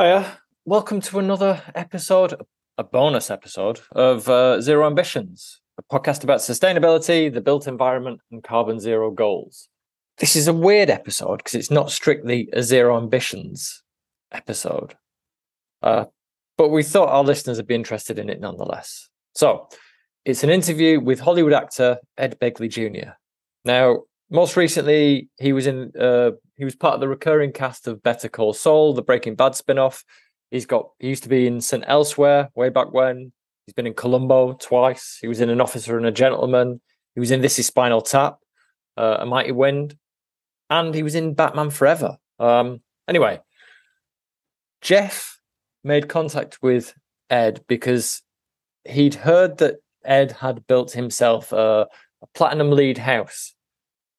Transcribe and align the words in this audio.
Hiya. 0.00 0.38
Welcome 0.64 1.02
to 1.02 1.18
another 1.18 1.62
episode, 1.74 2.34
a 2.78 2.84
bonus 2.84 3.30
episode 3.30 3.80
of 3.92 4.30
uh, 4.30 4.58
Zero 4.62 4.86
Ambitions, 4.86 5.60
a 5.76 5.82
podcast 5.94 6.24
about 6.24 6.40
sustainability, 6.40 7.30
the 7.30 7.42
built 7.42 7.68
environment, 7.68 8.22
and 8.32 8.42
carbon 8.42 8.80
zero 8.80 9.10
goals. 9.10 9.68
This 10.16 10.36
is 10.36 10.48
a 10.48 10.54
weird 10.54 10.88
episode 10.88 11.36
because 11.36 11.52
it's 11.52 11.70
not 11.70 11.90
strictly 11.90 12.48
a 12.54 12.62
Zero 12.62 12.96
Ambitions 12.96 13.82
episode. 14.32 14.94
Uh, 15.82 16.06
but 16.56 16.70
we 16.70 16.82
thought 16.82 17.10
our 17.10 17.22
listeners 17.22 17.58
would 17.58 17.66
be 17.66 17.74
interested 17.74 18.18
in 18.18 18.30
it 18.30 18.40
nonetheless. 18.40 19.10
So 19.34 19.68
it's 20.24 20.42
an 20.42 20.48
interview 20.48 20.98
with 20.98 21.20
Hollywood 21.20 21.52
actor 21.52 21.98
Ed 22.16 22.38
Begley 22.40 22.70
Jr. 22.70 23.10
Now, 23.66 24.04
most 24.30 24.56
recently, 24.56 25.28
he 25.38 25.52
was 25.52 25.66
in 25.66 25.92
uh, 25.98 26.30
he 26.56 26.64
was 26.64 26.76
part 26.76 26.94
of 26.94 27.00
the 27.00 27.08
recurring 27.08 27.52
cast 27.52 27.88
of 27.88 28.02
Better 28.02 28.28
Call 28.28 28.52
Saul, 28.52 28.94
the 28.94 29.02
Breaking 29.02 29.34
Bad 29.34 29.54
spin-off. 29.54 30.04
He's 30.50 30.66
got 30.66 30.90
he 30.98 31.08
used 31.08 31.24
to 31.24 31.28
be 31.28 31.46
in 31.46 31.60
St. 31.60 31.84
Elsewhere 31.86 32.50
way 32.54 32.68
back 32.68 32.92
when. 32.92 33.32
He's 33.66 33.74
been 33.74 33.86
in 33.86 33.94
Columbo 33.94 34.54
twice. 34.54 35.18
He 35.20 35.28
was 35.28 35.40
in 35.40 35.50
An 35.50 35.60
Officer 35.60 35.96
and 35.96 36.06
a 36.06 36.12
Gentleman. 36.12 36.80
He 37.14 37.20
was 37.20 37.30
in 37.30 37.40
This 37.40 37.58
Is 37.58 37.66
Spinal 37.66 38.02
Tap, 38.02 38.38
uh, 38.96 39.18
A 39.20 39.26
Mighty 39.26 39.52
Wind, 39.52 39.96
and 40.68 40.94
he 40.94 41.02
was 41.02 41.14
in 41.14 41.34
Batman 41.34 41.70
Forever. 41.70 42.16
Um, 42.38 42.80
anyway, 43.08 43.40
Jeff 44.80 45.40
made 45.82 46.08
contact 46.08 46.58
with 46.62 46.94
Ed 47.28 47.62
because 47.68 48.22
he'd 48.84 49.14
heard 49.14 49.58
that 49.58 49.76
Ed 50.04 50.32
had 50.32 50.66
built 50.66 50.92
himself 50.92 51.52
a, 51.52 51.86
a 52.22 52.26
platinum 52.34 52.70
LEED 52.70 52.98
house 52.98 53.54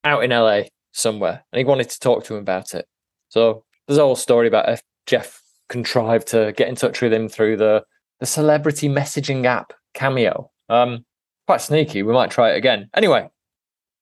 out 0.04 0.24
in 0.24 0.32
LA 0.32 0.64
somewhere, 0.92 1.44
and 1.52 1.58
he 1.58 1.66
wanted 1.66 1.90
to 1.90 2.00
talk 2.00 2.24
to 2.26 2.36
him 2.36 2.42
about 2.42 2.74
it. 2.74 2.86
So 3.30 3.64
there's 3.88 3.98
a 3.98 4.04
whole 4.04 4.16
story 4.16 4.48
about 4.48 4.70
if 4.70 4.82
Jeff 5.06 5.42
contrived 5.70 6.28
to 6.28 6.54
get 6.56 6.68
in 6.68 6.76
touch 6.76 7.02
with 7.02 7.14
him 7.14 7.30
through 7.30 7.58
the 7.58 7.84
the 8.20 8.26
celebrity 8.26 8.88
messaging 8.88 9.46
app 9.46 9.74
Cameo. 9.94 10.52
Um, 10.70 11.06
quite 11.48 11.62
sneaky. 11.62 12.04
We 12.04 12.14
might 12.14 12.32
try 12.32 12.52
it 12.52 12.58
again. 12.58 12.90
Anyway, 12.94 13.28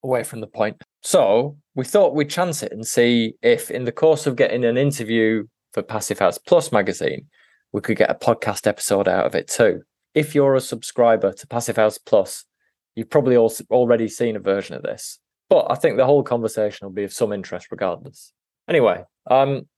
away 0.04 0.24
from 0.24 0.40
the 0.40 0.46
point. 0.46 0.82
So 1.02 1.56
we 1.74 1.84
thought 1.84 2.14
we'd 2.14 2.30
chance 2.30 2.62
it 2.62 2.72
and 2.72 2.86
see 2.86 3.34
if, 3.42 3.70
in 3.70 3.84
the 3.84 3.92
course 3.92 4.26
of 4.26 4.36
getting 4.36 4.64
an 4.64 4.76
interview 4.76 5.46
for 5.72 5.82
Passive 5.82 6.18
House 6.18 6.38
Plus 6.38 6.72
magazine, 6.72 7.26
we 7.72 7.80
could 7.80 7.96
get 7.96 8.10
a 8.10 8.14
podcast 8.14 8.66
episode 8.66 9.08
out 9.08 9.26
of 9.26 9.34
it 9.34 9.48
too. 9.48 9.82
If 10.14 10.34
you're 10.34 10.56
a 10.56 10.60
subscriber 10.60 11.32
to 11.32 11.46
Passive 11.46 11.76
House 11.76 11.98
Plus, 11.98 12.44
you've 12.94 13.10
probably 13.10 13.36
also 13.36 13.64
already 13.70 14.08
seen 14.08 14.36
a 14.36 14.40
version 14.40 14.76
of 14.76 14.82
this. 14.82 15.18
But 15.50 15.66
I 15.68 15.74
think 15.74 15.96
the 15.96 16.06
whole 16.06 16.22
conversation 16.22 16.86
will 16.86 16.94
be 16.94 17.04
of 17.04 17.12
some 17.12 17.32
interest 17.32 17.66
regardless. 17.70 18.32
Anyway, 18.68 19.04
um, 19.28 19.68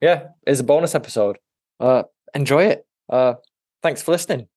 yeah, 0.00 0.28
it's 0.46 0.60
a 0.60 0.64
bonus 0.64 0.94
episode. 0.94 1.36
Uh, 1.78 2.04
enjoy 2.34 2.64
it. 2.64 2.86
Uh, 3.08 3.34
thanks 3.82 4.02
for 4.02 4.12
listening. 4.12 4.48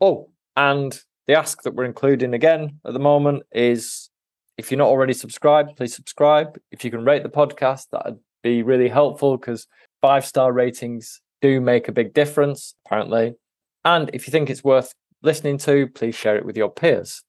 Oh, 0.00 0.30
and 0.56 0.98
the 1.26 1.34
ask 1.34 1.62
that 1.62 1.74
we're 1.74 1.84
including 1.84 2.34
again 2.34 2.78
at 2.86 2.92
the 2.92 2.98
moment 3.00 3.42
is 3.52 4.10
if 4.56 4.70
you're 4.70 4.78
not 4.78 4.88
already 4.88 5.12
subscribed, 5.12 5.76
please 5.76 5.94
subscribe. 5.94 6.58
If 6.70 6.84
you 6.84 6.90
can 6.90 7.04
rate 7.04 7.24
the 7.24 7.28
podcast, 7.28 7.86
that'd 7.90 8.18
be 8.42 8.62
really 8.62 8.88
helpful 8.88 9.36
because 9.36 9.66
five 10.00 10.24
star 10.24 10.52
ratings 10.52 11.20
do 11.42 11.60
make 11.60 11.88
a 11.88 11.92
big 11.92 12.14
difference, 12.14 12.74
apparently. 12.86 13.34
And 13.84 14.10
if 14.12 14.26
you 14.26 14.30
think 14.30 14.50
it's 14.50 14.62
worth 14.62 14.94
listening 15.22 15.58
to, 15.58 15.88
please 15.88 16.14
share 16.14 16.36
it 16.36 16.44
with 16.44 16.56
your 16.56 16.70
peers. 16.70 17.22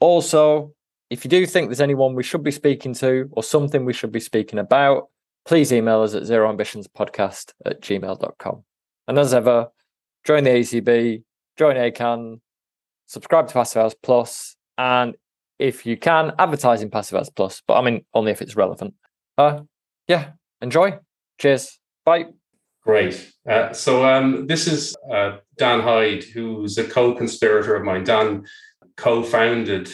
Also, 0.00 0.74
if 1.12 1.26
you 1.26 1.28
do 1.28 1.44
think 1.44 1.68
there's 1.68 1.82
anyone 1.82 2.14
we 2.14 2.22
should 2.22 2.42
be 2.42 2.50
speaking 2.50 2.94
to 2.94 3.28
or 3.32 3.42
something 3.42 3.84
we 3.84 3.92
should 3.92 4.12
be 4.12 4.18
speaking 4.18 4.58
about, 4.58 5.10
please 5.44 5.70
email 5.70 6.00
us 6.00 6.14
at 6.14 6.22
zeroambitionspodcast 6.22 7.52
at 7.66 7.82
gmail.com. 7.82 8.64
And 9.06 9.18
as 9.18 9.34
ever, 9.34 9.68
join 10.24 10.44
the 10.44 10.50
AECB, 10.50 11.22
join 11.58 11.76
ACAN, 11.76 12.40
subscribe 13.04 13.46
to 13.48 13.52
Passive 13.52 13.82
House 13.82 13.94
Plus, 14.02 14.56
and 14.78 15.14
if 15.58 15.84
you 15.84 15.98
can, 15.98 16.32
advertise 16.38 16.80
in 16.80 16.88
Passive 16.88 17.18
House 17.18 17.28
Plus, 17.28 17.62
but 17.66 17.74
I 17.74 17.82
mean, 17.82 18.06
only 18.14 18.32
if 18.32 18.40
it's 18.40 18.56
relevant. 18.56 18.94
Uh, 19.36 19.60
yeah, 20.08 20.30
enjoy. 20.62 20.98
Cheers. 21.38 21.78
Bye. 22.06 22.28
Great. 22.84 23.32
Uh, 23.46 23.74
so 23.74 24.06
um, 24.06 24.46
this 24.46 24.66
is 24.66 24.96
uh, 25.12 25.36
Dan 25.58 25.80
Hyde, 25.80 26.24
who's 26.24 26.78
a 26.78 26.84
co-conspirator 26.84 27.76
of 27.76 27.84
mine. 27.84 28.02
Dan 28.02 28.46
co-founded 28.96 29.90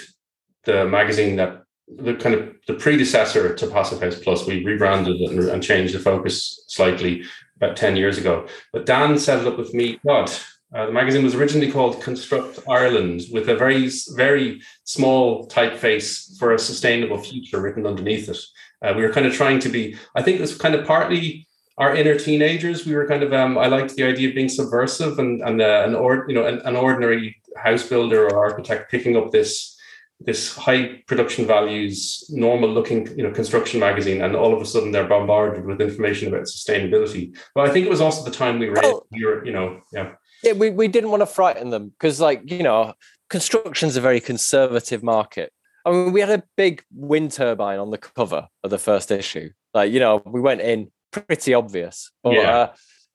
the 0.65 0.87
magazine 0.87 1.37
that 1.37 1.63
the 1.97 2.15
kind 2.15 2.35
of 2.35 2.55
the 2.67 2.75
predecessor 2.75 3.55
to 3.55 3.67
Passive 3.67 4.01
House 4.01 4.19
Plus. 4.19 4.47
We 4.47 4.65
rebranded 4.65 5.21
and, 5.21 5.39
and 5.39 5.63
changed 5.63 5.95
the 5.95 5.99
focus 5.99 6.65
slightly 6.69 7.25
about 7.57 7.77
10 7.77 7.97
years 7.97 8.19
ago. 8.19 8.47
But 8.73 8.87
Dan 8.87 9.19
set 9.19 9.41
it 9.41 9.47
up 9.47 9.59
with 9.59 9.75
me. 9.75 9.99
God, 10.07 10.31
uh, 10.75 10.87
the 10.87 10.93
magazine 10.93 11.25
was 11.25 11.35
originally 11.35 11.73
called 11.73 12.03
Construct 12.03 12.59
Ireland 12.69 13.23
with 13.33 13.49
a 13.49 13.57
very, 13.57 13.91
very 14.15 14.61
small 14.85 15.49
typeface 15.49 16.39
for 16.39 16.53
a 16.53 16.59
sustainable 16.59 17.19
future 17.19 17.61
written 17.61 17.87
underneath 17.87 18.29
it. 18.29 18.39
Uh, 18.83 18.93
we 18.95 19.03
were 19.03 19.13
kind 19.13 19.27
of 19.27 19.33
trying 19.33 19.59
to 19.61 19.69
be, 19.69 19.97
I 20.15 20.23
think 20.23 20.41
was 20.41 20.57
kind 20.57 20.75
of 20.75 20.87
partly 20.87 21.47
our 21.79 21.95
inner 21.95 22.17
teenagers. 22.17 22.85
We 22.85 22.95
were 22.95 23.07
kind 23.07 23.23
of, 23.23 23.33
um, 23.33 23.57
I 23.57 23.67
liked 23.67 23.95
the 23.95 24.05
idea 24.05 24.29
of 24.29 24.35
being 24.35 24.49
subversive 24.49 25.19
and, 25.19 25.41
and 25.43 25.63
uh, 25.63 25.85
an, 25.87 25.95
or, 25.95 26.27
you 26.29 26.35
know, 26.35 26.45
an, 26.45 26.61
an 26.61 26.77
ordinary 26.77 27.41
house 27.57 27.89
builder 27.89 28.27
or 28.27 28.39
architect 28.39 28.91
picking 28.91 29.17
up 29.17 29.33
this 29.33 29.78
this 30.21 30.57
high 30.57 31.03
production 31.07 31.47
values, 31.47 32.25
normal 32.29 32.69
looking, 32.69 33.07
you 33.17 33.23
know, 33.23 33.31
construction 33.31 33.79
magazine, 33.79 34.21
and 34.21 34.35
all 34.35 34.55
of 34.55 34.61
a 34.61 34.67
sudden 34.67 34.91
they're 34.91 35.07
bombarded 35.07 35.65
with 35.65 35.81
information 35.81 36.29
about 36.29 36.43
sustainability. 36.43 37.37
But 37.55 37.69
I 37.69 37.73
think 37.73 37.87
it 37.87 37.91
was 37.91 38.01
also 38.01 38.25
the 38.25 38.37
time 38.37 38.59
we 38.59 38.69
were, 38.69 38.81
well, 38.83 39.07
we 39.13 39.25
were 39.25 39.45
you 39.45 39.53
know, 39.53 39.81
yeah. 39.93 40.13
Yeah, 40.43 40.53
we, 40.53 40.71
we 40.71 40.89
didn't 40.89 41.11
want 41.11 41.23
to 41.23 41.27
frighten 41.27 41.71
them 41.71 41.89
because, 41.89 42.21
like, 42.21 42.49
you 42.51 42.63
know, 42.63 42.95
construction's 43.29 43.97
a 43.97 44.01
very 44.01 44.21
conservative 44.21 45.03
market. 45.03 45.53
I 45.85 45.91
mean, 45.91 46.13
we 46.13 46.21
had 46.21 46.31
a 46.31 46.43
big 46.57 46.83
wind 46.95 47.33
turbine 47.33 47.79
on 47.79 47.91
the 47.91 47.99
cover 47.99 48.49
of 48.63 48.71
the 48.71 48.79
first 48.79 49.11
issue. 49.11 49.51
Like, 49.75 49.93
you 49.93 50.01
know, 50.01 50.23
we 50.25 50.41
went 50.41 50.61
in 50.61 50.91
pretty 51.11 51.55
obvious. 51.55 52.11
But 52.23 52.35
yeah, 52.35 52.51
uh, 52.51 52.73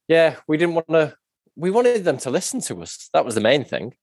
yeah 0.08 0.36
we 0.48 0.58
didn't 0.58 0.76
want 0.76 0.90
to, 0.90 1.16
we 1.56 1.70
wanted 1.70 2.04
them 2.04 2.18
to 2.20 2.30
listen 2.30 2.62
to 2.62 2.82
us. 2.82 3.10
That 3.14 3.26
was 3.26 3.36
the 3.36 3.42
main 3.42 3.64
thing. 3.64 3.94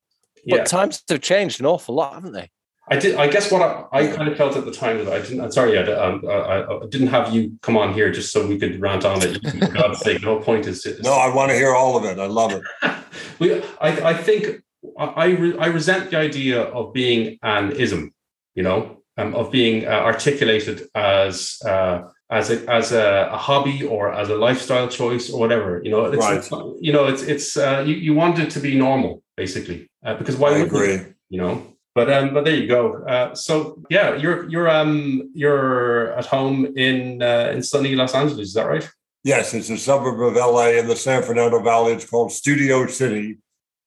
But 0.47 0.57
yeah. 0.57 0.63
times 0.63 1.03
have 1.09 1.21
changed 1.21 1.59
an 1.59 1.65
awful 1.65 1.95
lot, 1.95 2.13
haven't 2.13 2.33
they? 2.33 2.49
I 2.87 2.97
did. 2.97 3.15
I 3.15 3.27
guess 3.27 3.51
what 3.51 3.61
I, 3.61 3.85
I, 3.91 4.07
kind 4.07 4.27
of 4.27 4.35
felt 4.35 4.55
at 4.57 4.65
the 4.65 4.71
time 4.71 4.97
that 4.97 5.13
I 5.13 5.19
didn't. 5.19 5.41
I'm 5.41 5.51
sorry, 5.51 5.77
I, 5.77 5.83
um, 5.93 6.23
I, 6.27 6.63
I, 6.63 6.79
didn't 6.89 7.07
have 7.07 7.33
you 7.33 7.57
come 7.61 7.77
on 7.77 7.93
here 7.93 8.11
just 8.11 8.33
so 8.33 8.45
we 8.45 8.57
could 8.57 8.81
rant 8.81 9.05
on 9.05 9.21
it. 9.21 9.39
For 9.59 9.71
God's 9.71 9.99
sake, 9.99 10.21
the 10.21 10.27
whole 10.27 10.41
point 10.41 10.65
is. 10.65 10.81
To, 10.83 10.99
no, 11.03 11.13
I 11.13 11.33
want 11.33 11.51
to 11.51 11.55
hear 11.55 11.75
all 11.75 11.95
of 11.95 12.05
it. 12.05 12.17
I 12.17 12.25
love 12.25 12.51
it. 12.51 12.63
we, 13.39 13.61
I, 13.79 14.09
I 14.09 14.13
think 14.15 14.63
I, 14.97 15.25
re, 15.27 15.57
I 15.57 15.67
resent 15.67 16.09
the 16.09 16.17
idea 16.17 16.63
of 16.63 16.91
being 16.91 17.37
an 17.43 17.71
ism. 17.73 18.13
You 18.55 18.63
know, 18.63 18.97
um, 19.17 19.35
of 19.35 19.51
being 19.51 19.87
uh, 19.87 19.91
articulated 19.91 20.89
as 20.95 21.61
uh, 21.63 22.01
as 22.31 22.49
a 22.49 22.69
as 22.69 22.91
a, 22.91 23.29
a, 23.31 23.37
hobby 23.37 23.85
or 23.85 24.11
as 24.11 24.29
a 24.29 24.35
lifestyle 24.35 24.89
choice 24.89 25.29
or 25.29 25.39
whatever. 25.39 25.81
You 25.83 25.91
know, 25.91 26.05
it's, 26.05 26.17
right. 26.17 26.37
It's, 26.37 26.51
you 26.81 26.91
know, 26.91 27.05
it's 27.05 27.21
it's 27.21 27.55
uh, 27.55 27.83
you 27.85 27.95
you 27.95 28.13
want 28.15 28.39
it 28.39 28.49
to 28.51 28.59
be 28.59 28.75
normal 28.77 29.21
basically 29.37 29.89
uh, 30.03 30.15
because 30.15 30.35
why 30.35 30.55
I 30.55 30.57
agree. 30.57 30.93
You, 30.93 31.15
you 31.29 31.37
know 31.37 31.70
but 31.93 32.11
um, 32.11 32.33
but 32.33 32.45
there 32.45 32.55
you 32.55 32.67
go. 32.67 33.03
Uh, 33.03 33.35
so 33.35 33.81
yeah, 33.89 34.15
you're 34.15 34.49
you're 34.49 34.69
um 34.69 35.29
you're 35.33 36.13
at 36.13 36.25
home 36.25 36.73
in 36.77 37.21
uh, 37.21 37.51
in 37.53 37.61
sunny 37.61 37.95
Los 37.95 38.13
Angeles. 38.13 38.49
Is 38.49 38.53
that 38.53 38.67
right? 38.67 38.89
Yes, 39.23 39.53
it's 39.53 39.69
a 39.69 39.77
suburb 39.77 40.19
of 40.19 40.35
LA 40.35 40.69
in 40.79 40.87
the 40.87 40.95
San 40.95 41.21
Fernando 41.21 41.61
Valley. 41.61 41.93
It's 41.93 42.09
called 42.09 42.31
Studio 42.31 42.87
City 42.87 43.37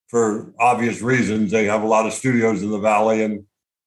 for 0.08 0.52
obvious 0.61 1.02
reasons. 1.02 1.50
They 1.50 1.64
have 1.64 1.82
a 1.82 1.87
lot 1.87 2.06
of 2.06 2.12
studios 2.12 2.62
in 2.62 2.70
the 2.70 2.78
valley, 2.78 3.25
and 3.25 3.44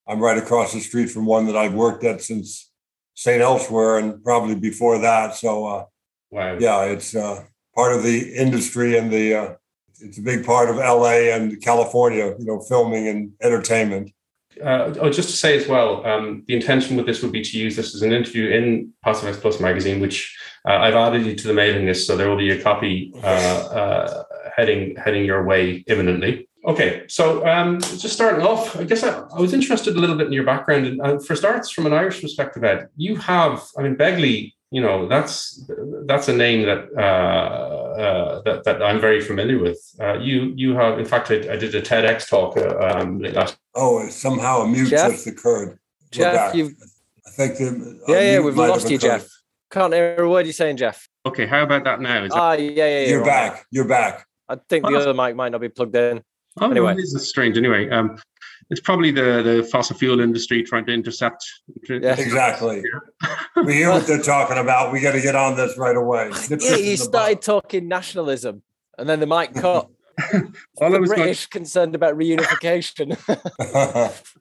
I'm 0.07 0.19
right 0.19 0.37
across 0.37 0.73
the 0.73 0.81
street 0.81 1.09
from 1.09 1.25
one 1.25 1.45
that 1.45 1.55
I've 1.55 1.73
worked 1.73 2.03
at 2.03 2.21
since 2.21 2.69
St. 3.13 3.41
Elsewhere 3.41 3.99
and 3.99 4.21
probably 4.23 4.55
before 4.55 4.99
that. 4.99 5.35
So, 5.35 5.65
uh, 5.65 5.85
wow. 6.31 6.57
yeah, 6.59 6.83
it's 6.83 7.15
uh, 7.15 7.43
part 7.75 7.93
of 7.93 8.03
the 8.03 8.33
industry 8.33 8.97
and 8.97 9.11
the 9.11 9.35
uh, 9.35 9.53
it's 9.99 10.17
a 10.17 10.21
big 10.21 10.45
part 10.45 10.69
of 10.69 10.75
LA 10.75 11.31
and 11.33 11.61
California, 11.61 12.35
you 12.37 12.45
know, 12.45 12.59
filming 12.59 13.07
and 13.07 13.31
entertainment. 13.41 14.11
Uh, 14.61 14.93
oh, 14.99 15.09
just 15.09 15.29
to 15.29 15.35
say 15.35 15.57
as 15.57 15.67
well, 15.67 16.05
um, 16.05 16.43
the 16.47 16.55
intention 16.55 16.95
with 16.95 17.05
this 17.05 17.21
would 17.21 17.31
be 17.31 17.41
to 17.41 17.57
use 17.57 17.75
this 17.75 17.95
as 17.95 18.01
an 18.01 18.13
interview 18.13 18.49
in 18.49 18.93
House 19.03 19.21
Plus 19.39 19.59
magazine, 19.59 19.99
which 19.99 20.37
uh, 20.67 20.73
I've 20.73 20.95
added 20.95 21.25
you 21.25 21.35
to 21.35 21.47
the 21.47 21.53
mailing 21.53 21.85
list, 21.85 22.07
so 22.07 22.15
there 22.15 22.29
will 22.29 22.37
be 22.37 22.51
a 22.51 22.61
copy 22.61 23.13
uh, 23.23 23.27
uh 23.27 24.23
heading 24.55 24.95
heading 24.95 25.25
your 25.25 25.43
way 25.43 25.83
imminently. 25.87 26.47
Okay, 26.65 27.05
so 27.07 27.47
um, 27.47 27.79
just 27.79 28.11
starting 28.11 28.45
off, 28.45 28.75
I 28.75 28.83
guess 28.83 29.03
I, 29.03 29.19
I, 29.33 29.39
was 29.39 29.53
interested 29.53 29.95
a 29.95 29.99
little 29.99 30.17
bit 30.17 30.27
in 30.27 30.33
your 30.33 30.43
background, 30.43 30.85
and 30.85 31.01
uh, 31.01 31.19
for 31.19 31.35
starts, 31.35 31.69
from 31.69 31.85
an 31.85 31.93
Irish 31.93 32.19
perspective, 32.19 32.63
Ed, 32.63 32.89
you 32.97 33.15
have, 33.15 33.63
I 33.77 33.83
mean, 33.83 33.95
Begley 33.95 34.53
you 34.71 34.81
know 34.81 35.07
that's 35.07 35.65
that's 36.05 36.27
a 36.27 36.33
name 36.35 36.65
that 36.65 36.89
uh, 36.97 37.01
uh, 37.01 38.41
that, 38.43 38.63
that 38.65 38.83
I'm 38.83 38.99
very 38.99 39.21
familiar 39.21 39.59
with. 39.59 39.79
Uh, 39.99 40.19
you 40.19 40.53
you 40.55 40.75
have 40.75 40.99
in 40.99 41.05
fact 41.05 41.31
I, 41.31 41.35
I 41.35 41.55
did 41.55 41.73
a 41.75 41.81
TEDx 41.81 42.27
talk 42.27 42.57
uh, 42.57 42.77
um, 42.79 43.19
last. 43.19 43.57
Oh, 43.75 44.07
somehow 44.09 44.61
a 44.61 44.67
mute 44.67 44.89
Jeff? 44.89 45.11
just 45.11 45.27
occurred. 45.27 45.79
Jeff, 46.11 46.53
you. 46.55 46.71
I 47.25 47.29
think 47.31 47.57
the, 47.57 47.99
yeah 48.07 48.19
yeah 48.33 48.39
we've 48.39 48.55
lost 48.55 48.89
you, 48.89 48.97
Jeff. 48.97 49.27
Can't 49.69 49.93
hear 49.93 50.15
a 50.17 50.29
word 50.29 50.45
you're 50.45 50.53
saying, 50.53 50.77
Jeff. 50.77 51.07
Okay, 51.25 51.45
how 51.45 51.61
about 51.63 51.83
that 51.83 51.99
now? 51.99 52.23
Is 52.23 52.31
that, 52.31 52.39
Ah, 52.39 52.53
yeah, 52.53 52.69
yeah, 52.71 52.99
yeah. 53.01 53.07
You're 53.09 53.19
right. 53.19 53.25
back. 53.53 53.65
You're 53.69 53.87
back. 53.87 54.25
I 54.47 54.55
think 54.69 54.85
the 54.85 54.93
Oh. 54.93 54.99
other 54.99 55.13
mic 55.13 55.35
might 55.35 55.51
not 55.51 55.59
be 55.59 55.67
plugged 55.67 55.95
in. 55.95 56.21
oh, 56.61 56.71
anyway. 56.71 56.95
this 56.95 57.13
is 57.13 57.27
strange. 57.27 57.57
Anyway, 57.57 57.89
um, 57.89 58.17
it's 58.69 58.81
probably 58.81 59.11
the, 59.11 59.41
the 59.43 59.67
fossil 59.71 59.95
fuel 59.97 60.19
industry 60.19 60.63
trying 60.63 60.85
to 60.87 60.93
intercept. 60.93 61.45
Yeah. 61.89 62.15
Exactly. 62.19 62.83
We 63.65 63.73
hear 63.73 63.89
what 63.89 64.05
they're 64.05 64.21
talking 64.21 64.57
about. 64.59 64.93
We 64.93 65.01
got 65.01 65.13
to 65.13 65.21
get 65.21 65.35
on 65.35 65.57
this 65.57 65.77
right 65.79 65.95
away. 65.95 66.29
Nip 66.49 66.59
Yeah, 66.61 66.69
this 66.69 66.77
in 66.79 66.83
he 66.85 66.95
started 66.95 67.41
talking 67.41 67.87
nationalism, 67.87 68.61
and 68.99 69.09
then 69.09 69.19
the 69.19 69.25
mic 69.25 69.55
cut. 69.55 69.87
All 70.77 70.85
I 70.85 70.89
the 70.89 70.99
was 70.99 71.09
going, 71.09 71.21
British 71.21 71.47
concerned 71.47 71.95
about 71.95 72.15
reunification. 72.15 73.17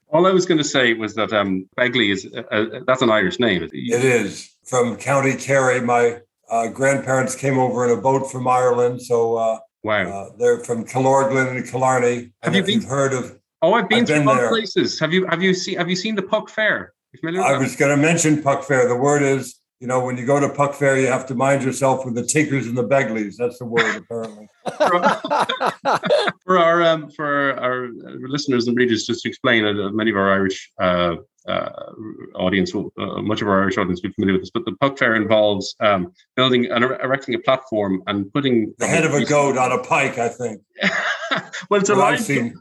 all 0.09 0.25
I 0.27 0.31
was 0.31 0.45
going 0.45 0.57
to 0.59 0.63
say 0.63 0.93
was 0.93 1.15
that 1.15 1.33
um, 1.33 1.67
Begley 1.77 2.11
is 2.11 2.27
uh, 2.35 2.41
uh, 2.51 2.65
that's 2.85 3.01
an 3.01 3.09
Irish 3.09 3.39
name. 3.39 3.63
it 3.63 3.71
is 3.73 4.49
from 4.65 4.97
County 4.97 5.35
Kerry. 5.35 5.81
My 5.81 6.19
uh, 6.49 6.67
grandparents 6.67 7.35
came 7.35 7.57
over 7.57 7.85
in 7.85 7.97
a 7.97 8.01
boat 8.01 8.31
from 8.31 8.47
Ireland, 8.47 9.01
so 9.01 9.35
uh, 9.35 9.59
Wow. 9.83 10.09
uh, 10.09 10.29
they're 10.37 10.59
from 10.63 10.85
Killorglin 10.85 11.55
and 11.57 11.67
Killarney. 11.69 12.31
Have 12.43 12.53
And 12.53 12.55
you 12.55 12.63
been- 12.79 12.87
heard 12.87 13.13
of, 13.13 13.36
oh, 13.61 13.73
I've 13.73 13.89
been 13.89 13.99
I've 13.99 14.07
to 14.07 14.13
been 14.13 14.25
both 14.25 14.49
places. 14.49 14.99
Have 14.99 15.13
you 15.13 15.25
have 15.27 15.41
you 15.41 15.53
seen 15.53 15.77
have 15.77 15.89
you 15.89 15.95
seen 15.95 16.15
the 16.15 16.21
Puck 16.21 16.49
Fair? 16.49 16.93
You 17.13 17.19
familiar 17.19 17.41
with 17.41 17.51
I 17.51 17.57
was 17.57 17.75
going 17.75 17.95
to 17.95 18.01
mention 18.01 18.41
Puck 18.41 18.63
Fair. 18.63 18.87
The 18.87 18.95
word 18.95 19.21
is, 19.21 19.59
you 19.79 19.87
know, 19.87 20.03
when 20.03 20.17
you 20.17 20.25
go 20.25 20.39
to 20.39 20.49
Puck 20.49 20.73
Fair, 20.73 20.97
you 20.97 21.07
have 21.07 21.25
to 21.27 21.35
mind 21.35 21.63
yourself 21.63 22.05
with 22.05 22.15
the 22.15 22.23
tinkers 22.23 22.67
and 22.67 22.77
the 22.77 22.83
begleys. 22.83 23.37
That's 23.37 23.59
the 23.59 23.65
word, 23.65 23.95
apparently. 23.95 24.47
for 26.43 26.57
our 26.57 26.83
um, 26.83 27.09
for 27.11 27.57
our 27.59 27.89
listeners 28.27 28.67
and 28.67 28.77
readers, 28.77 29.05
just 29.05 29.23
to 29.23 29.29
explain, 29.29 29.65
uh, 29.65 29.89
many 29.91 30.11
of 30.11 30.17
our 30.17 30.31
Irish 30.31 30.71
uh, 30.79 31.15
uh, 31.47 31.69
audience, 32.35 32.73
will, 32.73 32.91
uh, 32.99 33.21
much 33.21 33.41
of 33.41 33.47
our 33.47 33.61
Irish 33.61 33.77
audience 33.77 34.01
will 34.01 34.09
be 34.09 34.13
familiar 34.13 34.33
with 34.33 34.41
this, 34.41 34.51
but 34.51 34.65
the 34.65 34.73
Puck 34.81 34.97
Fair 34.97 35.15
involves 35.15 35.75
um, 35.79 36.11
building 36.35 36.65
and 36.65 36.83
er- 36.83 36.99
erecting 37.01 37.35
a 37.35 37.39
platform 37.39 38.03
and 38.07 38.31
putting 38.33 38.73
The 38.77 38.87
head 38.87 39.05
of 39.05 39.13
a 39.13 39.23
goat 39.23 39.57
on 39.57 39.71
a 39.71 39.81
pike, 39.81 40.17
I 40.17 40.29
think. 40.29 40.61
well, 41.69 41.79
it's 41.79 41.89
a 41.89 41.95
What 41.95 42.19
line. 42.19 42.53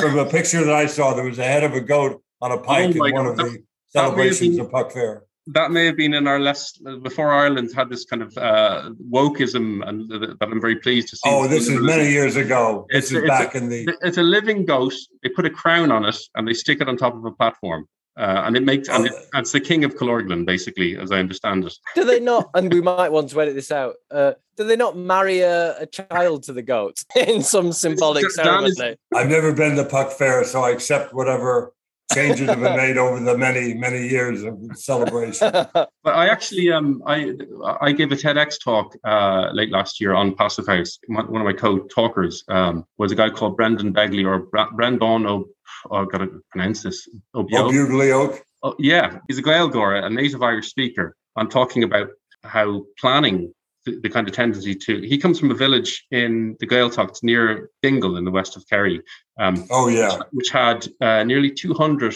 From 0.00 0.18
a 0.18 0.26
picture 0.26 0.64
that 0.64 0.74
I 0.74 0.86
saw, 0.86 1.14
there 1.14 1.24
was 1.24 1.38
a 1.38 1.44
head 1.44 1.64
of 1.64 1.72
a 1.74 1.80
goat 1.80 2.22
on 2.40 2.52
a 2.52 2.58
pike 2.58 2.88
Oh 3.00 3.04
in 3.06 3.12
one 3.12 3.24
God. 3.24 3.26
of 3.28 3.36
the 3.36 3.42
That 3.44 4.00
celebrations 4.00 4.56
been- 4.56 4.64
of 4.66 4.70
Puck 4.70 4.92
Fair. 4.92 5.22
that 5.48 5.70
may 5.70 5.86
have 5.86 5.96
been 5.96 6.12
in 6.14 6.26
our 6.26 6.40
less 6.40 6.72
before 7.02 7.30
Ireland 7.32 7.70
had 7.74 7.88
this 7.88 8.04
kind 8.04 8.20
of 8.22 8.36
uh, 8.36 8.90
wokeism, 9.12 9.86
and 9.88 10.10
that 10.10 10.36
I'm 10.40 10.60
very 10.60 10.76
pleased 10.76 11.08
to 11.10 11.16
see. 11.16 11.22
Oh, 11.30 11.46
this 11.46 11.68
is 11.68 11.80
many 11.80 12.10
years 12.10 12.34
ago. 12.36 12.86
This 12.90 13.10
It's- 13.12 13.12
is 13.12 13.18
it's 13.18 13.28
back 13.28 13.54
in 13.54 13.68
the. 13.68 13.96
It's 14.02 14.18
a 14.18 14.22
living 14.24 14.64
goat. 14.64 14.94
They 15.22 15.28
put 15.28 15.46
a 15.46 15.50
crown 15.50 15.92
on 15.92 16.04
it 16.04 16.18
and 16.34 16.46
they 16.48 16.54
stick 16.54 16.80
it 16.80 16.88
on 16.88 16.96
top 16.96 17.14
of 17.14 17.24
a 17.24 17.30
platform, 17.30 17.86
uh, 18.16 18.42
and 18.46 18.56
it 18.56 18.62
makes 18.62 18.88
and, 18.88 19.06
it, 19.06 19.12
it's 19.34 19.52
the 19.52 19.60
king 19.60 19.84
of 19.84 19.94
Killorglin, 19.94 20.46
basically, 20.46 20.96
as 20.96 21.12
I 21.12 21.18
understand 21.18 21.64
it. 21.64 21.74
do 21.94 22.04
they 22.04 22.20
not? 22.20 22.50
And 22.54 22.72
we 22.72 22.80
might 22.80 23.12
want 23.12 23.28
to 23.30 23.40
edit 23.40 23.54
this 23.54 23.70
out. 23.70 23.96
Uh, 24.10 24.32
do 24.56 24.64
they 24.64 24.76
not 24.76 24.96
marry 24.96 25.40
a, 25.40 25.78
a 25.78 25.86
child 25.86 26.44
to 26.44 26.54
the 26.54 26.62
goat 26.62 27.04
in 27.16 27.42
some 27.42 27.72
symbolic 27.72 28.22
Dan 28.22 28.64
is- 28.64 28.76
ceremony? 28.76 28.96
I've 29.14 29.28
never 29.28 29.52
been 29.52 29.76
to 29.76 29.84
Puck 29.84 30.12
Fair, 30.12 30.44
so 30.44 30.62
I 30.62 30.70
accept 30.70 31.12
whatever 31.12 31.74
changes 32.12 32.48
have 32.48 32.60
been 32.60 32.76
made 32.84 32.96
over 32.96 33.20
the 33.20 33.36
many, 33.36 33.74
many 33.74 34.06
years 34.08 34.42
of 34.42 34.58
celebration. 34.74 35.50
But 36.06 36.14
I 36.14 36.28
actually, 36.28 36.70
um, 36.70 37.02
I 37.04 37.32
I 37.80 37.90
gave 37.90 38.12
a 38.12 38.14
TEDx 38.14 38.62
talk 38.62 38.94
uh, 39.02 39.50
late 39.52 39.72
last 39.72 40.00
year 40.00 40.14
on 40.14 40.36
Passive 40.36 40.68
House. 40.68 41.00
One 41.08 41.26
one 41.32 41.40
of 41.40 41.44
my 41.44 41.52
co-talkers 41.52 42.44
um, 42.48 42.84
was 42.96 43.10
a 43.10 43.16
guy 43.16 43.30
called 43.30 43.56
Brendan 43.56 43.92
Begley 43.92 44.24
or 44.24 44.38
Bra- 44.38 44.70
Brendan. 44.70 45.26
Oh, 45.26 45.46
oh, 45.90 45.96
I've 45.96 46.10
got 46.12 46.18
to 46.18 46.40
pronounce 46.52 46.84
this. 46.84 47.08
Oh, 47.34 47.42
Obio. 47.42 47.72
Bugly 47.72 48.12
Oak. 48.12 48.40
Oh, 48.62 48.76
yeah, 48.78 49.18
he's 49.26 49.38
a 49.38 49.42
Gaeilgeoir, 49.42 50.04
a 50.04 50.08
native 50.08 50.42
Irish 50.42 50.68
speaker. 50.68 51.16
I'm 51.36 51.48
talking 51.48 51.82
about 51.82 52.08
how 52.44 52.84
planning, 52.98 53.52
the, 53.86 53.98
the 54.00 54.10
kind 54.10 54.28
of 54.28 54.34
tendency 54.34 54.74
to. 54.74 55.00
He 55.00 55.16
comes 55.16 55.40
from 55.40 55.50
a 55.50 55.54
village 55.54 56.04
in 56.10 56.56
the 56.60 56.66
Gaeltacht 56.66 57.22
near 57.22 57.70
Dingle 57.82 58.18
in 58.18 58.24
the 58.24 58.30
west 58.30 58.56
of 58.56 58.68
Kerry, 58.68 59.00
um, 59.40 59.64
Oh, 59.70 59.88
yeah. 59.88 60.18
which 60.32 60.50
had 60.50 60.86
uh, 61.00 61.24
nearly 61.24 61.50
200 61.50 62.14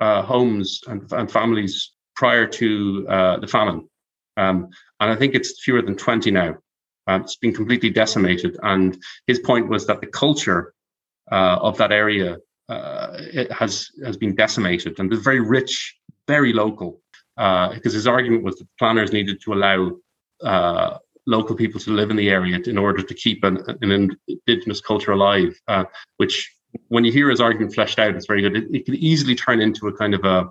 uh, 0.00 0.22
homes 0.22 0.80
and, 0.86 1.12
and 1.12 1.30
families 1.30 1.92
prior 2.16 2.46
to 2.46 3.06
uh, 3.08 3.36
the 3.38 3.46
famine. 3.46 3.88
Um, 4.36 4.68
and 5.00 5.10
I 5.10 5.16
think 5.16 5.34
it's 5.34 5.60
fewer 5.62 5.82
than 5.82 5.96
20 5.96 6.30
now. 6.30 6.56
Um, 7.06 7.22
it's 7.22 7.36
been 7.36 7.54
completely 7.54 7.90
decimated. 7.90 8.56
And 8.62 8.96
his 9.26 9.40
point 9.40 9.68
was 9.68 9.86
that 9.86 10.00
the 10.00 10.06
culture 10.06 10.74
uh, 11.30 11.58
of 11.60 11.76
that 11.78 11.92
area 11.92 12.38
uh, 12.68 13.16
it 13.18 13.50
has 13.50 13.88
has 14.04 14.18
been 14.18 14.34
decimated, 14.34 14.98
and 15.00 15.10
it's 15.10 15.22
very 15.22 15.40
rich, 15.40 15.96
very 16.26 16.52
local. 16.52 17.00
Uh, 17.38 17.72
because 17.72 17.92
his 17.92 18.06
argument 18.06 18.42
was 18.42 18.56
that 18.56 18.66
planners 18.78 19.12
needed 19.12 19.40
to 19.40 19.52
allow 19.54 19.92
uh, 20.42 20.98
local 21.28 21.54
people 21.54 21.78
to 21.78 21.90
live 21.92 22.10
in 22.10 22.16
the 22.16 22.30
area 22.30 22.58
in 22.66 22.78
order 22.78 23.02
to 23.02 23.14
keep 23.14 23.44
an, 23.44 23.58
an 23.82 24.16
indigenous 24.26 24.80
culture 24.80 25.12
alive. 25.12 25.54
Uh, 25.68 25.84
which, 26.16 26.50
when 26.88 27.04
you 27.04 27.12
hear 27.12 27.28
his 27.28 27.40
argument 27.40 27.74
fleshed 27.74 27.98
out, 27.98 28.16
it's 28.16 28.26
very 28.26 28.40
good. 28.42 28.56
It, 28.56 28.64
it 28.74 28.86
could 28.86 28.94
easily 28.94 29.34
turn 29.34 29.60
into 29.60 29.88
a 29.88 29.92
kind 29.92 30.14
of 30.14 30.24
a 30.24 30.48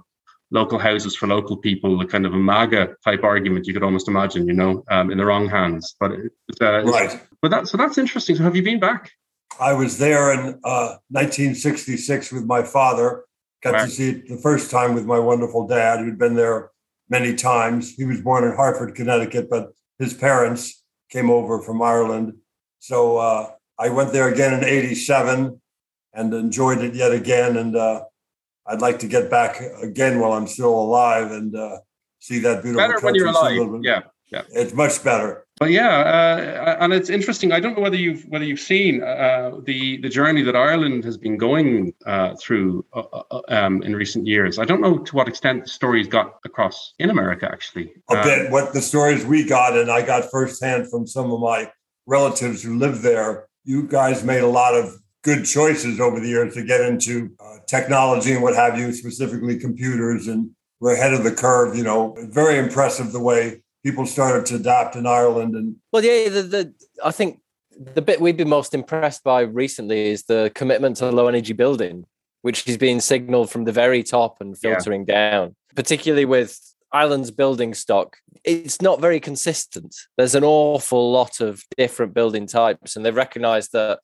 local 0.51 0.79
houses 0.79 1.15
for 1.15 1.27
local 1.27 1.57
people, 1.57 1.99
a 1.99 2.05
kind 2.05 2.25
of 2.25 2.33
a 2.33 2.37
MAGA 2.37 2.95
type 3.03 3.23
argument 3.23 3.65
you 3.65 3.73
could 3.73 3.83
almost 3.83 4.07
imagine, 4.07 4.47
you 4.47 4.53
know, 4.53 4.83
um, 4.89 5.11
in 5.11 5.17
the 5.17 5.25
wrong 5.25 5.49
hands. 5.49 5.95
But 5.99 6.11
it's, 6.47 6.61
uh, 6.61 6.83
Right. 6.85 7.19
but 7.41 7.49
that 7.51 7.67
so 7.67 7.77
that's 7.77 7.97
interesting. 7.97 8.35
So 8.35 8.43
have 8.43 8.55
you 8.55 8.63
been 8.63 8.79
back? 8.79 9.11
I 9.59 9.73
was 9.73 9.97
there 9.97 10.31
in 10.33 10.59
uh, 10.63 10.97
1966 11.09 12.31
with 12.31 12.45
my 12.45 12.61
father. 12.61 13.23
Got 13.63 13.73
Wow. 13.73 13.85
to 13.85 13.89
see 13.89 14.09
it 14.09 14.29
the 14.29 14.37
first 14.37 14.69
time 14.69 14.93
with 14.93 15.05
my 15.05 15.17
wonderful 15.17 15.67
dad, 15.67 15.99
who'd 15.99 16.19
been 16.19 16.35
there 16.35 16.69
many 17.09 17.33
times. 17.33 17.95
He 17.95 18.05
was 18.05 18.21
born 18.21 18.43
in 18.43 18.55
Hartford, 18.55 18.93
Connecticut, 18.93 19.49
but 19.49 19.73
his 19.99 20.13
parents 20.13 20.83
came 21.09 21.29
over 21.29 21.61
from 21.61 21.81
Ireland. 21.81 22.33
So 22.79 23.17
uh, 23.17 23.51
I 23.79 23.89
went 23.89 24.13
there 24.13 24.27
again 24.29 24.53
in 24.53 24.63
87 24.63 25.59
and 26.13 26.33
enjoyed 26.33 26.79
it 26.79 26.93
yet 26.93 27.11
again. 27.11 27.57
And 27.57 27.75
uh, 27.75 28.03
I'd 28.65 28.81
like 28.81 28.99
to 28.99 29.07
get 29.07 29.29
back 29.29 29.61
again 29.81 30.19
while 30.19 30.33
I'm 30.33 30.47
still 30.47 30.73
alive 30.73 31.31
and 31.31 31.55
uh, 31.55 31.77
see 32.19 32.39
that 32.39 32.61
beautiful 32.63 32.81
Better 32.87 32.93
when 32.95 33.13
country. 33.13 33.19
you're 33.19 33.27
alive. 33.29 33.81
bit- 33.81 33.85
Yeah. 33.85 34.01
It's 34.51 34.73
much 34.73 35.03
better. 35.03 35.46
But 35.59 35.71
yeah, 35.71 35.89
uh, 35.89 36.77
and 36.81 36.93
it's 36.93 37.09
interesting. 37.09 37.51
I 37.51 37.59
don't 37.59 37.75
know 37.75 37.81
whether 37.81 37.95
you've 37.95 38.23
whether 38.25 38.45
you've 38.45 38.59
seen 38.59 39.01
uh, 39.01 39.51
the 39.63 39.97
the 39.97 40.09
journey 40.09 40.43
that 40.43 40.55
Ireland 40.55 41.03
has 41.03 41.17
been 41.17 41.37
going 41.37 41.93
uh, 42.05 42.35
through 42.35 42.85
uh, 42.93 43.01
uh, 43.31 43.41
um, 43.47 43.81
in 43.81 43.95
recent 43.95 44.27
years. 44.27 44.59
I 44.59 44.65
don't 44.65 44.81
know 44.81 44.99
to 44.99 45.15
what 45.15 45.27
extent 45.27 45.63
the 45.63 45.69
stories 45.69 46.07
got 46.07 46.39
across 46.45 46.93
in 46.99 47.09
America. 47.09 47.49
Actually, 47.51 47.91
a 48.11 48.17
Uh, 48.17 48.23
bit 48.23 48.51
what 48.51 48.73
the 48.73 48.81
stories 48.81 49.25
we 49.25 49.43
got 49.43 49.77
and 49.77 49.89
i 49.91 50.01
got 50.05 50.29
firsthand 50.29 50.89
from 50.89 51.07
some 51.07 51.31
of 51.31 51.39
my 51.39 51.71
relatives 52.05 52.61
who 52.63 52.77
live 52.77 53.01
there 53.01 53.47
you 53.65 53.83
guys 53.83 54.23
made 54.23 54.41
a 54.41 54.47
lot 54.47 54.73
of 54.73 54.95
good 55.23 55.45
choices 55.45 55.99
over 55.99 56.19
the 56.19 56.27
years 56.27 56.53
to 56.53 56.63
get 56.63 56.81
into 56.81 57.31
uh, 57.39 57.57
technology 57.67 58.31
and 58.33 58.41
what 58.43 58.55
have 58.55 58.77
you 58.79 58.93
specifically 58.93 59.57
computers 59.59 60.27
and 60.27 60.49
we're 60.79 60.93
ahead 60.93 61.13
of 61.13 61.23
the 61.23 61.31
curve 61.31 61.75
you 61.75 61.83
know 61.83 62.15
very 62.29 62.57
impressive 62.57 63.11
the 63.11 63.19
way 63.19 63.61
people 63.87 64.05
started 64.05 64.45
to 64.45 64.55
adapt 64.55 64.95
in 64.99 65.05
ireland 65.07 65.55
and 65.55 65.67
Well, 65.93 66.03
yeah, 66.03 66.27
the, 66.29 66.43
the 66.55 66.73
I 67.09 67.11
think 67.11 67.39
the 67.95 68.01
bit 68.01 68.19
we've 68.19 68.35
been 68.35 68.49
most 68.59 68.73
impressed 68.73 69.23
by 69.23 69.41
recently 69.41 69.99
is 70.13 70.23
the 70.23 70.51
commitment 70.59 70.97
to 70.97 71.09
low 71.11 71.27
energy 71.27 71.53
building, 71.53 72.05
which 72.41 72.67
is 72.67 72.77
being 72.77 72.99
signaled 72.99 73.49
from 73.51 73.63
the 73.65 73.71
very 73.83 74.03
top 74.03 74.41
and 74.41 74.51
Yeah. 74.61 74.73
filtering 74.73 75.05
down, 75.05 75.55
particularly 75.75 76.25
with 76.25 76.51
Ireland's 76.91 77.31
building 77.31 77.73
stock. 77.73 78.17
It's 78.43 78.81
not 78.81 78.99
very 79.07 79.19
consistent. 79.29 79.91
There's 80.17 80.35
an 80.35 80.43
awful 80.43 81.11
lot 81.19 81.39
of 81.39 81.61
different 81.77 82.13
building 82.13 82.45
types, 82.47 82.95
and 82.95 83.01
they've 83.05 83.23
recognized 83.25 83.71
that 83.73 83.99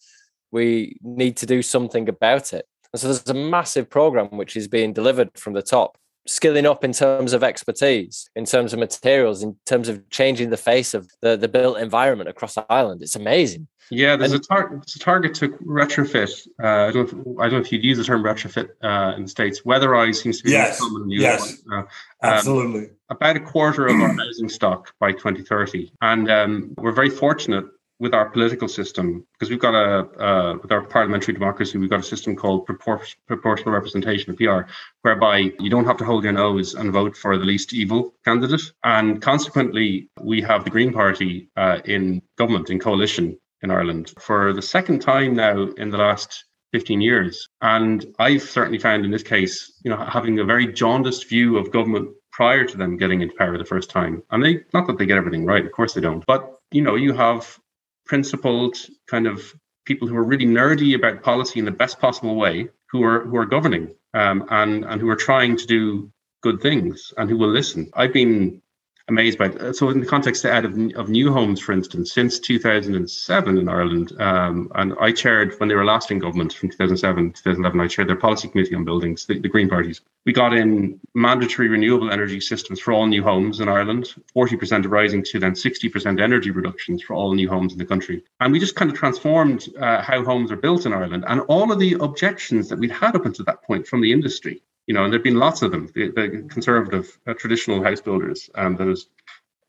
we 0.52 0.96
need 1.02 1.36
to 1.38 1.46
do 1.46 1.62
something 1.62 2.08
about 2.08 2.54
it. 2.54 2.66
And 2.92 3.00
so 3.00 3.08
there's 3.08 3.28
a 3.28 3.34
massive 3.58 3.90
program 3.90 4.28
which 4.42 4.56
is 4.56 4.68
being 4.68 4.94
delivered 4.94 5.32
from 5.44 5.54
the 5.54 5.64
top 5.78 5.98
skilling 6.26 6.66
up 6.66 6.84
in 6.84 6.94
terms 6.94 7.34
of 7.34 7.44
expertise, 7.44 8.30
in 8.36 8.46
terms 8.46 8.74
of 8.74 8.80
materials, 8.80 9.44
in 9.44 9.56
terms 9.66 9.90
of 9.90 10.10
changing 10.10 10.50
the 10.50 10.58
face 10.58 10.94
of 10.94 11.10
the, 11.22 11.36
the 11.36 11.48
built 11.48 11.78
environment 11.78 12.30
across 12.30 12.58
Ireland. 12.70 13.02
It's 13.02 13.16
amazing. 13.16 13.68
Yeah, 13.92 14.16
there's 14.16 14.32
And- 14.32 14.42
a, 14.42 14.48
tar- 14.48 14.70
there's 14.72 14.96
a 14.96 15.00
target 15.00 15.34
to 15.36 15.50
retrofit. 15.50 16.48
Uh, 16.62 16.88
I 16.88 16.92
don't. 16.92 17.12
Know 17.14 17.34
if, 17.34 17.40
I 17.40 17.44
don't 17.44 17.54
know 17.54 17.60
if 17.66 17.72
you'd 17.72 17.84
use 17.84 17.98
the 17.98 18.04
term 18.06 18.24
retrofit 18.24 18.70
uh, 18.82 19.16
in 19.18 19.24
the 19.24 19.28
states. 19.30 19.62
Weatherize 19.64 20.16
seems 20.22 20.38
to 20.38 20.46
be 20.46 20.52
the 20.52 20.58
most 20.60 20.68
Yes, 20.70 20.80
common 20.80 21.10
use 21.10 21.22
yes. 21.22 21.62
one. 21.66 21.78
Uh, 21.78 21.82
um, 21.82 21.88
absolutely 22.22 22.90
about 23.10 23.36
a 23.36 23.40
quarter 23.42 23.88
of 23.88 24.00
our 24.00 24.14
housing 24.14 24.48
stock 24.50 24.94
by 25.00 25.12
2030, 25.12 25.92
and 26.02 26.32
um, 26.32 26.74
we're 26.78 26.94
very 26.94 27.10
fortunate 27.10 27.66
with 28.00 28.14
our 28.14 28.30
political 28.30 28.68
system 28.68 29.26
because 29.34 29.50
we've 29.50 29.60
got 29.60 29.76
a 29.76 30.24
uh, 30.24 30.58
with 30.62 30.72
our 30.72 30.82
parliamentary 30.82 31.34
democracy 31.34 31.78
we've 31.78 31.90
got 31.90 32.00
a 32.00 32.04
system 32.04 32.36
called 32.36 32.68
propor- 32.68 33.16
proportional 33.28 33.72
representation 33.72 34.32
of 34.32 34.38
(PR), 34.38 34.72
whereby 35.02 35.52
you 35.60 35.70
don't 35.70 35.86
have 35.86 35.98
to 35.98 36.06
hold 36.06 36.24
your 36.24 36.34
nose 36.34 36.74
and 36.74 36.92
vote 36.92 37.16
for 37.16 37.38
the 37.38 37.46
least 37.46 37.74
evil 37.74 38.14
candidate, 38.26 38.72
and 38.84 39.22
consequently 39.22 40.10
we 40.22 40.42
have 40.42 40.64
the 40.64 40.70
Green 40.70 40.92
Party 40.92 41.50
uh, 41.56 41.80
in 41.86 42.22
government 42.38 42.70
in 42.70 42.80
coalition 42.80 43.38
in 43.62 43.72
Ireland 43.72 44.14
for 44.20 44.54
the 44.54 44.62
second 44.62 45.00
time 45.00 45.36
now 45.36 45.70
in 45.78 45.90
the 45.90 45.98
last 45.98 46.46
15 46.74 47.02
years. 47.02 47.48
And 47.62 48.06
I've 48.20 48.42
certainly 48.42 48.80
found 48.80 49.06
in 49.06 49.12
this 49.12 49.24
case, 49.24 49.80
you 49.84 49.92
know, 49.92 49.98
having 49.98 50.40
a 50.40 50.44
very 50.44 50.68
jaundiced 50.68 51.30
view 51.30 51.58
of 51.58 51.72
government 51.72 52.10
prior 52.32 52.66
to 52.66 52.78
them 52.78 52.98
getting 52.98 53.22
into 53.22 53.36
power 53.36 53.58
the 53.58 53.64
first 53.64 53.90
time. 53.90 54.24
And 54.32 54.44
they 54.44 54.62
not 54.74 54.88
that 54.88 54.98
they 54.98 55.06
get 55.06 55.18
everything 55.18 55.46
right, 55.46 55.66
of 55.66 55.72
course 55.72 55.94
they 55.94 56.02
don't. 56.02 56.26
But 56.26 56.60
you 56.72 56.82
know, 56.82 56.96
you 56.96 57.14
have 57.14 57.60
principled 58.06 58.78
kind 59.08 59.28
of 59.28 59.54
people 59.86 60.08
who 60.08 60.16
are 60.16 60.24
really 60.24 60.46
nerdy 60.46 60.96
about 60.96 61.24
policy 61.24 61.60
in 61.60 61.66
the 61.66 61.72
best 61.72 62.00
possible 62.00 62.36
way, 62.36 62.70
who 62.90 63.04
are 63.04 63.26
who 63.26 63.38
are 63.38 63.46
governing 63.46 63.96
um, 64.14 64.46
and 64.50 64.86
and 64.86 65.02
who 65.02 65.10
are 65.10 65.16
trying 65.16 65.58
to 65.58 65.66
do 65.66 66.12
good 66.42 66.62
things 66.62 67.14
and 67.18 67.30
who 67.30 67.38
will 67.38 67.52
listen. 67.52 67.90
I've 67.94 68.14
been 68.14 68.62
amazed 69.08 69.38
by 69.38 69.46
it. 69.48 69.76
So, 69.76 69.90
in 69.90 70.00
the 70.00 70.06
context 70.06 70.46
of, 70.46 70.66
of 70.96 71.10
new 71.10 71.32
homes, 71.32 71.60
for 71.60 71.74
instance, 71.74 72.14
since 72.14 72.40
2007 72.40 73.58
in 73.58 73.68
Ireland, 73.68 74.14
um, 74.22 74.72
and 74.76 74.94
I 75.00 75.12
chaired 75.12 75.56
when 75.60 75.70
they 75.70 75.76
were 75.76 75.86
last 75.86 76.12
in 76.12 76.20
government 76.20 76.54
from 76.54 76.70
2007 76.70 77.34
to 77.34 77.44
2011, 77.44 77.80
I 77.80 77.88
chaired 77.88 78.10
their 78.10 78.16
policy 78.16 78.48
committee 78.48 78.76
on 78.76 78.86
buildings, 78.86 79.26
the, 79.26 79.40
the 79.40 79.50
Green 79.50 79.70
parties. 79.70 80.02
We 80.26 80.32
got 80.32 80.54
in 80.54 81.00
mandatory 81.14 81.68
renewable 81.68 82.12
energy 82.12 82.40
systems 82.40 82.80
for 82.80 82.94
all 82.94 83.06
new 83.06 83.24
homes 83.24 83.60
in 83.60 83.68
Ireland, 83.68 84.14
40% 84.36 84.90
rising 84.90 85.24
to 85.24 85.40
then 85.40 85.52
60% 85.52 86.22
energy 86.22 86.52
reductions 86.52 87.04
for 87.04 87.14
all 87.14 87.34
new 87.34 87.50
homes 87.50 87.74
in 87.74 87.80
the 87.80 87.86
country. 87.86 88.24
And 88.40 88.54
we 88.54 88.60
just 88.60 88.76
kind 88.76 88.90
of 88.90 88.98
transformed 88.98 89.68
uh, 89.80 90.02
how 90.02 90.24
homes 90.24 90.52
are 90.52 90.56
built 90.56 90.86
in 90.86 90.94
Ireland. 90.94 91.26
And 91.28 91.42
all 91.42 91.72
of 91.72 91.80
the 91.80 91.94
objections 92.00 92.70
that 92.70 92.80
we'd 92.80 92.92
had 92.92 93.16
up 93.16 93.26
until 93.26 93.44
that 93.46 93.64
point 93.64 93.86
from 93.86 94.00
the 94.00 94.14
industry 94.14 94.62
you 94.88 94.94
know, 94.94 95.04
and 95.04 95.14
there've 95.14 95.24
been 95.24 95.40
lots 95.40 95.62
of 95.62 95.72
them. 95.72 95.90
The, 95.94 96.10
the 96.10 96.48
conservative, 96.50 97.18
uh, 97.26 97.34
traditional 97.34 97.84
house 97.84 98.02
builders 98.02 98.50
um, 98.56 98.76
that 98.78 98.88
has 98.88 99.08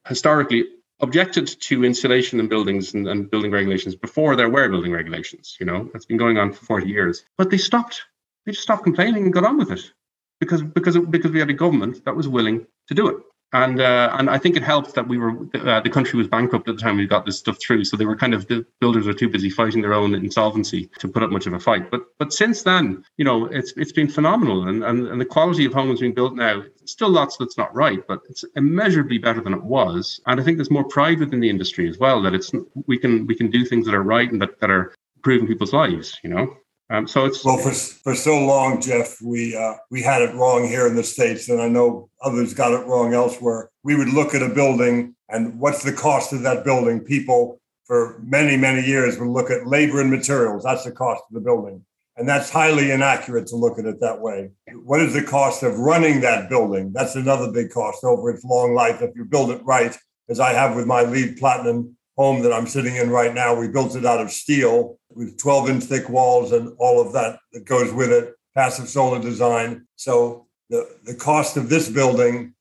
historically 0.07 0.67
objected 1.01 1.47
to 1.47 1.85
insulation 1.85 2.41
in 2.41 2.49
buildings 2.49 2.95
and, 2.95 3.09
and, 3.09 3.31
building 3.31 3.51
regulations 3.51 3.97
before 3.97 4.37
there 4.37 4.49
were 4.49 4.69
building 4.69 4.93
regulations. 4.93 5.57
You 5.59 5.67
know, 5.67 5.91
that's 5.93 6.07
been 6.07 6.17
going 6.17 6.39
on 6.39 6.53
for 6.53 6.65
40 6.65 6.89
years. 6.89 7.25
But 7.37 7.51
they 7.51 7.59
stopped. 7.59 8.03
They 8.47 8.53
just 8.53 8.63
stopped 8.63 8.85
complaining 8.85 9.25
and 9.25 9.33
got 9.33 9.45
on 9.45 9.59
with 9.59 9.71
it 9.71 9.93
because 10.41 10.63
because 10.63 10.99
because 10.99 11.31
we 11.31 11.41
had 11.41 11.51
a 11.51 11.55
government 11.55 12.05
that 12.05 12.17
was 12.17 12.29
willing 12.29 12.67
to 12.89 12.95
do 12.95 13.09
it 13.09 13.17
and 13.55 13.81
uh, 13.81 14.11
and 14.19 14.29
I 14.29 14.37
think 14.37 14.57
it 14.57 14.65
helped 14.65 14.95
that 14.97 15.07
we 15.07 15.17
were 15.17 15.31
uh, 15.55 15.81
the 15.81 15.89
country 15.89 16.19
was 16.19 16.27
bankrupt 16.27 16.69
at 16.69 16.77
the 16.77 16.83
time 16.83 16.97
we 16.97 17.07
got 17.07 17.25
this 17.25 17.39
stuff 17.39 17.57
through. 17.61 17.85
So 17.85 17.97
they 17.97 18.05
were 18.05 18.17
kind 18.17 18.35
of 18.35 18.49
the 18.49 18.67
builders 18.81 19.07
were 19.07 19.15
too 19.15 19.29
busy 19.29 19.49
fighting 19.49 19.81
their 19.81 19.95
own 19.95 20.13
insolvency 20.15 20.91
to 20.99 21.07
put 21.07 21.23
up 21.23 21.31
much 21.31 21.47
of 21.47 21.53
a 21.53 21.61
fight. 21.61 21.89
But 21.89 22.03
but 22.19 22.33
since 22.33 22.65
then, 22.65 23.05
you 23.17 23.25
know, 23.25 23.47
it's 23.47 23.73
it's 23.77 23.93
been 23.93 24.09
phenomenal, 24.09 24.67
and 24.69 24.83
and, 24.83 25.07
and 25.07 25.21
the 25.21 25.25
quality 25.25 25.65
of 25.65 25.73
homes 25.73 26.01
being 26.01 26.15
built 26.15 26.35
now, 26.35 26.65
still 26.85 27.11
lots 27.11 27.37
that's 27.37 27.57
not 27.57 27.73
right, 27.73 28.05
but 28.09 28.21
it's 28.29 28.45
immeasurably 28.57 29.19
better 29.19 29.41
than 29.41 29.55
it 29.55 29.63
was. 29.63 30.21
And 30.27 30.41
I 30.41 30.45
think 30.45 30.59
there's 30.59 30.71
more 30.71 30.89
pride 30.89 31.21
within 31.21 31.39
the 31.39 31.49
industry 31.49 31.89
as 31.89 31.97
well 31.99 32.21
that 32.23 32.35
it's 32.35 32.51
we 32.89 32.99
can 32.99 33.25
we 33.29 33.37
can 33.37 33.51
do 33.53 33.65
things 33.65 33.87
that 33.87 33.95
are 33.95 34.03
right 34.03 34.31
and 34.31 34.43
that, 34.43 34.59
that 34.61 34.71
are 34.71 34.93
improving 35.17 35.47
people's 35.47 35.73
lives. 35.73 36.19
You 36.25 36.31
know. 36.31 36.57
Um, 36.95 37.09
so 37.09 37.25
it's 37.25 37.45
well 37.45 37.59
for 37.59 37.73
for 37.73 38.15
so 38.15 38.39
long, 38.39 38.81
Jeff. 38.81 39.21
We 39.21 39.57
uh, 39.57 39.75
we 39.91 40.03
had 40.03 40.23
it 40.23 40.35
wrong 40.35 40.67
here 40.67 40.87
in 40.87 40.95
the 40.95 41.03
states, 41.03 41.49
and 41.49 41.61
I 41.61 41.69
know 41.69 42.09
others 42.23 42.55
got 42.55 42.73
it 42.73 42.87
wrong 42.87 43.15
elsewhere. 43.15 43.71
We 43.83 43.97
would 43.97 44.09
look 44.09 44.35
at 44.35 44.43
a 44.43 44.49
building 44.49 45.15
and 45.29 45.59
what's 45.59 45.83
the 45.83 45.93
cost 45.93 46.33
of 46.33 46.43
that 46.43 46.65
building. 46.65 47.01
People 47.01 47.61
for 47.85 48.21
many 48.23 48.57
many 48.57 48.87
years 48.87 49.19
would 49.19 49.29
look 49.29 49.51
at 49.51 49.67
labor 49.67 50.01
and 50.01 50.11
materials. 50.11 50.63
That's 50.63 50.85
the 50.85 50.93
cost 50.93 51.23
of 51.29 51.35
the 51.35 51.41
building, 51.41 51.85
and 52.17 52.29
that's 52.29 52.49
highly 52.49 52.93
inaccurate 52.93 53.49
to 53.49 53.57
look 53.57 53.79
at 53.79 53.87
it 53.87 54.01
that 54.01 54.21
way. 54.21 54.51
What 54.85 55.01
is 55.01 55.15
the 55.15 55.23
cost 55.23 55.65
of 55.65 55.79
running 55.79 56.21
that 56.21 56.49
building? 56.49 56.93
That's 56.93 57.17
another 57.17 57.51
big 57.51 57.71
cost 57.71 58.05
over 58.05 58.31
its 58.31 58.45
long 58.45 58.75
life. 58.75 59.03
If 59.03 59.17
you 59.17 59.25
build 59.25 59.51
it 59.51 59.65
right, 59.65 59.97
as 60.29 60.39
I 60.39 60.53
have 60.53 60.77
with 60.77 60.87
my 60.87 61.03
LEED 61.03 61.39
Platinum 61.39 61.97
home 62.17 62.43
that 62.43 62.53
I'm 62.53 62.67
sitting 62.67 62.97
in 62.97 63.11
right 63.11 63.35
now. 63.35 63.55
We 63.55 63.69
built 63.69 63.97
it 63.97 64.07
out 64.07 64.21
of 64.21 64.31
steel 64.31 64.99
with 65.11 65.39
12 65.39 65.71
inch 65.71 65.85
thick 65.85 66.09
walls 66.09 66.53
and 66.53 66.75
all 66.79 67.01
of 67.01 67.13
that 67.13 67.39
that 67.53 67.65
goes 67.65 67.93
with 67.93 68.13
it, 68.13 68.35
passive 68.55 68.89
solar 68.89 69.21
design. 69.21 69.87
So 69.97 70.47
the, 70.71 70.89
the 71.05 71.15
cost 71.15 71.57
of 71.57 71.69
this 71.69 71.89
building, 71.89 72.55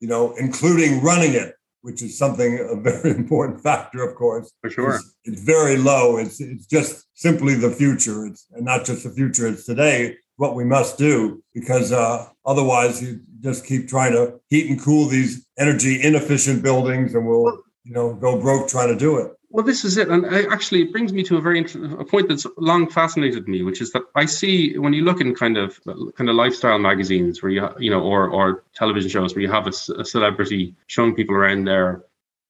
you 0.00 0.08
know, 0.08 0.34
including 0.36 1.02
running 1.02 1.34
it, 1.34 1.54
which 1.82 2.02
is 2.02 2.16
something 2.16 2.58
a 2.58 2.76
very 2.76 3.10
important 3.16 3.62
factor, 3.62 4.02
of 4.02 4.14
course. 4.14 4.52
For 4.60 4.70
sure. 4.70 4.94
It's, 4.96 5.14
it's 5.24 5.42
very 5.42 5.76
low. 5.76 6.18
It's 6.18 6.40
it's 6.40 6.66
just 6.66 7.06
simply 7.14 7.54
the 7.54 7.70
future. 7.70 8.26
It's 8.26 8.46
and 8.52 8.64
not 8.64 8.84
just 8.84 9.04
the 9.04 9.10
future, 9.10 9.46
it's 9.46 9.64
today 9.64 10.16
what 10.36 10.54
we 10.54 10.64
must 10.64 10.96
do 10.96 11.42
because 11.52 11.92
uh, 11.92 12.26
otherwise 12.46 13.02
you 13.02 13.20
just 13.40 13.66
keep 13.66 13.86
trying 13.86 14.12
to 14.12 14.40
heat 14.48 14.70
and 14.70 14.80
cool 14.80 15.06
these 15.06 15.46
energy 15.58 16.02
inefficient 16.02 16.62
buildings 16.62 17.14
and 17.14 17.26
we'll 17.26 17.62
you 17.84 17.92
know, 17.92 18.14
go 18.14 18.40
broke 18.40 18.68
trying 18.68 18.88
to 18.88 18.96
do 18.96 19.18
it. 19.18 19.32
Well, 19.52 19.64
this 19.64 19.84
is 19.84 19.96
it, 19.96 20.08
and 20.08 20.24
I, 20.26 20.42
actually, 20.42 20.82
it 20.82 20.92
brings 20.92 21.12
me 21.12 21.24
to 21.24 21.36
a 21.36 21.40
very 21.40 21.60
a 21.98 22.04
point 22.04 22.28
that's 22.28 22.46
long 22.56 22.88
fascinated 22.88 23.48
me, 23.48 23.62
which 23.62 23.80
is 23.80 23.90
that 23.92 24.02
I 24.14 24.24
see 24.26 24.78
when 24.78 24.92
you 24.92 25.02
look 25.02 25.20
in 25.20 25.34
kind 25.34 25.56
of 25.56 25.80
kind 25.84 26.30
of 26.30 26.36
lifestyle 26.36 26.78
magazines, 26.78 27.42
where 27.42 27.50
you 27.50 27.68
you 27.78 27.90
know, 27.90 28.00
or 28.00 28.28
or 28.28 28.64
television 28.74 29.10
shows 29.10 29.34
where 29.34 29.42
you 29.42 29.50
have 29.50 29.66
a, 29.66 29.72
a 30.00 30.04
celebrity 30.04 30.76
showing 30.86 31.16
people 31.16 31.34
around 31.34 31.64
their 31.64 32.04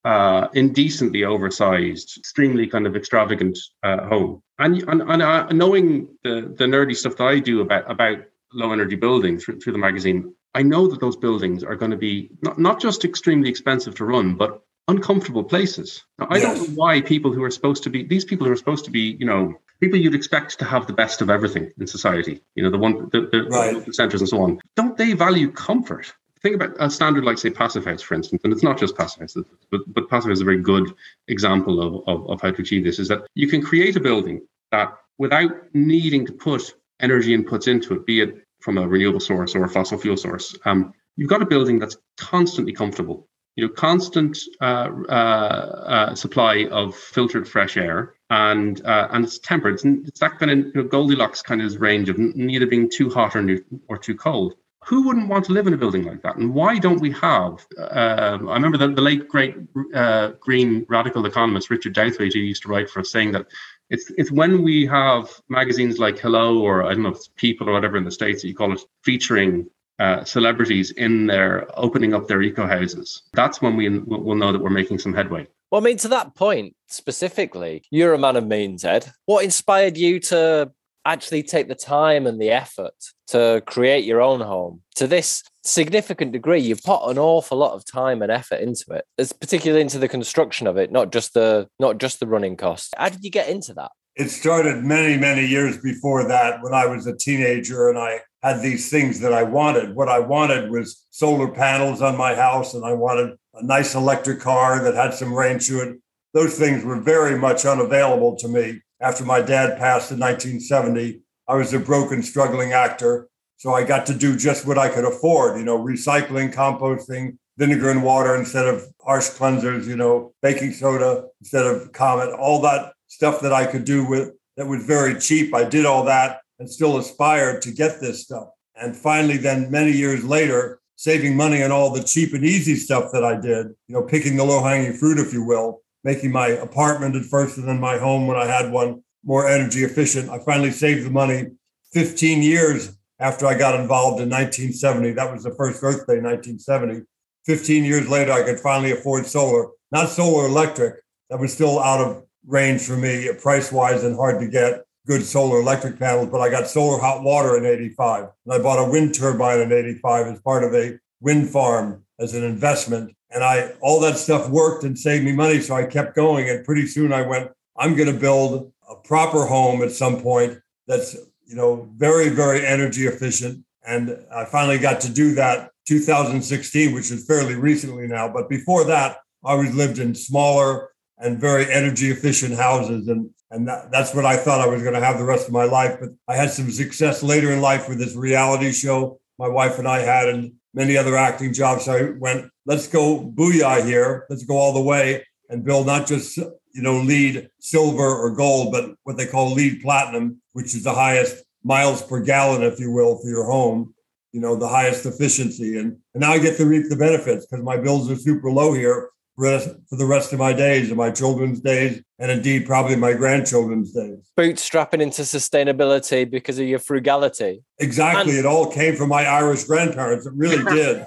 uh, 0.05 0.47
indecently 0.53 1.23
oversized, 1.23 2.17
extremely 2.19 2.67
kind 2.67 2.85
of 2.85 2.95
extravagant 2.95 3.57
uh, 3.81 4.05
home, 4.05 4.43
and 4.59 4.83
and, 4.87 5.01
and 5.01 5.21
uh, 5.23 5.47
knowing 5.47 6.07
the 6.23 6.53
the 6.55 6.65
nerdy 6.65 6.95
stuff 6.95 7.15
that 7.17 7.27
I 7.27 7.39
do 7.39 7.61
about 7.61 7.89
about 7.89 8.19
low 8.53 8.73
energy 8.73 8.95
building 8.95 9.39
through, 9.39 9.59
through 9.59 9.73
the 9.73 9.79
magazine, 9.79 10.35
I 10.53 10.61
know 10.61 10.85
that 10.87 10.99
those 10.99 11.15
buildings 11.15 11.63
are 11.63 11.75
going 11.75 11.91
to 11.91 11.97
be 11.97 12.29
not, 12.43 12.59
not 12.59 12.79
just 12.79 13.05
extremely 13.05 13.49
expensive 13.49 13.95
to 13.95 14.05
run, 14.05 14.35
but 14.35 14.61
uncomfortable 14.87 15.43
places. 15.43 16.03
Now, 16.17 16.27
I 16.29 16.37
yes. 16.37 16.43
don't 16.43 16.69
know 16.69 16.75
why 16.75 17.01
people 17.01 17.31
who 17.31 17.43
are 17.43 17.51
supposed 17.51 17.83
to 17.83 17.89
be 17.89 18.03
these 18.03 18.25
people 18.25 18.45
who 18.45 18.53
are 18.53 18.57
supposed 18.57 18.85
to 18.85 18.91
be, 18.91 19.15
you 19.19 19.25
know, 19.25 19.55
people 19.79 19.99
you'd 19.99 20.15
expect 20.15 20.59
to 20.59 20.65
have 20.65 20.87
the 20.87 20.93
best 20.93 21.21
of 21.21 21.29
everything 21.29 21.71
in 21.79 21.87
society, 21.87 22.41
you 22.55 22.63
know, 22.63 22.69
the 22.69 22.77
one 22.77 23.09
the, 23.11 23.21
the, 23.31 23.43
right. 23.49 24.19
and 24.21 24.29
so 24.29 24.41
on. 24.41 24.59
Don't 24.75 24.97
they 24.97 25.13
value 25.13 25.51
comfort? 25.51 26.13
Think 26.41 26.55
about 26.55 26.75
a 26.79 26.89
standard 26.89 27.23
like 27.23 27.37
say 27.37 27.51
passive 27.51 27.85
house, 27.85 28.01
for 28.01 28.15
instance, 28.15 28.41
and 28.43 28.51
it's 28.51 28.63
not 28.63 28.79
just 28.79 28.97
passive 28.97 29.21
house, 29.21 29.37
but 29.69 29.81
but 29.87 30.09
passive 30.09 30.29
house 30.29 30.37
is 30.37 30.41
a 30.41 30.45
very 30.45 30.61
good 30.61 30.91
example 31.27 31.81
of, 31.81 32.07
of, 32.07 32.29
of 32.29 32.41
how 32.41 32.51
to 32.51 32.61
achieve 32.61 32.83
this. 32.83 32.97
Is 32.97 33.07
that 33.09 33.27
you 33.35 33.47
can 33.47 33.61
create 33.61 33.95
a 33.95 33.99
building 33.99 34.41
that 34.71 34.93
without 35.19 35.51
needing 35.73 36.25
to 36.25 36.33
put 36.33 36.73
energy 36.99 37.37
inputs 37.37 37.67
into 37.67 37.93
it, 37.93 38.05
be 38.05 38.21
it 38.21 38.47
from 38.59 38.77
a 38.77 38.87
renewable 38.87 39.19
source 39.19 39.55
or 39.55 39.63
a 39.63 39.69
fossil 39.69 39.97
fuel 39.97 40.17
source, 40.17 40.57
um, 40.65 40.93
you've 41.15 41.29
got 41.29 41.41
a 41.41 41.45
building 41.45 41.79
that's 41.79 41.97
constantly 42.17 42.73
comfortable 42.73 43.27
you 43.55 43.67
know, 43.67 43.73
constant 43.73 44.37
uh, 44.61 44.89
uh, 45.09 45.11
uh, 45.11 46.15
supply 46.15 46.65
of 46.71 46.95
filtered 46.95 47.47
fresh 47.47 47.77
air, 47.77 48.15
and 48.29 48.83
uh, 48.85 49.09
and 49.11 49.25
it's 49.25 49.39
tempered. 49.39 49.75
It's, 49.75 49.85
it's 49.85 50.19
that 50.19 50.39
kind 50.39 50.51
of 50.51 50.57
you 50.59 50.71
know, 50.75 50.83
Goldilocks 50.83 51.41
kind 51.41 51.61
of 51.61 51.81
range 51.81 52.09
of 52.09 52.17
neither 52.17 52.65
being 52.65 52.89
too 52.89 53.09
hot 53.09 53.35
or, 53.35 53.41
new, 53.41 53.63
or 53.87 53.97
too 53.97 54.15
cold. 54.15 54.55
Who 54.85 55.05
wouldn't 55.05 55.27
want 55.27 55.45
to 55.45 55.51
live 55.51 55.67
in 55.67 55.73
a 55.73 55.77
building 55.77 56.05
like 56.05 56.23
that? 56.23 56.37
And 56.37 56.55
why 56.55 56.79
don't 56.79 56.99
we 57.01 57.11
have? 57.11 57.67
Um, 57.77 58.49
I 58.49 58.53
remember 58.53 58.79
the, 58.79 58.87
the 58.87 59.01
late 59.01 59.27
great 59.27 59.55
uh, 59.93 60.31
green 60.39 60.85
radical 60.89 61.25
economist 61.25 61.69
Richard 61.69 61.93
Douthwaite, 61.93 62.33
who 62.33 62.39
used 62.39 62.63
to 62.63 62.69
write 62.69 62.89
for 62.89 63.01
us, 63.01 63.11
saying 63.11 63.33
that 63.33 63.45
it's 63.91 64.11
it's 64.17 64.31
when 64.31 64.63
we 64.63 64.85
have 64.87 65.29
magazines 65.49 65.99
like 65.99 66.17
Hello 66.17 66.61
or 66.61 66.83
I 66.83 66.93
don't 66.93 67.03
know 67.03 67.15
People 67.35 67.69
or 67.69 67.73
whatever 67.73 67.97
in 67.97 68.05
the 68.05 68.11
states 68.11 68.41
that 68.41 68.47
you 68.47 68.55
call 68.55 68.73
it 68.73 68.81
featuring 69.03 69.69
uh, 69.99 70.23
celebrities 70.23 70.91
in 70.91 71.27
there 71.27 71.67
opening 71.75 72.13
up 72.13 72.27
their 72.27 72.41
eco 72.41 72.65
houses. 72.65 73.23
That's 73.33 73.61
when 73.61 73.75
we 73.75 73.89
will 73.99 74.35
know 74.35 74.51
that 74.51 74.61
we're 74.61 74.69
making 74.69 74.99
some 74.99 75.13
headway. 75.13 75.47
Well, 75.69 75.81
I 75.81 75.85
mean, 75.85 75.97
to 75.97 76.09
that 76.09 76.35
point 76.35 76.75
specifically, 76.87 77.83
you're 77.91 78.13
a 78.13 78.17
man 78.17 78.35
of 78.35 78.45
means, 78.45 78.83
Ed. 78.83 79.11
What 79.25 79.45
inspired 79.45 79.97
you 79.97 80.19
to 80.21 80.71
actually 81.05 81.43
take 81.43 81.67
the 81.67 81.75
time 81.75 82.27
and 82.27 82.39
the 82.39 82.51
effort 82.51 82.93
to 83.27 83.63
create 83.65 84.05
your 84.05 84.21
own 84.21 84.39
home 84.39 84.81
to 84.95 85.07
this 85.07 85.43
significant 85.63 86.31
degree 86.31 86.59
you've 86.59 86.83
put 86.83 87.03
an 87.09 87.17
awful 87.17 87.57
lot 87.57 87.73
of 87.73 87.85
time 87.85 88.21
and 88.21 88.31
effort 88.31 88.59
into 88.59 88.85
it 88.91 89.05
it's 89.17 89.31
particularly 89.31 89.81
into 89.81 89.97
the 89.97 90.07
construction 90.07 90.67
of 90.67 90.77
it 90.77 90.91
not 90.91 91.11
just 91.11 91.33
the 91.33 91.67
not 91.79 91.97
just 91.97 92.19
the 92.19 92.27
running 92.27 92.55
costs 92.55 92.89
how 92.97 93.09
did 93.09 93.23
you 93.23 93.31
get 93.31 93.49
into 93.49 93.73
that 93.73 93.91
it 94.15 94.29
started 94.29 94.83
many 94.83 95.17
many 95.17 95.45
years 95.45 95.77
before 95.77 96.27
that 96.27 96.61
when 96.61 96.73
i 96.73 96.85
was 96.85 97.07
a 97.07 97.15
teenager 97.15 97.89
and 97.89 97.97
i 97.97 98.19
had 98.43 98.61
these 98.61 98.89
things 98.89 99.19
that 99.19 99.33
I 99.33 99.43
wanted. 99.43 99.95
What 99.95 100.09
I 100.09 100.19
wanted 100.19 100.71
was 100.71 101.05
solar 101.11 101.47
panels 101.47 102.01
on 102.01 102.17
my 102.17 102.33
house, 102.33 102.73
and 102.73 102.83
I 102.83 102.93
wanted 102.93 103.37
a 103.53 103.63
nice 103.63 103.93
electric 103.95 104.39
car 104.39 104.81
that 104.83 104.95
had 104.95 105.13
some 105.13 105.33
range 105.33 105.67
to 105.67 105.81
it. 105.81 105.97
Those 106.33 106.57
things 106.57 106.83
were 106.83 106.99
very 106.99 107.37
much 107.37 107.65
unavailable 107.65 108.35
to 108.37 108.47
me. 108.47 108.81
After 108.99 109.25
my 109.25 109.41
dad 109.41 109.77
passed 109.77 110.11
in 110.11 110.19
1970, 110.19 111.21
I 111.47 111.55
was 111.55 111.73
a 111.73 111.79
broken, 111.79 112.23
struggling 112.23 112.73
actor. 112.73 113.27
So 113.57 113.73
I 113.73 113.83
got 113.83 114.07
to 114.07 114.15
do 114.15 114.35
just 114.35 114.65
what 114.65 114.77
I 114.77 114.89
could 114.89 115.05
afford, 115.05 115.59
you 115.59 115.65
know, 115.65 115.77
recycling, 115.77 116.51
composting, 116.53 117.37
vinegar 117.57 117.91
and 117.91 118.03
water 118.03 118.35
instead 118.35 118.65
of 118.65 118.83
harsh 119.03 119.29
cleansers, 119.29 119.85
you 119.85 119.95
know, 119.95 120.33
baking 120.41 120.73
soda 120.73 121.27
instead 121.41 121.67
of 121.67 121.91
Comet, 121.91 122.33
all 122.33 122.61
that 122.61 122.93
stuff 123.11 123.41
that 123.41 123.51
I 123.51 123.65
could 123.65 123.83
do 123.83 124.05
with 124.05 124.31
that 124.55 124.67
was 124.67 124.85
very 124.85 125.19
cheap. 125.19 125.53
I 125.53 125.65
did 125.65 125.85
all 125.85 126.05
that 126.05 126.39
and 126.59 126.69
still 126.69 126.97
aspired 126.97 127.61
to 127.63 127.71
get 127.71 127.99
this 127.99 128.23
stuff. 128.23 128.47
And 128.75 128.95
finally, 128.95 129.35
then 129.35 129.69
many 129.69 129.91
years 129.91 130.23
later, 130.23 130.79
saving 130.95 131.35
money 131.35 131.61
on 131.61 131.71
all 131.73 131.91
the 131.91 132.03
cheap 132.03 132.33
and 132.33 132.45
easy 132.45 132.75
stuff 132.75 133.11
that 133.11 133.25
I 133.25 133.35
did, 133.35 133.67
you 133.87 133.95
know, 133.95 134.03
picking 134.03 134.37
the 134.37 134.45
low 134.45 134.63
hanging 134.63 134.93
fruit, 134.93 135.19
if 135.19 135.33
you 135.33 135.43
will, 135.43 135.81
making 136.05 136.31
my 136.31 136.47
apartment 136.47 137.17
at 137.17 137.25
first 137.25 137.57
and 137.57 137.67
then 137.67 137.81
my 137.81 137.97
home 137.97 138.27
when 138.27 138.37
I 138.37 138.45
had 138.45 138.71
one 138.71 139.03
more 139.25 139.45
energy 139.45 139.83
efficient. 139.83 140.29
I 140.29 140.39
finally 140.39 140.71
saved 140.71 141.05
the 141.05 141.11
money 141.11 141.47
15 141.91 142.41
years 142.41 142.97
after 143.19 143.45
I 143.45 143.57
got 143.57 143.79
involved 143.79 144.21
in 144.21 144.29
1970. 144.29 145.11
That 145.13 145.33
was 145.33 145.43
the 145.43 145.53
first 145.55 145.83
Earth 145.83 146.07
Day, 146.07 146.21
1970. 146.21 147.01
15 147.45 147.83
years 147.83 148.07
later, 148.07 148.31
I 148.31 148.43
could 148.43 148.59
finally 148.59 148.91
afford 148.91 149.25
solar, 149.25 149.67
not 149.91 150.09
solar 150.09 150.47
electric. 150.47 150.95
That 151.29 151.39
was 151.39 151.53
still 151.53 151.79
out 151.79 151.99
of 151.99 152.23
range 152.45 152.81
for 152.81 152.97
me, 152.97 153.29
price 153.41 153.71
wise, 153.71 154.03
and 154.03 154.15
hard 154.15 154.39
to 154.39 154.47
get 154.47 154.83
good 155.07 155.23
solar 155.23 155.59
electric 155.59 155.99
panels. 155.99 156.29
But 156.29 156.41
I 156.41 156.49
got 156.49 156.67
solar 156.67 156.99
hot 156.99 157.23
water 157.23 157.57
in 157.57 157.65
85. 157.65 158.29
And 158.45 158.53
I 158.53 158.59
bought 158.59 158.85
a 158.85 158.89
wind 158.89 159.15
turbine 159.15 159.59
in 159.59 159.71
85 159.71 160.27
as 160.27 160.41
part 160.41 160.63
of 160.63 160.73
a 160.73 160.99
wind 161.19 161.49
farm 161.49 162.03
as 162.19 162.33
an 162.33 162.43
investment. 162.43 163.15
And 163.29 163.43
I 163.43 163.71
all 163.81 163.99
that 164.01 164.17
stuff 164.17 164.49
worked 164.49 164.83
and 164.83 164.97
saved 164.97 165.23
me 165.23 165.31
money. 165.31 165.61
So 165.61 165.75
I 165.75 165.85
kept 165.85 166.15
going. 166.15 166.49
And 166.49 166.65
pretty 166.65 166.87
soon 166.87 167.13
I 167.13 167.21
went, 167.21 167.51
I'm 167.77 167.95
going 167.95 168.11
to 168.13 168.19
build 168.19 168.71
a 168.89 168.95
proper 168.95 169.45
home 169.45 169.81
at 169.81 169.91
some 169.91 170.21
point 170.21 170.59
that's, 170.87 171.15
you 171.45 171.55
know, 171.55 171.89
very, 171.95 172.29
very 172.29 172.65
energy 172.65 173.07
efficient. 173.07 173.63
And 173.85 174.17
I 174.33 174.45
finally 174.45 174.77
got 174.77 175.01
to 175.01 175.09
do 175.11 175.33
that 175.35 175.71
2016, 175.87 176.93
which 176.93 177.11
is 177.11 177.25
fairly 177.25 177.55
recently 177.55 178.07
now. 178.07 178.31
But 178.31 178.49
before 178.49 178.83
that, 178.85 179.17
I 179.43 179.53
always 179.53 179.73
lived 179.73 179.97
in 179.97 180.13
smaller 180.13 180.90
and 181.21 181.39
very 181.39 181.71
energy 181.71 182.09
efficient 182.11 182.55
houses. 182.55 183.07
And, 183.07 183.29
and 183.51 183.67
that, 183.67 183.91
that's 183.91 184.13
what 184.13 184.25
I 184.25 184.35
thought 184.35 184.59
I 184.59 184.67
was 184.67 184.81
going 184.81 184.95
to 184.95 184.99
have 184.99 185.17
the 185.17 185.23
rest 185.23 185.47
of 185.47 185.53
my 185.53 185.65
life. 185.65 185.97
But 185.99 186.09
I 186.27 186.35
had 186.35 186.51
some 186.51 186.69
success 186.71 187.23
later 187.23 187.51
in 187.51 187.61
life 187.61 187.87
with 187.87 187.99
this 187.99 188.15
reality 188.15 188.71
show 188.71 189.19
my 189.37 189.47
wife 189.47 189.79
and 189.79 189.87
I 189.87 189.99
had, 189.99 190.29
and 190.29 190.53
many 190.73 190.97
other 190.97 191.15
acting 191.15 191.53
jobs. 191.53 191.85
So 191.85 191.93
I 191.93 192.11
went, 192.19 192.49
let's 192.65 192.87
go 192.87 193.31
booyah 193.35 193.85
here. 193.85 194.25
Let's 194.29 194.43
go 194.43 194.55
all 194.55 194.73
the 194.73 194.81
way 194.81 195.25
and 195.49 195.63
build 195.63 195.87
not 195.87 196.07
just, 196.07 196.37
you 196.37 196.81
know, 196.81 197.01
LEED 197.01 197.49
silver 197.59 198.03
or 198.03 198.35
gold, 198.35 198.71
but 198.71 198.91
what 199.03 199.17
they 199.17 199.25
call 199.25 199.53
LEED 199.53 199.81
platinum, 199.81 200.41
which 200.53 200.75
is 200.75 200.83
the 200.83 200.93
highest 200.93 201.43
miles 201.63 202.01
per 202.01 202.21
gallon, 202.21 202.63
if 202.63 202.79
you 202.79 202.91
will, 202.91 203.17
for 203.17 203.29
your 203.29 203.45
home 203.45 203.93
you 204.33 204.39
know, 204.39 204.55
the 204.55 204.67
highest 204.67 205.05
efficiency. 205.05 205.77
And, 205.77 205.97
and 206.13 206.21
now 206.21 206.31
I 206.31 206.39
get 206.39 206.55
to 206.57 206.65
reap 206.65 206.87
the 206.87 206.95
benefits 206.95 207.45
because 207.45 207.65
my 207.65 207.75
bills 207.75 208.09
are 208.09 208.15
super 208.15 208.49
low 208.49 208.73
here 208.73 209.09
for, 209.35 209.59
for 209.59 209.95
the 209.95 210.05
rest 210.05 210.33
of 210.33 210.39
my 210.39 210.53
days 210.53 210.89
and 210.89 210.97
my 210.97 211.11
children's 211.11 211.59
days, 211.61 212.01
and 212.19 212.31
indeed 212.31 212.65
probably 212.65 212.95
my 212.95 213.13
grandchildren's 213.13 213.91
days. 213.93 214.31
Bootstrapping 214.37 215.01
into 215.01 215.23
sustainability 215.23 216.29
because 216.29 216.59
of 216.59 216.67
your 216.67 216.79
frugality. 216.79 217.63
Exactly. 217.79 218.31
And- 218.31 218.39
it 218.39 218.45
all 218.45 218.71
came 218.71 218.95
from 218.95 219.09
my 219.09 219.25
Irish 219.25 219.63
grandparents. 219.63 220.25
It 220.25 220.33
really 220.35 220.63
did. 220.75 221.05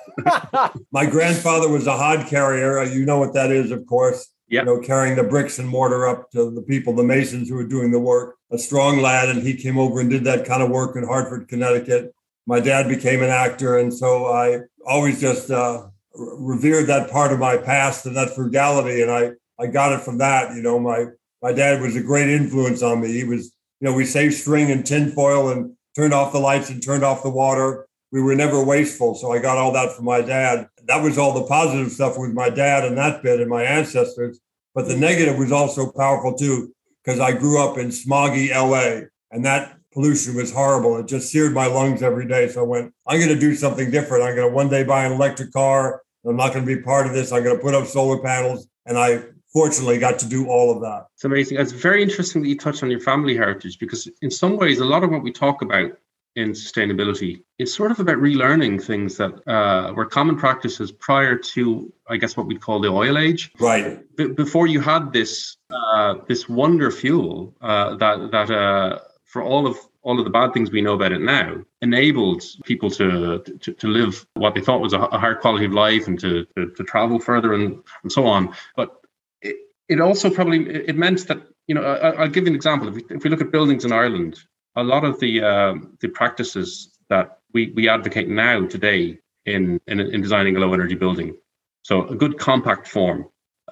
my 0.92 1.06
grandfather 1.06 1.68
was 1.68 1.86
a 1.86 1.96
hod 1.96 2.26
carrier. 2.26 2.82
You 2.84 3.04
know 3.04 3.18
what 3.18 3.34
that 3.34 3.50
is, 3.50 3.70
of 3.70 3.86
course. 3.86 4.30
Yep. 4.48 4.66
You 4.66 4.74
know, 4.74 4.80
carrying 4.80 5.16
the 5.16 5.24
bricks 5.24 5.58
and 5.58 5.66
mortar 5.66 6.06
up 6.06 6.30
to 6.32 6.50
the 6.50 6.60
people, 6.62 6.94
the 6.94 7.02
masons 7.02 7.48
who 7.48 7.54
were 7.54 7.66
doing 7.66 7.90
the 7.90 7.98
work. 7.98 8.36
A 8.52 8.58
strong 8.58 9.00
lad, 9.00 9.30
and 9.30 9.42
he 9.42 9.54
came 9.54 9.78
over 9.78 10.00
and 10.00 10.10
did 10.10 10.24
that 10.24 10.44
kind 10.44 10.62
of 10.62 10.70
work 10.70 10.96
in 10.96 11.04
Hartford, 11.04 11.48
Connecticut 11.48 12.14
my 12.46 12.60
dad 12.60 12.88
became 12.88 13.22
an 13.22 13.30
actor, 13.30 13.78
and 13.78 13.92
so 13.92 14.26
I 14.26 14.60
always 14.86 15.20
just 15.20 15.50
uh, 15.50 15.86
revered 16.14 16.86
that 16.86 17.10
part 17.10 17.32
of 17.32 17.38
my 17.38 17.56
past 17.56 18.06
and 18.06 18.16
that 18.16 18.34
frugality, 18.34 19.02
and 19.02 19.10
I 19.10 19.32
I 19.58 19.66
got 19.66 19.92
it 19.92 20.00
from 20.00 20.18
that. 20.18 20.54
You 20.54 20.62
know, 20.62 20.78
my 20.78 21.06
my 21.42 21.52
dad 21.52 21.80
was 21.80 21.96
a 21.96 22.02
great 22.02 22.28
influence 22.28 22.82
on 22.82 23.00
me. 23.00 23.12
He 23.12 23.24
was, 23.24 23.52
you 23.80 23.88
know, 23.88 23.94
we 23.94 24.04
saved 24.04 24.34
string 24.34 24.70
and 24.70 24.84
tinfoil 24.84 25.50
and 25.50 25.76
turned 25.94 26.14
off 26.14 26.32
the 26.32 26.38
lights 26.38 26.70
and 26.70 26.82
turned 26.82 27.04
off 27.04 27.22
the 27.22 27.30
water. 27.30 27.86
We 28.12 28.22
were 28.22 28.34
never 28.34 28.64
wasteful, 28.64 29.14
so 29.14 29.32
I 29.32 29.40
got 29.40 29.58
all 29.58 29.72
that 29.72 29.92
from 29.92 30.04
my 30.04 30.20
dad. 30.20 30.68
That 30.86 31.02
was 31.02 31.18
all 31.18 31.32
the 31.34 31.46
positive 31.46 31.90
stuff 31.90 32.16
with 32.16 32.32
my 32.32 32.48
dad 32.48 32.84
and 32.84 32.96
that 32.96 33.22
bit 33.22 33.40
and 33.40 33.50
my 33.50 33.64
ancestors. 33.64 34.40
But 34.74 34.88
the 34.88 34.96
negative 34.96 35.36
was 35.38 35.52
also 35.52 35.90
powerful 35.90 36.34
too, 36.34 36.72
because 37.04 37.20
I 37.20 37.32
grew 37.32 37.62
up 37.62 37.76
in 37.76 37.88
smoggy 37.88 38.50
LA, 38.50 39.06
and 39.30 39.44
that 39.44 39.76
pollution 39.92 40.34
was 40.34 40.52
horrible. 40.52 40.96
It 40.98 41.06
just 41.06 41.30
seared 41.30 41.54
my 41.54 41.66
lungs 41.66 42.02
every 42.02 42.26
day. 42.26 42.48
So 42.48 42.60
I 42.60 42.66
went, 42.66 42.92
I'm 43.06 43.18
going 43.18 43.32
to 43.32 43.38
do 43.38 43.54
something 43.54 43.90
different. 43.90 44.24
I'm 44.24 44.34
going 44.34 44.48
to 44.48 44.54
one 44.54 44.68
day 44.68 44.82
buy 44.82 45.04
an 45.04 45.12
electric 45.12 45.52
car. 45.52 46.02
I'm 46.26 46.36
not 46.36 46.52
going 46.52 46.66
to 46.66 46.76
be 46.76 46.80
part 46.82 47.06
of 47.06 47.12
this. 47.12 47.32
I'm 47.32 47.42
going 47.42 47.56
to 47.56 47.62
put 47.62 47.74
up 47.74 47.86
solar 47.86 48.18
panels. 48.18 48.66
And 48.86 48.98
I 48.98 49.22
fortunately 49.52 49.98
got 49.98 50.18
to 50.18 50.28
do 50.28 50.48
all 50.48 50.70
of 50.70 50.80
that. 50.82 51.06
It's 51.14 51.24
amazing. 51.24 51.58
It's 51.58 51.72
very 51.72 52.02
interesting 52.02 52.42
that 52.42 52.48
you 52.48 52.58
touch 52.58 52.82
on 52.82 52.90
your 52.90 53.00
family 53.00 53.36
heritage 53.36 53.78
because, 53.78 54.08
in 54.20 54.30
some 54.30 54.56
ways, 54.56 54.80
a 54.80 54.84
lot 54.84 55.04
of 55.04 55.10
what 55.10 55.22
we 55.22 55.32
talk 55.32 55.62
about 55.62 55.92
in 56.36 56.50
sustainability 56.50 57.42
is 57.58 57.72
sort 57.72 57.92
of 57.92 58.00
about 58.00 58.16
relearning 58.16 58.82
things 58.82 59.16
that 59.16 59.32
uh, 59.48 59.92
were 59.92 60.04
common 60.04 60.36
practices 60.36 60.90
prior 60.90 61.36
to, 61.36 61.92
I 62.08 62.16
guess, 62.16 62.36
what 62.36 62.46
we'd 62.46 62.60
call 62.60 62.80
the 62.80 62.88
oil 62.88 63.16
age. 63.16 63.52
Right. 63.60 64.02
B- 64.16 64.28
before 64.28 64.66
you 64.66 64.80
had 64.80 65.12
this 65.12 65.56
uh, 65.70 66.16
this 66.26 66.48
wonder 66.48 66.90
fuel 66.90 67.54
uh, 67.60 67.96
that 67.96 68.32
that 68.32 68.50
uh, 68.50 68.98
for 69.24 69.42
all 69.42 69.66
of 69.66 69.78
all 70.04 70.18
of 70.18 70.24
the 70.24 70.30
bad 70.30 70.52
things 70.52 70.70
we 70.70 70.82
know 70.82 70.94
about 70.94 71.12
it 71.12 71.20
now, 71.20 71.56
enabled 71.82 72.42
people 72.64 72.90
to 72.90 73.42
to, 73.60 73.72
to 73.72 73.88
live 73.88 74.24
what 74.34 74.54
they 74.54 74.60
thought 74.60 74.80
was 74.80 74.92
a, 74.92 75.00
a 75.00 75.18
higher 75.18 75.34
quality 75.34 75.64
of 75.64 75.72
life 75.72 76.06
and 76.06 76.20
to, 76.20 76.44
to, 76.56 76.70
to 76.70 76.84
travel 76.84 77.18
further 77.18 77.54
and, 77.54 77.82
and 78.02 78.12
so 78.12 78.26
on. 78.26 78.54
But 78.76 78.94
it, 79.42 79.56
it 79.88 80.00
also 80.00 80.30
probably 80.30 80.68
it 80.68 80.96
meant 80.96 81.26
that 81.28 81.38
you 81.66 81.74
know 81.74 81.82
I, 81.82 82.22
will 82.22 82.28
give 82.28 82.44
you 82.44 82.50
an 82.50 82.54
example. 82.54 82.88
If 82.88 82.94
we, 82.94 83.04
if 83.10 83.24
we 83.24 83.30
look 83.30 83.40
at 83.40 83.50
buildings 83.50 83.84
in 83.84 83.92
Ireland, 83.92 84.38
a 84.76 84.84
lot 84.84 85.04
of 85.04 85.18
the 85.20 85.42
uh, 85.42 85.74
the 86.00 86.08
practices 86.08 86.90
that 87.08 87.38
we, 87.52 87.72
we 87.74 87.88
advocate 87.88 88.28
now 88.28 88.66
today 88.66 89.18
in, 89.46 89.80
in 89.86 90.00
in 90.00 90.20
designing 90.20 90.56
a 90.56 90.60
low 90.60 90.74
energy 90.74 90.94
building, 90.94 91.34
so 91.82 92.06
a 92.08 92.14
good 92.14 92.38
compact 92.38 92.88
form, 92.88 93.26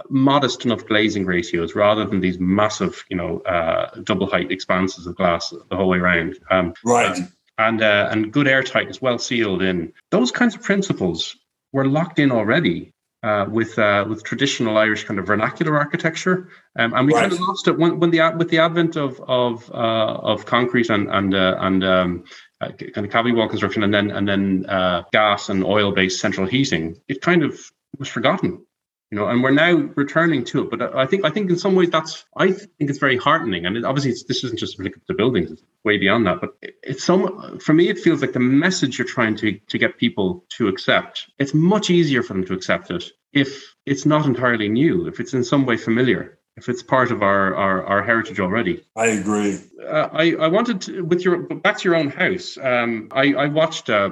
modest 0.09 0.65
enough 0.65 0.87
glazing 0.87 1.27
ratios 1.27 1.75
rather 1.75 2.05
than 2.05 2.21
these 2.21 2.39
massive, 2.39 3.05
you 3.09 3.17
know, 3.17 3.41
uh, 3.41 3.91
double 4.05 4.27
height 4.27 4.51
expanses 4.51 5.07
of 5.07 5.17
glass 5.17 5.53
the 5.71 5.77
whole 5.77 5.89
way 5.89 5.99
around. 5.99 6.39
Um, 6.51 6.75
right. 6.85 7.19
and 7.59 7.83
uh, 7.83 8.09
and 8.11 8.33
good 8.33 8.49
airtight 8.49 8.89
is 8.89 9.03
well 9.03 9.19
sealed 9.19 9.63
in. 9.63 9.93
Those 10.11 10.31
kinds 10.31 10.55
of 10.55 10.63
principles 10.63 11.37
were 11.73 11.87
locked 11.87 12.19
in 12.19 12.31
already 12.33 12.93
uh, 13.23 13.47
with 13.49 13.79
uh, 13.79 14.05
with 14.09 14.25
traditional 14.25 14.77
Irish 14.79 15.05
kind 15.05 15.21
of 15.21 15.27
vernacular 15.27 15.77
architecture, 15.77 16.49
um, 16.79 16.93
and 16.95 17.07
we 17.07 17.15
right. 17.15 17.23
kind 17.23 17.33
of 17.33 17.41
lost 17.41 17.69
it 17.69 17.79
when, 17.79 18.01
when 18.01 18.11
the 18.11 18.35
with 18.37 18.49
the 18.51 18.59
advent 18.59 18.97
of 18.97 19.21
of 19.21 19.71
uh, 19.71 19.75
of 19.75 20.47
concrete 20.47 20.91
and 20.91 21.09
and 21.09 21.35
uh, 21.35 21.57
and 21.61 21.85
um, 21.85 22.25
uh, 22.61 22.73
kind 22.73 23.07
of 23.07 23.13
cavity 23.13 23.35
wall 23.35 23.49
construction, 23.49 23.83
and 23.83 23.95
then 23.95 24.11
and 24.11 24.29
then 24.29 24.67
uh, 24.67 25.03
gas 25.13 25.49
and 25.49 25.65
oil 25.65 25.93
based 25.93 26.21
central 26.21 26.47
heating. 26.47 26.97
It 27.09 27.21
kind 27.21 27.45
of 27.45 27.71
was 27.99 28.09
forgotten 28.09 28.65
you 29.13 29.19
know, 29.19 29.29
and 29.29 29.43
we're 29.43 29.51
now 29.51 29.75
returning 29.95 30.43
to 30.43 30.63
it. 30.63 30.71
But 30.71 30.97
I 30.97 31.05
think 31.05 31.27
I 31.27 31.31
think 31.31 31.51
in 31.51 31.59
some 31.59 31.75
ways 31.75 31.91
that's 31.91 32.25
I 32.35 32.51
think 32.51 32.73
it's 32.79 32.99
very 32.99 33.19
heartening. 33.19 33.67
And 33.67 33.85
obviously, 33.85 34.13
this 34.27 34.43
isn't 34.43 34.59
just 34.59 34.79
related 34.79 35.07
to 35.07 35.15
buildings; 35.15 35.51
it's 35.51 35.63
way 35.85 35.99
beyond 35.99 36.27
that. 36.27 36.41
But 36.41 36.57
it's 36.83 37.05
some 37.05 37.59
for 37.59 37.75
me, 37.75 37.91
it 37.91 37.99
feels 37.99 38.23
like 38.23 38.33
the 38.33 38.41
message 38.41 38.99
you're 38.99 39.07
trying 39.07 39.37
to 39.37 39.59
to 39.59 39.77
get 39.77 39.99
people 39.99 40.47
to 40.57 40.67
accept. 40.67 41.29
It's 41.39 41.53
much 41.53 41.91
easier 41.91 42.23
for 42.23 42.33
them 42.33 42.47
to 42.47 42.55
accept 42.55 42.91
it 42.91 43.05
if 43.35 43.75
it's 43.85 44.07
not 44.07 44.25
entirely 44.25 44.71
new, 44.71 45.07
if 45.07 45.21
it's 45.21 45.35
in 45.35 45.45
some 45.45 45.67
way 45.67 45.77
familiar. 45.77 46.39
If 46.57 46.71
it's 46.71 46.83
part 46.83 47.11
of 47.11 47.23
our 47.23 47.55
our, 47.55 47.85
our 47.85 48.03
heritage 48.03 48.41
already, 48.41 48.83
I 48.97 49.09
agree. 49.09 49.59
Uh, 49.87 50.09
I 50.11 50.35
I 50.37 50.49
wanted 50.49 50.81
to, 50.83 51.03
with 51.03 51.23
your 51.23 51.37
back 51.43 51.79
to 51.79 51.89
your 51.89 51.97
own 51.97 52.09
house. 52.09 52.57
Um, 52.57 53.09
I 53.13 53.35
I 53.35 53.47
watched 53.49 53.91
uh, 53.91 54.11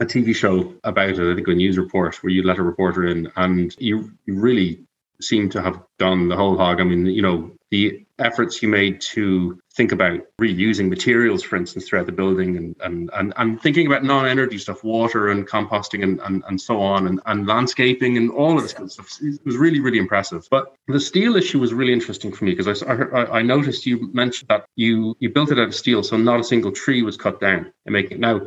a 0.00 0.06
TV 0.06 0.34
show 0.34 0.74
about 0.82 1.10
it, 1.10 1.32
I 1.32 1.34
think 1.34 1.46
a 1.46 1.54
news 1.54 1.78
report 1.78 2.22
where 2.22 2.32
you 2.32 2.42
let 2.42 2.58
a 2.58 2.62
reporter 2.62 3.06
in 3.06 3.30
and 3.36 3.74
you, 3.78 4.10
really 4.26 4.80
seem 5.20 5.50
to 5.50 5.60
have 5.60 5.78
done 5.98 6.28
the 6.28 6.36
whole 6.36 6.56
hog. 6.56 6.80
I 6.80 6.84
mean, 6.84 7.04
you 7.04 7.20
know, 7.20 7.52
the 7.70 8.06
efforts 8.18 8.62
you 8.62 8.68
made 8.68 9.02
to 9.02 9.60
think 9.74 9.92
about 9.92 10.20
reusing 10.40 10.88
materials, 10.88 11.42
for 11.42 11.56
instance, 11.56 11.86
throughout 11.86 12.06
the 12.06 12.12
building 12.12 12.56
and 12.56 12.76
and 12.80 13.10
and, 13.12 13.34
and 13.36 13.60
thinking 13.60 13.86
about 13.86 14.02
non-energy 14.02 14.56
stuff, 14.56 14.82
water 14.82 15.28
and 15.28 15.46
composting 15.46 16.02
and, 16.02 16.20
and, 16.20 16.42
and 16.48 16.58
so 16.58 16.80
on, 16.80 17.06
and, 17.06 17.20
and 17.26 17.46
landscaping 17.46 18.16
and 18.16 18.30
all 18.30 18.56
of 18.56 18.62
this 18.62 18.72
kind 18.72 18.86
of 18.86 18.92
stuff. 18.92 19.18
It 19.20 19.44
was 19.44 19.58
really, 19.58 19.80
really 19.80 19.98
impressive. 19.98 20.48
But 20.50 20.74
the 20.88 21.00
steel 21.00 21.36
issue 21.36 21.58
was 21.58 21.74
really 21.74 21.92
interesting 21.92 22.32
for 22.32 22.46
me 22.46 22.54
because 22.54 22.82
I, 22.82 22.94
I, 22.94 23.38
I 23.40 23.42
noticed 23.42 23.84
you 23.84 24.10
mentioned 24.14 24.48
that 24.48 24.64
you 24.76 25.16
you 25.20 25.28
built 25.28 25.52
it 25.52 25.58
out 25.58 25.68
of 25.68 25.74
steel, 25.74 26.02
so 26.02 26.16
not 26.16 26.40
a 26.40 26.44
single 26.44 26.72
tree 26.72 27.02
was 27.02 27.18
cut 27.18 27.40
down 27.40 27.70
and 27.84 27.92
making 27.92 28.12
it 28.12 28.20
now 28.20 28.40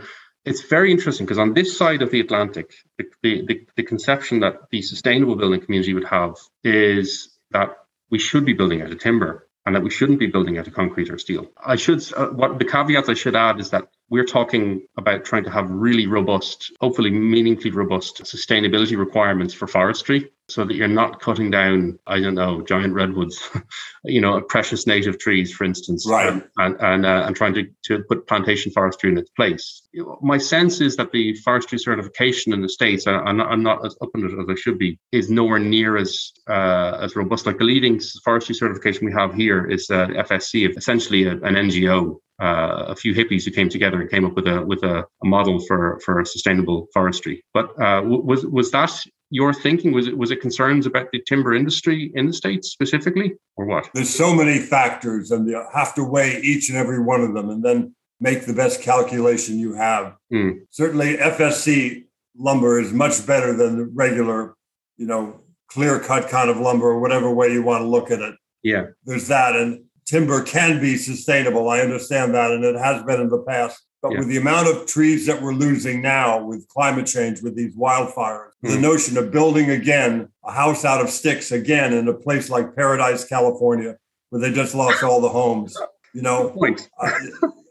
it's 0.46 0.62
very 0.62 0.92
interesting 0.92 1.26
because 1.26 1.40
on 1.40 1.54
this 1.54 1.78
side 1.78 2.02
of 2.02 2.12
the 2.12 2.20
Atlantic, 2.20 2.74
the, 2.98 3.06
the, 3.22 3.66
the, 3.76 3.84
conception 3.84 4.42
that 4.42 4.70
the 4.72 4.82
sustainable 4.82 5.36
building 5.36 5.62
community 5.62 5.94
would 5.94 6.06
have 6.06 6.36
is 6.64 7.38
that 7.52 7.78
we 8.10 8.20
should 8.20 8.46
be 8.46 8.54
building 8.54 8.82
out 8.82 8.92
of 8.92 9.00
timber 9.00 9.48
and 9.66 9.76
that 9.76 9.82
we 9.82 9.90
shouldn't 9.90 10.20
be 10.20 10.28
building 10.28 10.58
out 10.58 10.68
of 10.68 10.74
concrete 10.74 11.10
or 11.10 11.18
steel. 11.18 11.50
I 11.64 11.78
should, 11.78 12.04
uh, 12.14 12.28
what 12.28 12.60
the 12.60 12.66
caveats 12.66 13.08
I 13.08 13.14
should 13.14 13.36
add 13.36 13.62
is 13.62 13.70
that 13.70 13.88
we're 14.10 14.26
talking 14.26 14.86
about 14.98 15.24
trying 15.24 15.46
to 15.46 15.52
have 15.52 15.70
really 15.70 16.08
robust, 16.08 16.74
hopefully 16.82 17.12
meaningfully 17.12 17.72
robust 17.72 18.24
sustainability 18.24 18.98
requirements 18.98 19.54
for 19.54 19.68
forestry 19.68 20.30
so 20.54 20.64
that 20.64 20.76
you're 20.76 20.88
not 20.88 21.20
cutting 21.20 21.50
down, 21.50 21.98
I 22.06 22.20
don't 22.20 22.36
know, 22.36 22.62
giant 22.62 22.94
redwoods, 22.94 23.42
you 24.06 24.22
know, 24.22 24.40
precious 24.42 24.86
native 24.86 25.18
trees, 25.18 25.52
for 25.52 25.64
instance, 25.64 26.08
right, 26.08 26.44
and 26.58 26.76
and, 26.80 27.06
uh, 27.06 27.24
and 27.26 27.36
trying 27.36 27.56
to, 27.56 27.64
to 27.86 28.04
put 28.04 28.28
plantation 28.28 28.72
forestry 28.72 29.12
in 29.12 29.18
its 29.18 29.30
place. 29.32 29.82
My 30.22 30.38
sense 30.38 30.80
is 30.82 30.96
that 30.98 31.12
the 31.12 31.36
forestry 31.38 31.80
certification 31.80 32.54
in 32.54 32.62
the 32.62 32.70
states, 32.70 33.08
I'm 33.08 33.38
not, 33.38 33.52
I'm 33.52 33.64
not 33.64 33.86
as 33.86 33.96
up 34.02 34.10
on 34.16 34.26
it 34.26 34.32
as 34.32 34.48
I 34.50 34.56
should 34.56 34.78
be, 34.78 35.00
is 35.12 35.30
nowhere 35.30 35.60
near 35.60 35.98
as 35.98 36.32
uh, 36.48 37.00
as 37.02 37.16
robust. 37.16 37.46
Like 37.46 37.58
the 37.58 37.64
leading 37.64 38.00
forestry 38.24 38.56
certification 38.56 39.06
we 39.06 39.14
have 39.14 39.34
here 39.34 39.66
is 39.66 39.90
uh, 39.90 40.08
FSC, 40.08 40.78
essentially 40.78 41.26
a, 41.26 41.32
an 41.32 41.56
NGO 41.56 42.18
uh, 42.42 42.86
a 42.88 42.96
few 42.96 43.14
hippies 43.14 43.46
who 43.46 43.52
came 43.52 43.70
together 43.70 44.02
and 44.02 44.10
came 44.10 44.26
up 44.26 44.34
with 44.36 44.48
a 44.48 44.62
with 44.62 44.84
a, 44.84 45.06
a 45.24 45.26
model 45.26 45.60
for 45.68 46.00
for 46.04 46.24
sustainable 46.26 46.88
forestry. 46.94 47.44
But 47.54 47.70
uh, 47.80 48.02
was 48.04 48.46
was 48.46 48.72
that 48.72 48.92
your 49.30 49.54
thinking? 49.54 49.92
Was 49.92 50.08
it 50.08 50.18
was 50.18 50.32
it 50.32 50.42
concerns 50.42 50.86
about 50.86 51.12
the 51.12 51.22
timber 51.28 51.54
industry 51.54 52.12
in 52.16 52.28
the 52.28 52.34
states 52.34 52.70
specifically, 52.70 53.34
or 53.56 53.66
what? 53.66 53.90
There's 53.94 54.14
so 54.14 54.34
many 54.34 54.60
factors, 54.60 55.32
and 55.32 55.48
you 55.48 55.64
have 55.74 55.96
to 55.96 56.04
weigh 56.04 56.40
each 56.42 56.70
and 56.70 56.78
every 56.78 57.02
one 57.02 57.22
of 57.22 57.34
them, 57.34 57.50
and 57.50 57.64
then 57.64 57.96
make 58.20 58.46
the 58.46 58.54
best 58.54 58.82
calculation 58.82 59.60
you 59.60 59.74
have. 59.74 60.16
Mm. 60.32 60.62
Certainly, 60.70 61.18
FSC 61.18 62.06
lumber 62.38 62.80
is 62.80 62.94
much 62.94 63.26
better 63.26 63.56
than 63.56 63.78
the 63.78 63.86
regular, 63.86 64.56
you 64.98 65.06
know, 65.06 65.42
clear 65.68 66.00
cut 66.00 66.30
kind 66.30 66.50
of 66.50 66.58
lumber, 66.58 66.88
or 66.88 67.00
whatever 67.00 67.34
way 67.34 67.52
you 67.52 67.64
want 67.64 67.82
to 67.82 67.88
look 67.88 68.12
at 68.12 68.20
it. 68.20 68.36
Yeah, 68.62 68.88
there's 69.04 69.28
that, 69.28 69.56
and 69.56 69.84
timber 70.06 70.44
can 70.44 70.80
be 70.80 70.98
sustainable. 70.98 71.70
I 71.70 71.80
understand 71.80 72.34
that, 72.36 72.52
and 72.52 72.64
it 72.64 72.76
has 72.76 73.04
been 73.04 73.22
in 73.22 73.30
the 73.30 73.44
past. 73.48 73.82
But 74.04 74.12
yeah. 74.12 74.20
with 74.20 74.28
the 74.28 74.38
amount 74.38 74.68
of 74.68 74.86
trees 74.86 75.26
that 75.28 75.42
we're 75.42 75.54
losing 75.54 76.02
now 76.02 76.44
with 76.44 76.68
climate 76.68 77.08
change, 77.08 77.42
with 77.42 77.56
these 77.56 77.74
wildfires, 77.74 78.50
mm. 78.62 78.70
the 78.70 78.76
hmm. 78.76 78.82
notion 78.82 79.18
of 79.18 79.32
building 79.32 79.70
again 79.70 80.28
a 80.44 80.52
house 80.52 80.84
out 80.84 81.00
of 81.00 81.10
sticks 81.10 81.54
again 81.54 81.94
in 81.94 82.10
a 82.10 82.14
place 82.14 82.50
like 82.50 82.76
Paradise, 82.76 83.24
California, 83.24 83.96
where 84.30 84.42
they 84.42 84.52
just 84.52 84.76
lost 84.76 85.04
all 85.04 85.22
the 85.22 85.30
homes. 85.30 85.74
You 86.14 86.22
know, 86.22 86.54
uh, 87.00 87.12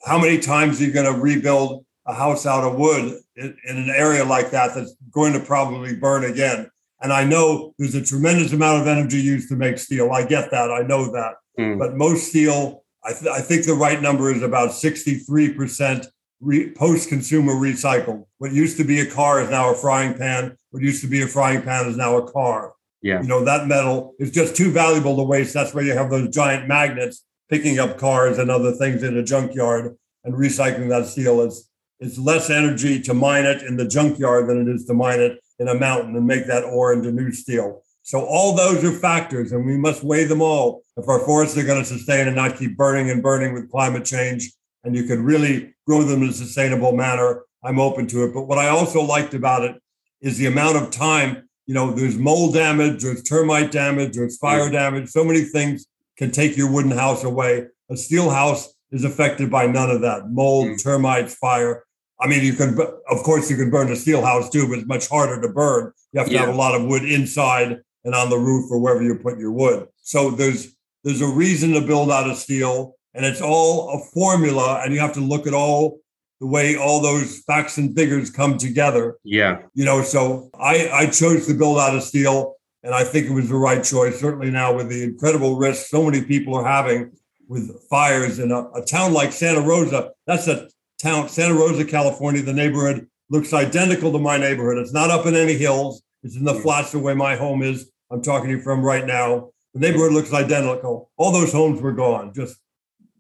how 0.07 0.19
many 0.19 0.39
times 0.39 0.81
are 0.81 0.85
you 0.85 0.93
going 0.93 1.13
to 1.13 1.21
rebuild 1.21 1.85
a 2.07 2.15
house 2.15 2.47
out 2.47 2.65
of 2.65 2.77
wood 2.77 3.21
in, 3.37 3.55
in 3.69 3.77
an 3.77 3.91
area 3.91 4.25
like 4.25 4.51
that 4.53 4.75
that's 4.75 4.97
going 5.11 5.35
to 5.35 5.41
probably 5.41 5.95
burn 5.95 6.25
again? 6.25 6.71
And 7.03 7.13
I 7.13 7.25
know 7.25 7.75
there's 7.79 7.95
a 7.95 8.03
tremendous 8.03 8.55
amount 8.55 8.81
of 8.81 8.87
energy 8.89 9.19
used 9.19 9.51
to 9.51 9.57
make 9.57 9.77
steel. 9.77 10.11
I 10.13 10.25
get 10.25 10.51
that. 10.51 10.71
I 10.71 10.81
know 10.81 11.13
that. 11.13 11.35
Mm. 11.59 11.79
But 11.79 11.95
most 11.95 12.29
steel, 12.29 12.85
I, 13.05 13.13
th- 13.13 13.31
I, 13.31 13.41
think 13.41 13.67
the 13.67 13.75
right 13.75 14.01
number 14.01 14.33
is 14.33 14.43
about 14.43 14.71
63% 14.71 16.07
re- 16.43 16.71
post 16.71 17.09
consumer 17.09 17.55
recycled. 17.55 18.27
What 18.39 18.53
used 18.53 18.77
to 18.77 18.85
be 18.85 19.01
a 19.01 19.07
car 19.11 19.41
is 19.41 19.49
now 19.49 19.73
a 19.73 19.75
frying 19.75 20.15
pan. 20.15 20.59
What 20.71 20.83
used 20.83 21.01
to 21.03 21.09
be 21.09 21.23
a 21.23 21.27
frying 21.27 21.63
pan 21.63 21.87
is 21.87 21.97
now 21.97 22.19
a 22.19 22.31
car. 22.31 22.75
Yeah. 23.01 23.23
You 23.23 23.29
know, 23.29 23.45
that 23.45 23.67
metal 23.67 24.15
is 24.19 24.31
just 24.31 24.55
too 24.55 24.71
valuable 24.71 25.17
to 25.17 25.23
waste. 25.23 25.55
That's 25.55 25.75
why 25.75 25.83
you 25.83 25.93
have 25.93 26.11
those 26.11 26.29
giant 26.29 26.69
magnets 26.69 27.25
picking 27.49 27.79
up 27.79 27.99
cars 27.99 28.39
and 28.39 28.51
other 28.51 28.73
things 28.73 29.03
in 29.03 29.17
a 29.17 29.23
junkyard 29.23 29.97
and 30.25 30.35
recycling 30.35 30.89
that 30.89 31.07
steel. 31.07 31.41
It's, 31.43 31.69
it's 32.01 32.19
less 32.19 32.51
energy 32.51 33.01
to 33.03 33.15
mine 33.15 33.45
it 33.45 33.63
in 33.63 33.77
the 33.77 33.87
junkyard 33.87 34.49
than 34.49 34.69
it 34.69 34.75
is 34.75 34.85
to 34.87 34.95
mine 34.95 35.21
it 35.21 35.39
in 35.59 35.69
a 35.69 35.75
mountain 35.75 36.17
and 36.17 36.27
make 36.27 36.47
that 36.47 36.65
ore 36.65 36.93
into 36.93 37.13
new 37.13 37.33
steel. 37.33 37.83
So 38.03 38.25
all 38.25 38.57
those 38.57 38.83
are 38.83 38.91
factors, 38.91 39.53
and 39.53 39.65
we 39.65 39.77
must 39.77 40.03
weigh 40.03 40.25
them 40.25 40.43
all 40.43 40.83
if 40.97 41.09
our 41.09 41.21
forests 41.21 41.57
are 41.57 41.65
going 41.65 41.81
to 41.81 41.89
sustain 41.89 42.27
and 42.27 42.35
not 42.35 42.57
keep 42.57 42.77
burning 42.77 43.11
and 43.11 43.23
burning 43.23 43.55
with 43.55 43.71
climate 43.71 44.05
change. 44.05 44.51
And 44.85 44.95
you 44.97 45.05
could 45.05 45.19
really 45.19 45.75
grow 45.87 46.03
them 46.03 46.23
in 46.23 46.31
a 46.31 46.33
sustainable 46.33 46.93
manner. 46.93 47.43
I'm 47.63 47.79
open 47.79 48.07
to 48.09 48.25
it. 48.25 48.35
But 48.35 48.43
what 48.43 48.59
I 48.59 48.69
also 48.69 49.03
liked 49.03 49.35
about 49.35 49.63
it 49.65 49.81
is 50.21 50.39
the 50.39 50.47
amount 50.47 50.77
of 50.77 50.91
time. 50.91 51.49
You 51.67 51.75
know, 51.75 51.93
there's 51.93 52.19
mold 52.19 52.55
damage, 52.55 53.03
there's 53.03 53.23
termite 53.23 53.71
damage, 53.71 54.17
there's 54.17 54.37
fire 54.39 54.71
damage. 54.71 55.11
So 55.11 55.25
many 55.25 55.43
things 55.43 55.87
can 56.17 56.31
take 56.31 56.57
your 56.57 56.71
wooden 56.71 56.91
house 56.91 57.25
away. 57.25 57.67
A 57.91 57.97
steel 57.97 58.31
house 58.31 58.75
is 58.91 59.05
affected 59.05 59.51
by 59.51 59.67
none 59.67 59.91
of 59.91 60.01
that 60.03 60.31
mold, 60.31 60.69
mm. 60.69 60.83
termites, 60.83 61.35
fire. 61.35 61.85
I 62.21 62.27
mean, 62.27 62.45
you 62.45 62.53
can, 62.53 62.79
of 63.11 63.23
course, 63.25 63.51
you 63.51 63.57
can 63.57 63.71
burn 63.71 63.91
a 63.91 63.97
steel 63.97 64.23
house 64.23 64.51
too, 64.51 64.69
but 64.69 64.79
it's 64.79 64.89
much 64.89 65.09
harder 65.09 65.41
to 65.41 65.49
burn. 65.49 65.93
You 66.13 66.21
have 66.21 66.29
to 66.29 66.35
yeah. 66.35 66.41
have 66.41 66.55
a 66.55 66.59
lot 66.59 66.75
of 66.75 66.87
wood 66.87 67.05
inside 67.05 67.81
and 68.05 68.15
on 68.15 68.31
the 68.31 68.39
roof 68.39 68.71
or 68.71 68.79
wherever 68.79 69.03
you 69.03 69.17
put 69.17 69.39
your 69.39 69.53
wood. 69.53 69.89
So 70.03 70.31
there's 70.31 70.75
there's 71.05 71.21
a 71.21 71.27
reason 71.27 71.73
to 71.73 71.81
build 71.81 72.11
out 72.13 72.31
of 72.31 72.37
steel, 72.37 72.95
and 73.15 73.25
it's 73.25 73.41
all 73.41 73.91
a 73.91 74.05
formula, 74.13 74.83
and 74.83 74.95
you 74.95 75.01
have 75.01 75.15
to 75.15 75.21
look 75.21 75.47
at 75.47 75.55
all 75.55 75.99
the 76.41 76.47
way 76.47 76.77
all 76.77 77.01
those 77.01 77.39
facts 77.41 77.79
and 77.79 77.97
figures 77.97 78.29
come 78.31 78.59
together. 78.59 79.17
Yeah. 79.23 79.63
You 79.75 79.85
know, 79.85 80.03
so 80.03 80.51
I 80.59 80.89
I 80.93 81.07
chose 81.07 81.47
to 81.47 81.55
build 81.55 81.79
out 81.79 81.95
of 81.95 82.03
steel, 82.03 82.57
and 82.83 82.95
I 82.95 83.05
think 83.05 83.27
it 83.27 83.33
was 83.33 83.49
the 83.49 83.57
right 83.57 83.83
choice. 83.83 84.19
Certainly 84.19 84.51
now 84.51 84.75
with 84.75 84.89
the 84.89 85.05
incredible 85.05 85.57
risk 85.57 85.87
so 85.87 86.03
many 86.03 86.23
people 86.23 86.55
are 86.55 86.67
having 86.67 87.13
with 87.49 87.71
fires 87.89 88.39
in 88.39 88.51
a, 88.51 88.71
a 88.73 88.85
town 88.85 89.13
like 89.13 89.33
Santa 89.33 89.61
Rosa. 89.61 90.11
That's 90.27 90.49
a 90.49 90.69
town, 91.01 91.29
Santa 91.29 91.55
Rosa, 91.55 91.85
California. 91.85 92.43
The 92.43 92.53
neighborhood 92.53 93.07
looks 93.31 93.53
identical 93.53 94.11
to 94.13 94.19
my 94.19 94.37
neighborhood. 94.37 94.79
It's 94.79 94.93
not 94.93 95.11
up 95.11 95.27
in 95.27 95.37
any 95.37 95.55
hills. 95.55 96.03
It's 96.23 96.37
in 96.37 96.45
the 96.45 96.55
flats 96.55 96.93
the 96.93 96.99
way 96.99 97.15
my 97.15 97.37
home 97.37 97.63
is. 97.63 97.91
I'm 98.11 98.23
talking 98.23 98.49
to 98.51 98.57
you 98.57 98.63
from 98.63 98.83
right 98.83 99.07
now. 99.07 99.51
The 99.75 99.81
neighborhood 99.81 100.13
looks 100.13 100.33
identical. 100.33 101.11
All 101.17 101.33
those 101.33 101.53
homes 101.53 101.81
were 101.81 101.93
gone, 101.93 102.33
just 102.35 102.57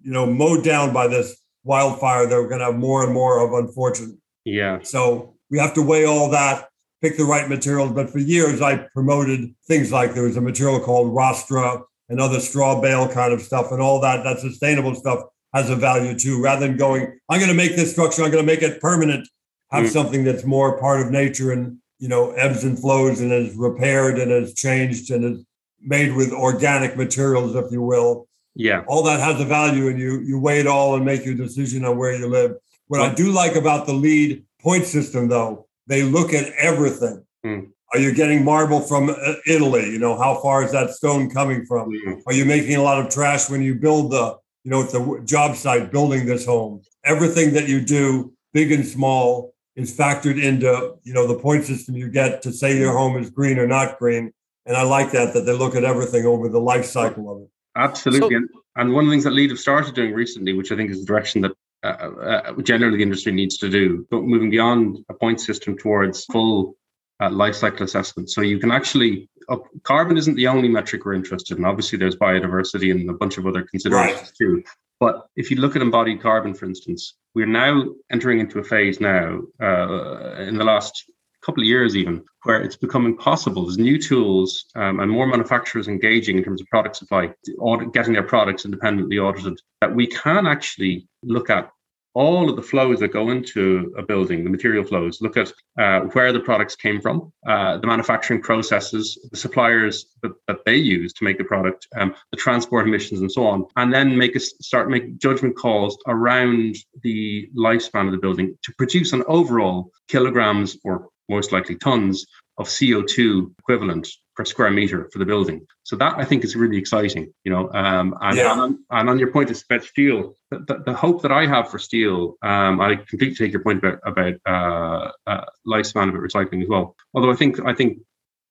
you 0.03 0.13
know, 0.13 0.27
mowed 0.27 0.65
down 0.65 0.93
by 0.93 1.09
this 1.09 1.37
wildfire 1.65 2.27
that 2.27 2.35
we're 2.35 2.49
going 2.49 2.61
to 2.61 2.67
have 2.67 2.77
more 2.77 3.05
and 3.05 3.13
more 3.13 3.45
of, 3.45 3.53
unfortunately. 3.53 4.17
Yeah. 4.45 4.81
So 4.83 5.37
we 5.51 5.59
have 5.59 5.75
to 5.75 5.83
weigh 5.83 6.05
all 6.05 6.31
that, 6.31 6.69
pick 7.01 7.17
the 7.17 7.25
right 7.25 7.49
materials. 7.49 7.93
But 7.93 8.11
for 8.11 8.19
years, 8.19 8.61
I 8.61 8.87
promoted 8.95 9.55
things 9.67 9.93
like 9.93 10.15
there 10.15 10.25
was 10.25 10.37
a 10.37 10.41
material 10.41 10.81
called 10.81 11.13
Rastra 11.13 11.83
and 12.09 12.21
other 12.21 12.41
straw 12.41 12.81
bale 12.81 13.09
kind 13.09 13.33
of 13.33 13.41
stuff, 13.41 13.71
and 13.71 13.81
all 13.81 14.01
that. 14.01 14.25
That 14.25 14.41
sustainable 14.41 14.95
stuff 14.95 15.21
has 15.55 15.71
a 15.71 15.77
value 15.77 16.19
too. 16.19 16.43
Rather 16.43 16.67
than 16.67 16.77
going, 16.77 17.19
I'm 17.29 17.39
going 17.39 17.51
to 17.51 17.57
make 17.57 17.77
this 17.77 17.93
structure, 17.93 18.23
I'm 18.23 18.31
going 18.31 18.45
to 18.45 18.53
make 18.53 18.63
it 18.63 18.81
permanent. 18.81 19.29
Have 19.71 19.87
mm. 19.87 19.91
something 19.91 20.25
that's 20.25 20.45
more 20.45 20.79
part 20.79 21.01
of 21.01 21.11
nature 21.11 21.53
and 21.53 21.79
you 21.99 22.09
know 22.09 22.33
ebbs 22.33 22.65
and 22.65 22.79
flows 22.79 23.21
and 23.21 23.33
is 23.33 23.55
repaired 23.55 24.19
and 24.19 24.31
is 24.31 24.55
changed 24.55 25.11
and 25.11 25.25
is 25.25 25.45
made 25.81 26.15
with 26.15 26.33
organic 26.33 26.97
materials, 26.97 27.55
if 27.55 27.71
you 27.73 27.83
will. 27.83 28.29
Yeah. 28.55 28.85
All 28.87 29.03
that 29.05 29.21
has 29.21 29.41
a 29.41 29.45
value 29.45 29.89
and 29.89 29.99
you 29.99 30.21
you 30.21 30.39
weigh 30.39 30.61
it 30.61 30.67
all 30.67 30.95
and 30.97 31.05
make 31.05 31.25
your 31.25 31.35
decision 31.35 31.85
on 31.85 31.97
where 31.97 32.15
you 32.15 32.27
live. 32.27 32.57
What 32.89 33.01
I 33.01 33.15
do 33.15 33.33
like 33.33 33.57
about 33.57 33.87
the 33.87 33.95
LEED 33.95 34.45
point 34.61 34.85
system 34.85 35.29
though, 35.29 35.67
they 35.87 36.03
look 36.03 36.35
at 36.35 36.53
everything. 36.59 37.25
Mm. 37.45 37.71
Are 37.93 37.99
you 37.99 38.15
getting 38.15 38.45
marble 38.45 38.81
from 38.81 39.11
uh, 39.11 39.35
Italy? 39.47 39.91
You 39.91 39.99
know, 39.99 40.17
how 40.17 40.37
far 40.41 40.65
is 40.65 40.73
that 40.73 40.91
stone 40.91 41.31
coming 41.31 41.67
from? 41.67 41.91
Mm. 41.91 42.23
Are 42.27 42.33
you 42.33 42.45
making 42.45 42.77
a 42.77 42.83
lot 42.83 43.05
of 43.05 43.13
trash 43.13 43.51
when 43.51 43.63
you 43.63 43.75
build 43.75 44.13
the, 44.13 44.37
you 44.65 44.71
know, 44.71 44.83
the 44.83 45.23
job 45.25 45.57
site 45.57 45.93
building 45.93 46.27
this 46.27 46.47
home? 46.47 46.83
Everything 47.05 47.53
that 47.55 47.69
you 47.69 47.81
do, 47.81 48.33
big 48.53 48.73
and 48.73 48.87
small, 48.87 49.53
is 49.77 49.95
factored 49.97 50.43
into, 50.43 50.95
you 51.03 51.13
know, 51.13 51.27
the 51.27 51.39
point 51.39 51.65
system 51.65 51.97
you 51.97 52.09
get 52.09 52.43
to 52.43 52.53
say 52.53 52.79
your 52.79 52.93
home 52.93 53.17
is 53.17 53.31
green 53.31 53.59
or 53.59 53.67
not 53.67 53.99
green. 53.99 54.33
And 54.65 54.77
I 54.77 54.83
like 54.83 55.11
that 55.13 55.35
that 55.35 55.43
they 55.43 55.53
look 55.53 55.75
at 55.75 55.85
everything 55.85 56.25
over 56.25 56.49
the 56.49 56.61
life 56.61 56.85
cycle 56.85 57.31
of 57.31 57.43
it. 57.43 57.49
Absolutely, 57.77 58.31
so, 58.31 58.37
and, 58.37 58.49
and 58.77 58.93
one 58.93 59.05
of 59.05 59.11
the 59.11 59.15
things 59.15 59.25
that 59.25 59.33
LEED 59.33 59.51
have 59.51 59.59
started 59.59 59.95
doing 59.95 60.13
recently, 60.13 60.53
which 60.53 60.73
I 60.73 60.77
think 60.77 60.91
is 60.91 61.01
the 61.01 61.07
direction 61.07 61.41
that 61.43 61.53
uh, 61.85 61.87
uh, 61.87 62.53
generally 62.63 62.99
the 62.99 63.03
industry 63.03 63.33
needs 63.33 63.57
to 63.59 63.69
do, 63.69 64.07
but 64.11 64.23
moving 64.23 64.51
beyond 64.51 64.99
a 65.09 65.15
point 65.15 65.41
system 65.41 65.77
towards 65.77 66.25
full 66.27 66.77
uh, 67.21 67.31
life 67.31 67.55
cycle 67.55 67.85
assessment. 67.85 68.31
So 68.31 68.41
you 68.41 68.59
can 68.59 68.71
actually 68.71 69.29
uh, 69.49 69.57
carbon 69.83 70.17
isn't 70.17 70.35
the 70.35 70.47
only 70.47 70.69
metric 70.69 71.05
we're 71.05 71.15
interested 71.15 71.59
in. 71.59 71.65
Obviously, 71.65 71.99
there's 71.99 72.17
biodiversity 72.17 72.91
and 72.91 73.09
a 73.09 73.15
bunch 73.15 73.39
of 73.39 73.47
other 73.47 73.63
considerations 73.63 74.21
right. 74.21 74.33
too. 74.39 74.63
But 75.01 75.27
if 75.35 75.51
you 75.51 75.57
look 75.57 75.75
at 75.75 75.83
embodied 75.83 76.23
carbon, 76.23 76.55
for 76.55 76.67
instance, 76.67 77.15
we're 77.35 77.47
now 77.47 77.87
entering 78.11 78.39
into 78.39 78.61
a 78.61 78.65
phase 78.65 79.01
now 79.01 79.41
uh, 79.61 80.37
in 80.43 80.57
the 80.57 80.65
last 80.65 81.11
couple 81.45 81.63
of 81.63 81.67
years 81.67 81.97
even 81.97 82.23
where 82.45 82.63
it's 82.63 82.77
becoming 82.77 83.17
possible 83.17 83.65
there's 83.65 83.79
new 83.79 83.99
tools 83.99 84.67
um, 84.77 85.01
and 85.01 85.11
more 85.11 85.27
manufacturers 85.27 85.89
engaging 85.89 86.39
in 86.39 86.45
terms 86.45 86.61
of 86.61 86.67
product 86.69 86.97
supply 86.97 87.33
audit, 87.59 87.93
getting 87.93 88.13
their 88.13 88.23
products 88.23 88.65
independently 88.65 89.19
audited 89.19 89.59
that 89.81 89.95
we 89.95 90.07
can 90.07 90.47
actually 90.47 91.07
look 91.23 91.51
at 91.51 91.71
all 92.15 92.51
of 92.51 92.57
the 92.57 92.63
flows 92.63 93.01
that 93.01 93.09
go 93.09 93.31
into 93.31 93.95
a 93.97 94.03
building, 94.03 94.45
the 94.45 94.51
material 94.51 94.85
flows, 94.85 95.21
look 95.23 95.37
at 95.37 95.53
uh, 95.79 96.01
where 96.13 96.33
the 96.33 96.41
products 96.41 96.77
came 96.77 97.01
from, 97.01 97.33
uh, 97.47 97.79
the 97.79 97.87
manufacturing 97.87 98.43
processes, 98.43 99.19
the 99.31 99.37
suppliers 99.37 100.07
that, 100.23 100.33
that 100.47 100.65
they 100.67 100.77
use 100.77 101.13
to 101.15 101.25
make 101.25 101.39
the 101.39 101.45
product, 101.45 101.87
um, 101.97 102.15
the 102.31 102.37
transport 102.37 102.87
emissions, 102.87 103.21
and 103.21 103.33
so 103.33 103.47
on, 103.47 103.65
and 103.77 103.93
then 103.93 104.17
make 104.17 104.37
us 104.37 104.53
start 104.61 104.91
make 104.91 105.17
judgment 105.19 105.57
calls 105.57 105.97
around 106.07 106.77
the 107.03 107.49
lifespan 107.57 108.07
of 108.07 108.13
the 108.13 108.19
building 108.19 108.57
to 108.63 108.73
produce 108.77 109.13
an 109.13 109.23
overall 109.27 109.91
kilograms 110.09 110.77
or 110.85 111.09
most 111.29 111.53
likely 111.53 111.77
tons 111.77 112.27
of 112.59 112.67
CO2 112.67 113.55
equivalent 113.59 114.09
per 114.37 114.45
square 114.45 114.71
meter 114.71 115.09
for 115.13 115.19
the 115.19 115.25
building. 115.25 115.67
So 115.85 115.97
that 115.97 116.15
I 116.17 116.25
think 116.25 116.45
is 116.45 116.57
really 116.57 116.79
exciting, 116.79 117.33
you 117.45 117.53
know. 117.53 117.71
Um, 117.73 118.15
and, 118.21 118.37
yeah. 118.37 118.53
and, 118.53 118.61
on, 118.61 118.79
and, 118.91 119.11
on, 119.11 119.19
your 119.19 119.31
point 119.31 119.51
about 119.51 119.85
steel, 119.85 120.37
the, 120.51 120.59
the, 120.61 120.83
the, 120.87 120.95
hope 120.95 121.23
that 121.23 121.33
I 121.33 121.47
have 121.47 121.71
for 121.71 121.79
steel, 121.79 122.37
um, 122.43 122.81
I 122.81 122.97
completely 122.97 123.35
take 123.35 123.53
your 123.53 123.63
point 123.63 123.79
about 123.79 123.99
about 124.05 124.35
uh, 124.47 125.11
uh, 125.27 125.45
lifespan 125.67 126.09
of 126.09 126.15
recycling 126.15 126.63
as 126.63 126.69
well. 126.69 126.95
Although 127.15 127.33
I 127.33 127.37
think 127.37 127.61
I 127.67 127.75
think 127.75 127.99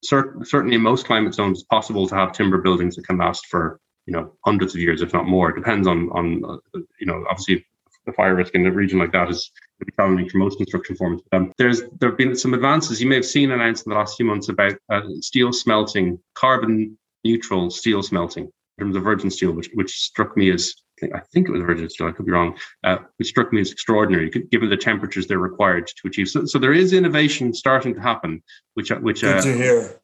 cert- 0.06 0.46
certainly 0.46 0.76
in 0.76 0.82
most 0.82 1.06
climate 1.06 1.34
zones, 1.34 1.60
it's 1.60 1.68
possible 1.68 2.08
to 2.08 2.16
have 2.16 2.34
timber 2.34 2.60
buildings 2.60 2.96
that 2.96 3.08
can 3.08 3.18
last 3.18 3.48
for 3.48 3.80
you 4.06 4.14
know 4.14 4.34
hundreds 4.46 4.76
of 4.76 4.82
years, 4.82 5.02
if 5.02 5.14
not 5.14 5.28
more. 5.28 5.50
It 5.50 5.56
depends 5.56 5.88
on 5.88 6.10
on 6.12 6.44
uh, 6.46 6.80
you 7.00 7.08
know 7.08 7.24
obviously 7.30 7.66
the 8.06 8.14
fire 8.14 8.36
risk 8.36 8.56
in 8.56 8.66
a 8.66 8.72
region 8.72 9.00
like 9.00 9.12
that 9.12 9.30
is 9.30 9.52
challenging 9.98 10.30
for 10.30 10.38
most 10.38 10.58
construction 10.58 10.96
forms. 10.96 11.22
Um, 11.32 11.52
there's 11.58 11.82
there 12.00 12.10
have 12.10 12.18
been 12.18 12.36
some 12.36 12.54
advances 12.54 13.02
you 13.02 13.08
may 13.08 13.16
have 13.16 13.26
seen 13.26 13.52
announced 13.52 13.86
in 13.86 13.92
the 13.92 13.98
last 13.98 14.18
few 14.18 14.26
months 14.26 14.50
about 14.50 14.74
uh, 14.90 15.02
steel 15.20 15.54
smelting, 15.54 16.20
carbon 16.36 16.98
neutral 17.24 17.70
steel 17.70 18.02
smelting 18.02 18.46
in 18.46 18.86
terms 18.86 18.96
of 18.96 19.04
virgin 19.04 19.30
steel, 19.30 19.52
which 19.52 19.70
which 19.74 19.92
struck 19.92 20.36
me 20.38 20.52
as 20.52 20.74
I 21.04 21.20
think 21.34 21.48
it 21.48 21.52
was 21.52 21.62
virgin 21.62 21.90
steel, 21.90 22.08
I 22.08 22.12
could 22.12 22.26
be 22.26 22.32
wrong, 22.32 22.58
uh, 22.84 22.98
which 23.18 23.30
struck 23.30 23.52
me 23.52 23.62
as 23.62 23.72
extraordinary, 23.72 24.30
given 24.30 24.70
the 24.70 24.78
temperatures 24.78 25.26
they're 25.26 25.40
required 25.40 25.88
to 25.88 26.08
achieve. 26.08 26.30
So, 26.30 26.46
so 26.46 26.60
there 26.60 26.74
is 26.74 26.94
innovation 26.94 27.54
starting 27.54 27.96
to 27.96 28.02
happen, 28.02 28.44
which, 28.76 28.92
which 28.92 29.22
Good 29.22 29.42
to 29.42 29.54
hear. 29.58 30.00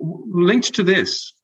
linked 0.00 0.74
to 0.74 0.82
this, 0.82 1.34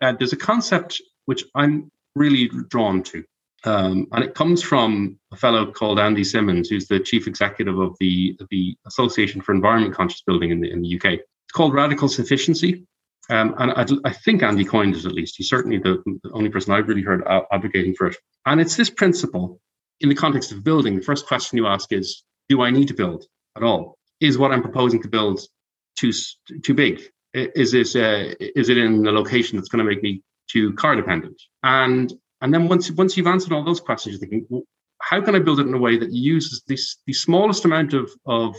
there's 0.00 0.32
a 0.32 0.36
concept 0.36 1.00
which 1.26 1.44
I'm 1.54 1.90
really 2.16 2.50
drawn 2.68 3.02
to. 3.04 3.24
Um, 3.64 4.08
and 4.12 4.24
it 4.24 4.34
comes 4.34 4.62
from 4.62 5.18
a 5.32 5.36
fellow 5.36 5.70
called 5.70 6.00
Andy 6.00 6.24
Simmons, 6.24 6.68
who's 6.68 6.88
the 6.88 6.98
chief 6.98 7.26
executive 7.26 7.78
of 7.78 7.96
the, 8.00 8.36
the 8.50 8.76
Association 8.86 9.40
for 9.40 9.54
Environment 9.54 9.94
Conscious 9.94 10.22
Building 10.22 10.50
in 10.50 10.60
the, 10.60 10.70
in 10.70 10.82
the 10.82 10.96
UK. 10.96 11.04
It's 11.14 11.52
called 11.52 11.74
radical 11.74 12.08
sufficiency. 12.08 12.86
Um, 13.30 13.54
and 13.58 13.70
I, 13.72 13.86
I, 14.08 14.12
think 14.12 14.42
Andy 14.42 14.64
coined 14.64 14.96
it 14.96 15.04
at 15.04 15.12
least. 15.12 15.36
He's 15.36 15.48
certainly 15.48 15.78
the, 15.78 16.02
the, 16.24 16.30
only 16.32 16.50
person 16.50 16.72
I've 16.72 16.88
really 16.88 17.02
heard 17.02 17.22
advocating 17.52 17.94
for 17.94 18.08
it. 18.08 18.16
And 18.46 18.60
it's 18.60 18.76
this 18.76 18.90
principle 18.90 19.60
in 20.00 20.08
the 20.08 20.14
context 20.16 20.50
of 20.50 20.64
building. 20.64 20.96
The 20.96 21.02
first 21.02 21.26
question 21.26 21.56
you 21.56 21.68
ask 21.68 21.92
is 21.92 22.24
Do 22.48 22.62
I 22.62 22.70
need 22.70 22.88
to 22.88 22.94
build 22.94 23.24
at 23.56 23.62
all? 23.62 23.96
Is 24.20 24.38
what 24.38 24.50
I'm 24.50 24.62
proposing 24.62 25.00
to 25.02 25.08
build 25.08 25.40
too, 25.96 26.12
too 26.64 26.74
big? 26.74 27.00
Is, 27.32 27.70
this, 27.70 27.94
uh, 27.94 28.34
is 28.40 28.68
it 28.68 28.76
in 28.76 29.06
a 29.06 29.12
location 29.12 29.56
that's 29.56 29.68
going 29.68 29.84
to 29.84 29.90
make 29.90 30.02
me 30.02 30.22
too 30.50 30.72
car 30.74 30.96
dependent? 30.96 31.40
And 31.62 32.12
and 32.42 32.52
then 32.52 32.68
once 32.68 32.90
once 32.90 33.16
you've 33.16 33.26
answered 33.26 33.52
all 33.52 33.64
those 33.64 33.80
questions, 33.80 34.12
you're 34.12 34.20
thinking, 34.20 34.46
well, 34.50 34.62
how 35.00 35.20
can 35.20 35.34
I 35.34 35.38
build 35.38 35.60
it 35.60 35.66
in 35.66 35.74
a 35.74 35.78
way 35.78 35.96
that 35.96 36.12
uses 36.12 36.62
this 36.68 36.98
the 37.06 37.12
smallest 37.12 37.64
amount 37.64 37.94
of 37.94 38.10
of 38.26 38.56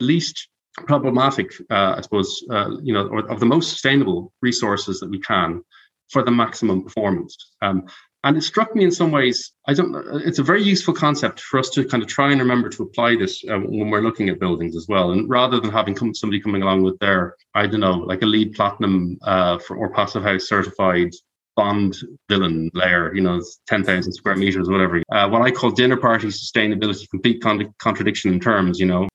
least 0.00 0.48
problematic, 0.86 1.52
uh, 1.70 1.94
I 1.96 2.00
suppose, 2.02 2.44
uh, 2.50 2.70
you 2.82 2.92
know, 2.92 3.06
or 3.06 3.30
of 3.30 3.40
the 3.40 3.46
most 3.46 3.70
sustainable 3.70 4.32
resources 4.42 5.00
that 5.00 5.10
we 5.10 5.20
can 5.20 5.62
for 6.10 6.22
the 6.22 6.30
maximum 6.30 6.84
performance. 6.84 7.36
Um, 7.62 7.86
and 8.24 8.36
it 8.36 8.42
struck 8.42 8.74
me 8.74 8.82
in 8.82 8.90
some 8.90 9.12
ways. 9.12 9.52
I 9.68 9.74
don't. 9.74 9.94
It's 10.26 10.40
a 10.40 10.42
very 10.42 10.62
useful 10.62 10.94
concept 10.94 11.40
for 11.40 11.60
us 11.60 11.70
to 11.70 11.84
kind 11.84 12.02
of 12.02 12.08
try 12.08 12.32
and 12.32 12.40
remember 12.40 12.68
to 12.70 12.82
apply 12.82 13.16
this 13.16 13.44
uh, 13.48 13.58
when 13.58 13.90
we're 13.90 14.00
looking 14.00 14.28
at 14.28 14.40
buildings 14.40 14.76
as 14.76 14.86
well. 14.88 15.12
And 15.12 15.30
rather 15.30 15.60
than 15.60 15.70
having 15.70 15.94
come, 15.94 16.12
somebody 16.12 16.40
coming 16.40 16.62
along 16.62 16.82
with 16.82 16.98
their, 16.98 17.36
I 17.54 17.68
don't 17.68 17.80
know, 17.80 17.98
like 17.98 18.22
a 18.22 18.26
LEED 18.26 18.54
platinum 18.54 19.18
uh, 19.22 19.58
for, 19.58 19.76
or 19.76 19.90
passive 19.90 20.24
house 20.24 20.48
certified 20.48 21.12
Bond 21.56 21.96
villain 22.28 22.70
layer, 22.74 23.14
you 23.14 23.22
know, 23.22 23.42
10,000 23.66 24.12
square 24.12 24.36
meters, 24.36 24.68
whatever. 24.68 25.02
Uh, 25.10 25.28
what 25.28 25.42
I 25.42 25.50
call 25.50 25.70
dinner 25.70 25.96
party 25.96 26.28
sustainability, 26.28 27.08
complete 27.10 27.42
con- 27.42 27.74
contradiction 27.78 28.32
in 28.32 28.38
terms, 28.38 28.78
you 28.78 28.86
know. 28.86 29.08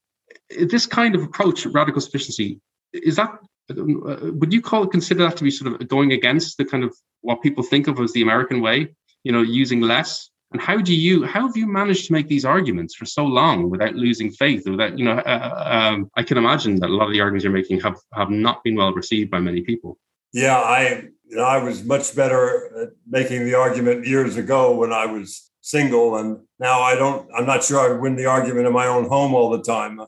This 0.50 0.86
kind 0.86 1.16
of 1.16 1.24
approach, 1.24 1.66
radical 1.68 2.02
sufficiency, 2.02 2.60
is 2.94 3.16
that, 3.16 3.30
uh, 3.70 4.32
would 4.34 4.52
you 4.52 4.62
call 4.62 4.86
consider 4.88 5.24
that 5.24 5.38
to 5.38 5.44
be 5.44 5.52
sort 5.52 5.74
of 5.74 5.88
going 5.88 6.12
against 6.12 6.58
the 6.58 6.66
kind 6.66 6.84
of 6.84 6.94
what 7.22 7.42
people 7.42 7.64
think 7.64 7.88
of 7.88 8.00
as 8.00 8.12
the 8.12 8.24
American 8.24 8.60
way, 8.60 8.94
you 9.24 9.32
know, 9.32 9.42
using 9.42 9.82
less? 9.82 10.30
And 10.52 10.62
how 10.62 10.78
do 10.78 10.94
you, 10.94 11.24
how 11.24 11.48
have 11.48 11.56
you 11.56 11.66
managed 11.66 12.08
to 12.08 12.14
make 12.14 12.28
these 12.28 12.44
arguments 12.44 12.96
for 12.96 13.06
so 13.06 13.24
long 13.24 13.70
without 13.70 13.96
losing 13.96 14.32
faith? 14.32 14.68
Without, 14.68 15.00
you 15.00 15.06
know, 15.06 15.14
uh, 15.20 15.22
uh 15.26 15.94
um, 15.94 16.12
I 16.18 16.24
can 16.24 16.38
imagine 16.38 16.80
that 16.82 16.90
a 16.90 16.94
lot 16.94 17.08
of 17.08 17.14
the 17.14 17.22
arguments 17.22 17.46
you're 17.46 17.54
making 17.54 17.80
have, 17.82 17.96
have 18.14 18.30
not 18.30 18.62
been 18.64 18.76
well 18.76 18.94
received 18.94 19.32
by 19.32 19.40
many 19.40 19.62
people. 19.62 19.98
Yeah, 20.34 20.58
I 20.58 21.10
you 21.32 21.38
know, 21.38 21.46
I 21.46 21.64
was 21.64 21.86
much 21.86 22.14
better 22.14 22.70
at 22.78 22.90
making 23.08 23.46
the 23.46 23.54
argument 23.54 24.06
years 24.06 24.36
ago 24.36 24.76
when 24.76 24.92
I 24.92 25.06
was 25.06 25.50
single, 25.62 26.18
and 26.18 26.42
now 26.60 26.82
I 26.82 26.96
don't. 26.96 27.26
I'm 27.34 27.46
not 27.46 27.64
sure 27.64 27.80
I 27.80 27.98
win 27.98 28.18
the 28.18 28.26
argument 28.26 28.68
in 28.68 28.74
my 28.74 28.88
own 28.88 29.08
home 29.08 29.34
all 29.34 29.50
the 29.50 29.64
time. 29.64 30.02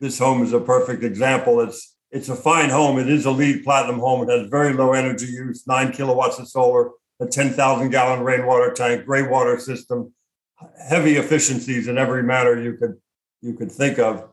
This 0.00 0.20
home 0.20 0.44
is 0.44 0.52
a 0.52 0.60
perfect 0.60 1.02
example. 1.02 1.60
It's 1.60 1.96
it's 2.12 2.28
a 2.28 2.36
fine 2.36 2.70
home. 2.70 3.00
It 3.00 3.08
is 3.08 3.26
a 3.26 3.32
LEED 3.32 3.64
platinum 3.64 3.98
home. 3.98 4.28
It 4.28 4.38
has 4.38 4.48
very 4.48 4.72
low 4.72 4.92
energy 4.92 5.26
use, 5.26 5.66
nine 5.66 5.90
kilowatts 5.90 6.38
of 6.38 6.46
solar, 6.46 6.90
a 7.20 7.26
10,000 7.26 7.90
gallon 7.90 8.22
rainwater 8.22 8.72
tank, 8.72 9.06
gray 9.06 9.22
water 9.22 9.58
system, 9.58 10.12
heavy 10.88 11.16
efficiencies 11.16 11.88
in 11.88 11.98
every 11.98 12.22
manner 12.22 12.60
you 12.62 12.74
could 12.74 12.96
you 13.42 13.54
could 13.54 13.72
think 13.72 13.98
of. 13.98 14.28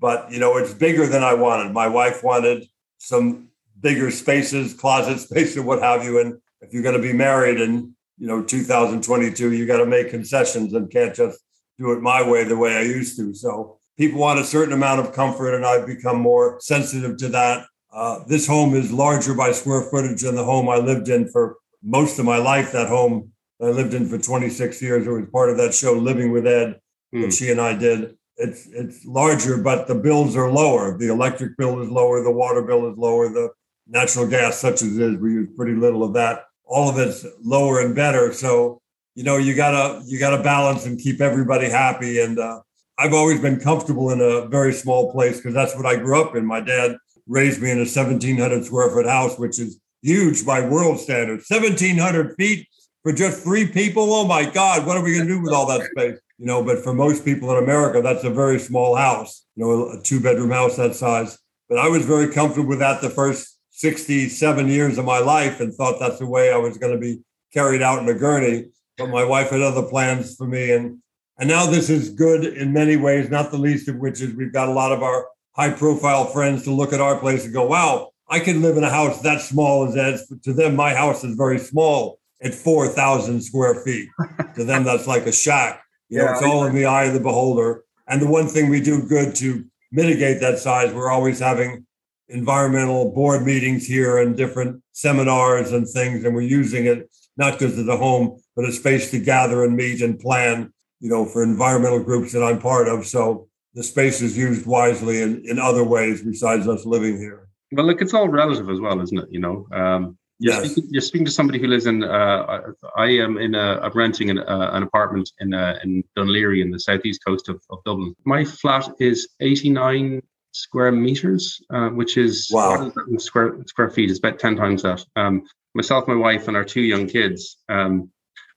But 0.00 0.32
you 0.32 0.40
know, 0.40 0.56
it's 0.56 0.72
bigger 0.72 1.06
than 1.06 1.22
I 1.22 1.34
wanted. 1.34 1.74
My 1.74 1.88
wife 1.88 2.24
wanted 2.24 2.68
some 2.96 3.50
bigger 3.84 4.10
spaces, 4.10 4.72
closet 4.72 5.20
spaces, 5.20 5.60
what 5.60 5.82
have 5.82 6.02
you. 6.02 6.18
And 6.18 6.40
if 6.62 6.72
you're 6.72 6.82
going 6.82 6.96
to 6.96 7.02
be 7.02 7.12
married 7.12 7.60
in, 7.60 7.94
you 8.18 8.26
know, 8.26 8.42
2022, 8.42 9.52
you 9.52 9.66
got 9.66 9.76
to 9.76 9.86
make 9.86 10.08
concessions 10.08 10.72
and 10.72 10.90
can't 10.90 11.14
just 11.14 11.38
do 11.78 11.92
it 11.92 12.00
my 12.00 12.26
way, 12.26 12.44
the 12.44 12.56
way 12.56 12.76
I 12.76 12.80
used 12.80 13.16
to. 13.18 13.34
So 13.34 13.78
people 13.98 14.20
want 14.20 14.40
a 14.40 14.44
certain 14.44 14.72
amount 14.72 15.00
of 15.00 15.12
comfort, 15.12 15.54
and 15.54 15.66
I've 15.66 15.86
become 15.86 16.18
more 16.18 16.58
sensitive 16.60 17.18
to 17.18 17.28
that. 17.28 17.66
Uh, 17.92 18.20
this 18.26 18.46
home 18.46 18.74
is 18.74 18.90
larger 18.90 19.34
by 19.34 19.52
square 19.52 19.82
footage 19.82 20.22
than 20.22 20.34
the 20.34 20.44
home 20.44 20.68
I 20.68 20.76
lived 20.76 21.08
in 21.08 21.28
for 21.28 21.56
most 21.82 22.18
of 22.18 22.24
my 22.24 22.38
life. 22.38 22.72
That 22.72 22.88
home 22.88 23.32
I 23.60 23.66
lived 23.66 23.92
in 23.92 24.08
for 24.08 24.18
26 24.18 24.80
years. 24.80 25.06
It 25.06 25.10
was 25.10 25.28
part 25.30 25.50
of 25.50 25.58
that 25.58 25.74
show, 25.74 25.92
Living 25.92 26.32
with 26.32 26.46
Ed, 26.46 26.80
mm. 27.14 27.22
that 27.22 27.34
she 27.34 27.50
and 27.50 27.60
I 27.60 27.76
did. 27.76 28.16
It's 28.36 28.66
it's 28.68 29.04
larger, 29.04 29.58
but 29.58 29.86
the 29.86 29.94
bills 29.94 30.36
are 30.36 30.50
lower. 30.50 30.96
The 30.96 31.12
electric 31.12 31.56
bill 31.58 31.82
is 31.82 31.90
lower, 31.90 32.22
the 32.22 32.32
water 32.32 32.62
bill 32.62 32.90
is 32.90 32.96
lower, 32.96 33.28
the 33.28 33.50
natural 33.86 34.26
gas, 34.26 34.58
such 34.58 34.82
as 34.82 34.96
it 34.96 35.02
is, 35.02 35.18
we 35.18 35.32
use 35.32 35.48
pretty 35.56 35.74
little 35.74 36.02
of 36.04 36.14
that. 36.14 36.44
All 36.64 36.88
of 36.88 36.98
it's 36.98 37.26
lower 37.42 37.80
and 37.80 37.94
better. 37.94 38.32
So, 38.32 38.80
you 39.14 39.24
know, 39.24 39.36
you 39.36 39.54
gotta 39.54 40.02
you 40.06 40.18
gotta 40.18 40.42
balance 40.42 40.86
and 40.86 40.98
keep 40.98 41.20
everybody 41.20 41.68
happy. 41.68 42.20
And 42.20 42.38
uh, 42.38 42.60
I've 42.98 43.12
always 43.12 43.40
been 43.40 43.60
comfortable 43.60 44.10
in 44.10 44.20
a 44.20 44.46
very 44.48 44.72
small 44.72 45.12
place 45.12 45.36
because 45.36 45.54
that's 45.54 45.76
what 45.76 45.86
I 45.86 45.96
grew 45.96 46.20
up 46.20 46.34
in. 46.34 46.46
My 46.46 46.60
dad 46.60 46.96
raised 47.26 47.60
me 47.62 47.70
in 47.70 47.78
a 47.78 47.80
1,700 47.80 48.64
square 48.64 48.90
foot 48.90 49.06
house, 49.06 49.38
which 49.38 49.58
is 49.58 49.80
huge 50.02 50.44
by 50.44 50.66
world 50.66 50.98
standards. 51.00 51.46
1,700 51.48 52.36
feet 52.36 52.68
for 53.02 53.12
just 53.12 53.42
three 53.42 53.66
people. 53.66 54.12
Oh 54.12 54.26
my 54.26 54.48
God, 54.48 54.86
what 54.86 54.96
are 54.96 55.02
we 55.02 55.18
to 55.18 55.24
do 55.24 55.40
with 55.40 55.52
all 55.52 55.66
that 55.66 55.88
space? 55.90 56.18
You 56.38 56.46
know, 56.46 56.64
but 56.64 56.82
for 56.82 56.92
most 56.92 57.24
people 57.24 57.50
in 57.56 57.62
America, 57.62 58.02
that's 58.02 58.24
a 58.24 58.30
very 58.30 58.58
small 58.58 58.96
house, 58.96 59.46
you 59.54 59.64
know, 59.64 59.90
a 59.90 60.02
two 60.02 60.20
bedroom 60.20 60.50
house 60.50 60.76
that 60.76 60.94
size. 60.94 61.38
But 61.68 61.78
I 61.78 61.88
was 61.88 62.04
very 62.04 62.32
comfortable 62.32 62.68
with 62.68 62.80
that 62.80 63.00
the 63.00 63.10
first 63.10 63.53
67 63.76 64.68
years 64.68 64.98
of 64.98 65.04
my 65.04 65.18
life 65.18 65.58
and 65.58 65.74
thought 65.74 65.98
that's 65.98 66.20
the 66.20 66.26
way 66.26 66.52
I 66.52 66.56
was 66.56 66.78
going 66.78 66.92
to 66.92 66.98
be 66.98 67.20
carried 67.52 67.82
out 67.82 67.98
in 67.98 68.08
a 68.08 68.14
gurney. 68.14 68.66
But 68.96 69.08
my 69.08 69.24
wife 69.24 69.50
had 69.50 69.62
other 69.62 69.82
plans 69.82 70.36
for 70.36 70.46
me. 70.46 70.70
And, 70.70 71.00
and 71.38 71.48
now 71.48 71.66
this 71.66 71.90
is 71.90 72.10
good 72.10 72.44
in 72.44 72.72
many 72.72 72.96
ways, 72.96 73.30
not 73.30 73.50
the 73.50 73.58
least 73.58 73.88
of 73.88 73.96
which 73.96 74.20
is 74.20 74.32
we've 74.36 74.52
got 74.52 74.68
a 74.68 74.72
lot 74.72 74.92
of 74.92 75.02
our 75.02 75.26
high 75.56 75.70
profile 75.70 76.26
friends 76.26 76.62
to 76.64 76.70
look 76.70 76.92
at 76.92 77.00
our 77.00 77.18
place 77.18 77.44
and 77.44 77.52
go, 77.52 77.66
wow, 77.66 78.10
I 78.28 78.38
can 78.38 78.62
live 78.62 78.76
in 78.76 78.84
a 78.84 78.90
house 78.90 79.20
that 79.22 79.40
small 79.40 79.88
as 79.88 79.96
Ed's. 79.96 80.32
To 80.44 80.52
them, 80.52 80.76
my 80.76 80.94
house 80.94 81.24
is 81.24 81.34
very 81.34 81.58
small 81.58 82.20
at 82.42 82.54
4,000 82.54 83.40
square 83.42 83.74
feet. 83.82 84.08
to 84.54 84.64
them, 84.64 84.84
that's 84.84 85.08
like 85.08 85.26
a 85.26 85.32
shack. 85.32 85.82
You 86.08 86.18
know, 86.18 86.32
it's 86.32 86.42
all 86.42 86.64
in 86.64 86.76
the 86.76 86.86
eye 86.86 87.06
of 87.06 87.14
the 87.14 87.18
beholder. 87.18 87.82
And 88.06 88.22
the 88.22 88.30
one 88.30 88.46
thing 88.46 88.70
we 88.70 88.80
do 88.80 89.02
good 89.08 89.34
to 89.36 89.64
mitigate 89.90 90.40
that 90.42 90.60
size, 90.60 90.94
we're 90.94 91.10
always 91.10 91.40
having 91.40 91.86
environmental 92.34 93.12
board 93.12 93.44
meetings 93.44 93.86
here 93.86 94.18
and 94.18 94.36
different 94.36 94.82
seminars 94.92 95.72
and 95.72 95.88
things, 95.88 96.24
and 96.24 96.34
we're 96.34 96.42
using 96.42 96.86
it 96.86 97.08
not 97.36 97.58
because 97.58 97.78
of 97.78 97.86
the 97.86 97.96
home, 97.96 98.38
but 98.54 98.64
a 98.64 98.72
space 98.72 99.10
to 99.10 99.18
gather 99.18 99.64
and 99.64 99.76
meet 99.76 100.02
and 100.02 100.18
plan, 100.18 100.72
you 101.00 101.08
know, 101.08 101.24
for 101.24 101.42
environmental 101.42 102.02
groups 102.02 102.32
that 102.32 102.44
I'm 102.44 102.60
part 102.60 102.88
of. 102.88 103.06
So 103.06 103.48
the 103.74 103.82
space 103.82 104.20
is 104.20 104.36
used 104.36 104.66
wisely 104.66 105.22
in, 105.22 105.42
in 105.46 105.58
other 105.58 105.84
ways 105.84 106.22
besides 106.22 106.68
us 106.68 106.84
living 106.84 107.16
here. 107.18 107.48
Well, 107.72 107.86
look, 107.86 108.00
it's 108.00 108.14
all 108.14 108.28
relative 108.28 108.68
as 108.70 108.80
well, 108.80 109.00
isn't 109.00 109.18
it? 109.18 109.28
You 109.30 109.40
know, 109.40 109.66
um, 109.72 110.16
you're, 110.38 110.54
yes. 110.54 110.72
speaking, 110.72 110.90
you're 110.92 111.02
speaking 111.02 111.24
to 111.24 111.30
somebody 111.30 111.60
who 111.60 111.66
lives 111.66 111.86
in. 111.86 112.04
Uh, 112.04 112.60
I 112.96 113.06
am 113.06 113.38
in 113.38 113.54
a. 113.54 113.80
I'm 113.80 113.92
renting 113.94 114.30
an, 114.30 114.38
uh, 114.38 114.70
an 114.72 114.82
apartment 114.82 115.30
in 115.40 115.54
uh, 115.54 115.78
in 115.82 116.04
Laoghaire 116.16 116.60
in 116.60 116.70
the 116.70 116.78
southeast 116.78 117.24
coast 117.24 117.48
of, 117.48 117.60
of 117.70 117.78
Dublin. 117.84 118.14
My 118.24 118.44
flat 118.44 118.88
is 119.00 119.28
89 119.40 120.20
square 120.54 120.92
meters, 120.92 121.60
uh, 121.70 121.88
which 121.88 122.16
is 122.16 122.48
wow. 122.50 122.92
square 123.18 123.58
square 123.66 123.90
feet. 123.90 124.10
It's 124.10 124.20
about 124.20 124.38
ten 124.38 124.56
times 124.56 124.82
that. 124.82 125.04
Um, 125.16 125.46
myself, 125.74 126.08
my 126.08 126.14
wife, 126.14 126.48
and 126.48 126.56
our 126.56 126.64
two 126.64 126.80
young 126.82 127.06
kids. 127.06 127.58
Um, 127.68 128.10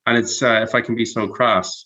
and 0.06 0.18
it's 0.18 0.42
uh, 0.42 0.62
if 0.64 0.74
I 0.76 0.82
can 0.82 0.96
be 0.96 1.06
so 1.06 1.28
crass, 1.28 1.84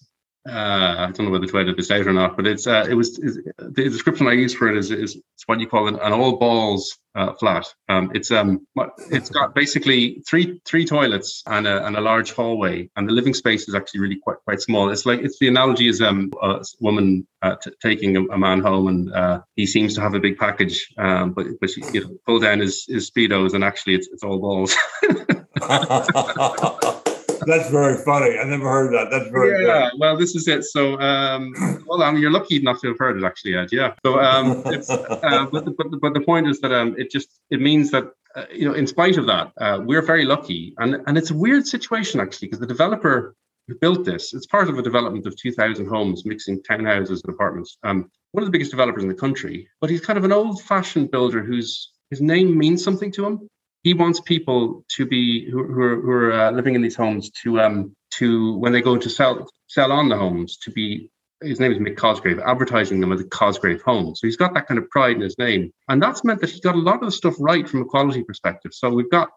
uh, 0.48 0.96
I 1.08 1.12
don't 1.12 1.26
know 1.26 1.30
whether 1.30 1.46
to 1.46 1.60
edit 1.60 1.78
this 1.78 1.92
out 1.92 2.08
or 2.08 2.14
not, 2.14 2.36
but 2.36 2.48
it's 2.48 2.66
uh, 2.66 2.88
it 2.90 2.96
was 2.96 3.16
the 3.16 3.72
description 3.72 4.28
I 4.28 4.34
use 4.34 4.56
for 4.56 4.70
it 4.70 4.78
is 4.78 4.90
is 4.90 5.16
it's 5.16 5.44
what 5.46 5.60
you 5.60 5.68
call 5.68 5.88
an, 5.88 6.00
an 6.00 6.14
all 6.14 6.38
balls 6.38 6.98
uh, 7.14 7.34
flat. 7.34 7.72
Um, 7.90 8.12
it's 8.16 8.32
um 8.32 8.66
it's 9.12 9.30
got 9.30 9.54
basically 9.54 10.24
three 10.28 10.60
three 10.66 10.86
toilets 10.86 11.44
and 11.46 11.68
a, 11.68 11.86
and 11.86 11.96
a 11.96 12.02
large 12.02 12.32
hallway, 12.32 12.90
and 12.96 13.08
the 13.08 13.14
living 13.14 13.36
space 13.36 13.68
is 13.68 13.76
actually 13.76 14.00
really 14.00 14.16
quite 14.16 14.38
quite 14.44 14.62
small. 14.62 14.90
It's 14.90 15.06
like 15.06 15.20
it's 15.20 15.38
the 15.38 15.48
analogy 15.48 15.88
is 15.88 16.02
um 16.02 16.32
a 16.42 16.64
woman 16.80 17.28
uh, 17.44 17.58
t- 17.58 17.72
taking 17.80 18.18
a, 18.18 18.22
a, 18.34 18.38
man 18.38 18.62
home, 18.62 18.88
and 18.88 19.14
uh, 19.14 19.42
he 19.56 19.68
seems 19.68 19.94
to 19.96 20.02
have 20.02 20.16
a 20.16 20.20
big 20.20 20.38
package, 20.38 20.88
um, 20.98 21.34
but 21.34 21.46
but 21.60 21.70
she, 21.70 21.84
you 21.94 22.02
know, 22.02 22.18
pull 22.26 22.40
down 22.40 22.60
his 22.60 22.86
his 22.88 23.12
speedos, 23.12 23.54
and 23.54 23.64
actually 23.64 23.94
it's 23.94 24.08
it's 24.12 24.24
all 24.24 24.40
balls. 24.40 24.76
That's 27.46 27.70
very 27.70 27.98
funny. 28.04 28.38
I 28.38 28.44
never 28.44 28.70
heard 28.70 28.94
that. 28.94 29.10
That's 29.10 29.30
very 29.30 29.66
yeah. 29.66 29.90
Good. 29.90 30.00
Well, 30.00 30.18
this 30.18 30.36
is 30.36 30.48
it. 30.48 30.64
So, 30.64 31.00
um, 31.00 31.54
well, 31.88 32.04
I 32.04 32.12
mean, 32.12 32.22
you're 32.22 32.32
lucky 32.32 32.58
enough 32.58 32.82
to 32.82 32.90
have 32.90 33.00
heard 33.00 33.18
it, 33.18 33.24
actually, 33.24 33.56
Ed. 33.56 33.70
Yeah. 33.72 33.94
So, 34.06 34.20
um, 34.20 34.64
it's, 34.66 34.90
uh, 34.90 35.48
but, 35.52 35.66
the, 35.66 35.72
but, 35.72 35.92
the, 35.92 35.98
but 35.98 36.14
the 36.14 36.22
point 36.22 36.48
is 36.48 36.60
that 36.62 36.72
um, 36.72 36.96
it 36.98 37.12
just 37.12 37.40
it 37.50 37.62
means 37.62 37.92
that 37.92 38.12
uh, 38.36 38.46
you 38.54 38.68
know, 38.68 38.74
in 38.74 38.88
spite 38.88 39.18
of 39.18 39.26
that, 39.28 39.52
uh, 39.58 39.80
we're 39.84 40.02
very 40.02 40.26
lucky, 40.26 40.74
and 40.78 41.02
and 41.08 41.18
it's 41.18 41.32
a 41.32 41.36
weird 41.36 41.68
situation 41.68 42.20
actually 42.20 42.48
because 42.48 42.60
the 42.60 42.68
developer 42.68 43.36
who 43.68 43.76
built 43.76 44.06
this. 44.06 44.34
It's 44.34 44.46
part 44.46 44.70
of 44.70 44.78
a 44.78 44.82
development 44.82 45.26
of 45.28 45.36
2,000 45.38 45.86
homes, 45.86 46.26
mixing 46.26 46.62
townhouses 46.64 47.24
and 47.24 47.34
apartments. 47.34 47.78
Um, 47.84 48.10
one 48.32 48.44
of 48.44 48.48
the 48.48 48.52
biggest 48.52 48.72
developers 48.72 49.04
in 49.04 49.10
the 49.10 49.16
country, 49.16 49.68
but 49.80 49.90
he's 49.90 50.02
kind 50.02 50.18
of 50.18 50.26
an 50.26 50.32
old-fashioned 50.32 51.12
builder 51.12 51.44
whose 51.44 51.92
his 52.10 52.22
name 52.22 52.58
means 52.58 52.84
something 52.84 53.12
to 53.14 53.26
him. 53.26 53.48
He 53.84 53.94
wants 53.94 54.20
people 54.20 54.86
to 54.90 55.06
be 55.06 55.50
who, 55.50 55.64
who 55.64 55.82
are, 55.82 56.02
who 56.02 56.12
are 56.12 56.34
uh, 56.34 56.52
living 56.52 56.76
in 56.76 56.82
these 56.82 56.96
homes 56.96 57.32
to 57.44 57.60
um, 57.60 57.96
to 58.12 58.58
when 58.58 58.74
they 58.74 58.82
go 58.82 58.98
to 58.98 59.10
sell 59.10 59.48
sell 59.68 59.92
on 59.92 60.10
the 60.10 60.18
homes 60.18 60.58
to 60.58 60.72
be 60.72 61.10
his 61.42 61.60
name 61.60 61.72
is 61.72 61.80
Mick 61.80 61.98
Cosgrave, 61.98 62.40
advertising 62.40 63.00
them 63.00 63.12
as 63.12 63.20
a 63.20 63.26
Cosgrave 63.26 63.82
home. 63.82 64.16
So 64.16 64.28
he's 64.28 64.38
got 64.38 64.54
that 64.54 64.68
kind 64.68 64.78
of 64.78 64.90
pride 64.90 65.16
in 65.16 65.22
his 65.22 65.38
name. 65.38 65.72
And 65.90 66.02
that's 66.02 66.24
meant 66.24 66.40
that 66.42 66.50
he's 66.50 66.60
got 66.60 66.76
a 66.76 66.80
lot 66.80 66.96
of 66.96 67.06
the 67.06 67.12
stuff 67.12 67.36
right 67.40 67.68
from 67.68 67.82
a 67.82 67.86
quality 67.86 68.24
perspective. 68.24 68.74
So 68.74 68.90
we've 68.92 69.10
got, 69.10 69.30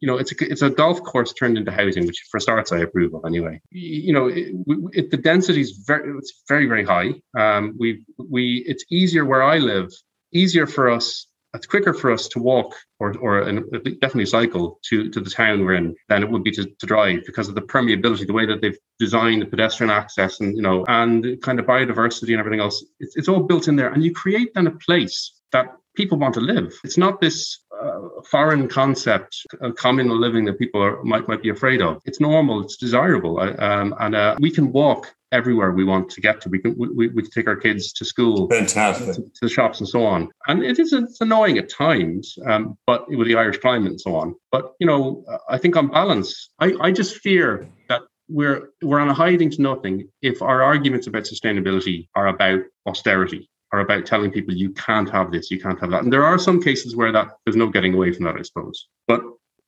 you 0.00 0.06
know, 0.06 0.16
it's 0.16 0.32
a, 0.32 0.50
it's 0.50 0.62
a 0.62 0.70
golf 0.70 1.02
course 1.02 1.32
turned 1.32 1.58
into 1.58 1.70
housing, 1.70 2.06
which 2.06 2.24
for 2.30 2.40
starts 2.40 2.72
I 2.72 2.78
approve 2.78 3.14
of 3.14 3.24
anyway. 3.26 3.60
You 3.70 4.12
know, 4.12 4.28
it, 4.28 4.54
it, 4.92 5.10
the 5.10 5.18
density 5.18 5.60
is 5.60 5.82
very, 5.86 6.16
it's 6.16 6.42
very, 6.48 6.66
very 6.66 6.84
high. 6.84 7.12
Um, 7.38 7.76
we, 7.78 8.04
we, 8.16 8.64
it's 8.66 8.84
easier 8.90 9.26
where 9.26 9.42
I 9.42 9.58
live, 9.58 9.92
easier 10.32 10.66
for 10.66 10.88
us 10.88 11.26
it's 11.54 11.66
quicker 11.66 11.92
for 11.92 12.12
us 12.12 12.28
to 12.28 12.38
walk 12.38 12.74
or, 13.00 13.16
or 13.18 13.44
definitely 13.44 14.26
cycle 14.26 14.78
to, 14.84 15.10
to 15.10 15.20
the 15.20 15.30
town 15.30 15.64
we're 15.64 15.74
in 15.74 15.96
than 16.08 16.22
it 16.22 16.30
would 16.30 16.44
be 16.44 16.52
to, 16.52 16.64
to 16.64 16.86
drive 16.86 17.20
because 17.26 17.48
of 17.48 17.54
the 17.54 17.62
permeability, 17.62 18.26
the 18.26 18.32
way 18.32 18.46
that 18.46 18.60
they've 18.60 18.78
designed 18.98 19.42
the 19.42 19.46
pedestrian 19.46 19.90
access 19.90 20.40
and, 20.40 20.56
you 20.56 20.62
know, 20.62 20.84
and 20.88 21.40
kind 21.42 21.58
of 21.58 21.66
biodiversity 21.66 22.30
and 22.30 22.38
everything 22.38 22.60
else. 22.60 22.84
It's, 23.00 23.16
it's 23.16 23.28
all 23.28 23.42
built 23.42 23.68
in 23.68 23.76
there. 23.76 23.92
And 23.92 24.04
you 24.04 24.12
create 24.12 24.54
then 24.54 24.68
a 24.68 24.72
place 24.72 25.32
that 25.52 25.66
people 25.96 26.18
want 26.18 26.34
to 26.34 26.40
live. 26.40 26.72
It's 26.84 26.98
not 26.98 27.20
this 27.20 27.58
foreign 28.24 28.68
concept 28.68 29.46
of 29.60 29.74
communal 29.76 30.18
living 30.18 30.44
that 30.44 30.58
people 30.58 30.82
are, 30.82 31.02
might 31.04 31.26
might 31.28 31.42
be 31.42 31.48
afraid 31.48 31.80
of. 31.80 32.00
It's 32.04 32.20
normal. 32.20 32.62
It's 32.62 32.76
desirable, 32.76 33.40
um, 33.40 33.94
and 34.00 34.14
uh, 34.14 34.36
we 34.40 34.50
can 34.50 34.72
walk 34.72 35.14
everywhere 35.32 35.70
we 35.72 35.84
want 35.84 36.10
to 36.10 36.20
get 36.20 36.40
to. 36.42 36.48
We 36.48 36.58
can 36.58 36.76
we, 36.76 37.08
we 37.08 37.22
can 37.22 37.30
take 37.30 37.46
our 37.46 37.56
kids 37.56 37.92
to 37.94 38.04
school, 38.04 38.48
fantastic, 38.48 39.14
to, 39.14 39.22
to 39.22 39.40
the 39.42 39.48
shops 39.48 39.80
and 39.80 39.88
so 39.88 40.04
on. 40.04 40.28
And 40.46 40.62
it 40.62 40.78
is 40.78 40.92
it's 40.92 41.20
annoying 41.20 41.58
at 41.58 41.68
times, 41.68 42.38
um, 42.46 42.76
but 42.86 43.08
with 43.08 43.26
the 43.26 43.36
Irish 43.36 43.58
climate 43.58 43.90
and 43.90 44.00
so 44.00 44.16
on. 44.16 44.34
But 44.50 44.72
you 44.80 44.86
know, 44.86 45.24
I 45.48 45.58
think 45.58 45.76
on 45.76 45.88
balance, 45.88 46.50
I, 46.58 46.74
I 46.80 46.92
just 46.92 47.16
fear 47.18 47.68
that 47.88 48.02
we're 48.28 48.70
we're 48.82 49.00
on 49.00 49.08
a 49.08 49.14
hiding 49.14 49.50
to 49.50 49.62
nothing 49.62 50.08
if 50.22 50.42
our 50.42 50.62
arguments 50.62 51.06
about 51.06 51.24
sustainability 51.24 52.08
are 52.14 52.28
about 52.28 52.60
austerity 52.86 53.48
are 53.72 53.80
about 53.80 54.06
telling 54.06 54.30
people 54.30 54.54
you 54.54 54.70
can't 54.70 55.10
have 55.10 55.30
this, 55.30 55.50
you 55.50 55.60
can't 55.60 55.80
have 55.80 55.90
that. 55.90 56.02
And 56.02 56.12
there 56.12 56.24
are 56.24 56.38
some 56.38 56.62
cases 56.62 56.96
where 56.96 57.12
that 57.12 57.28
there's 57.44 57.56
no 57.56 57.68
getting 57.68 57.94
away 57.94 58.12
from 58.12 58.24
that, 58.24 58.36
I 58.36 58.42
suppose. 58.42 58.88
But 59.06 59.22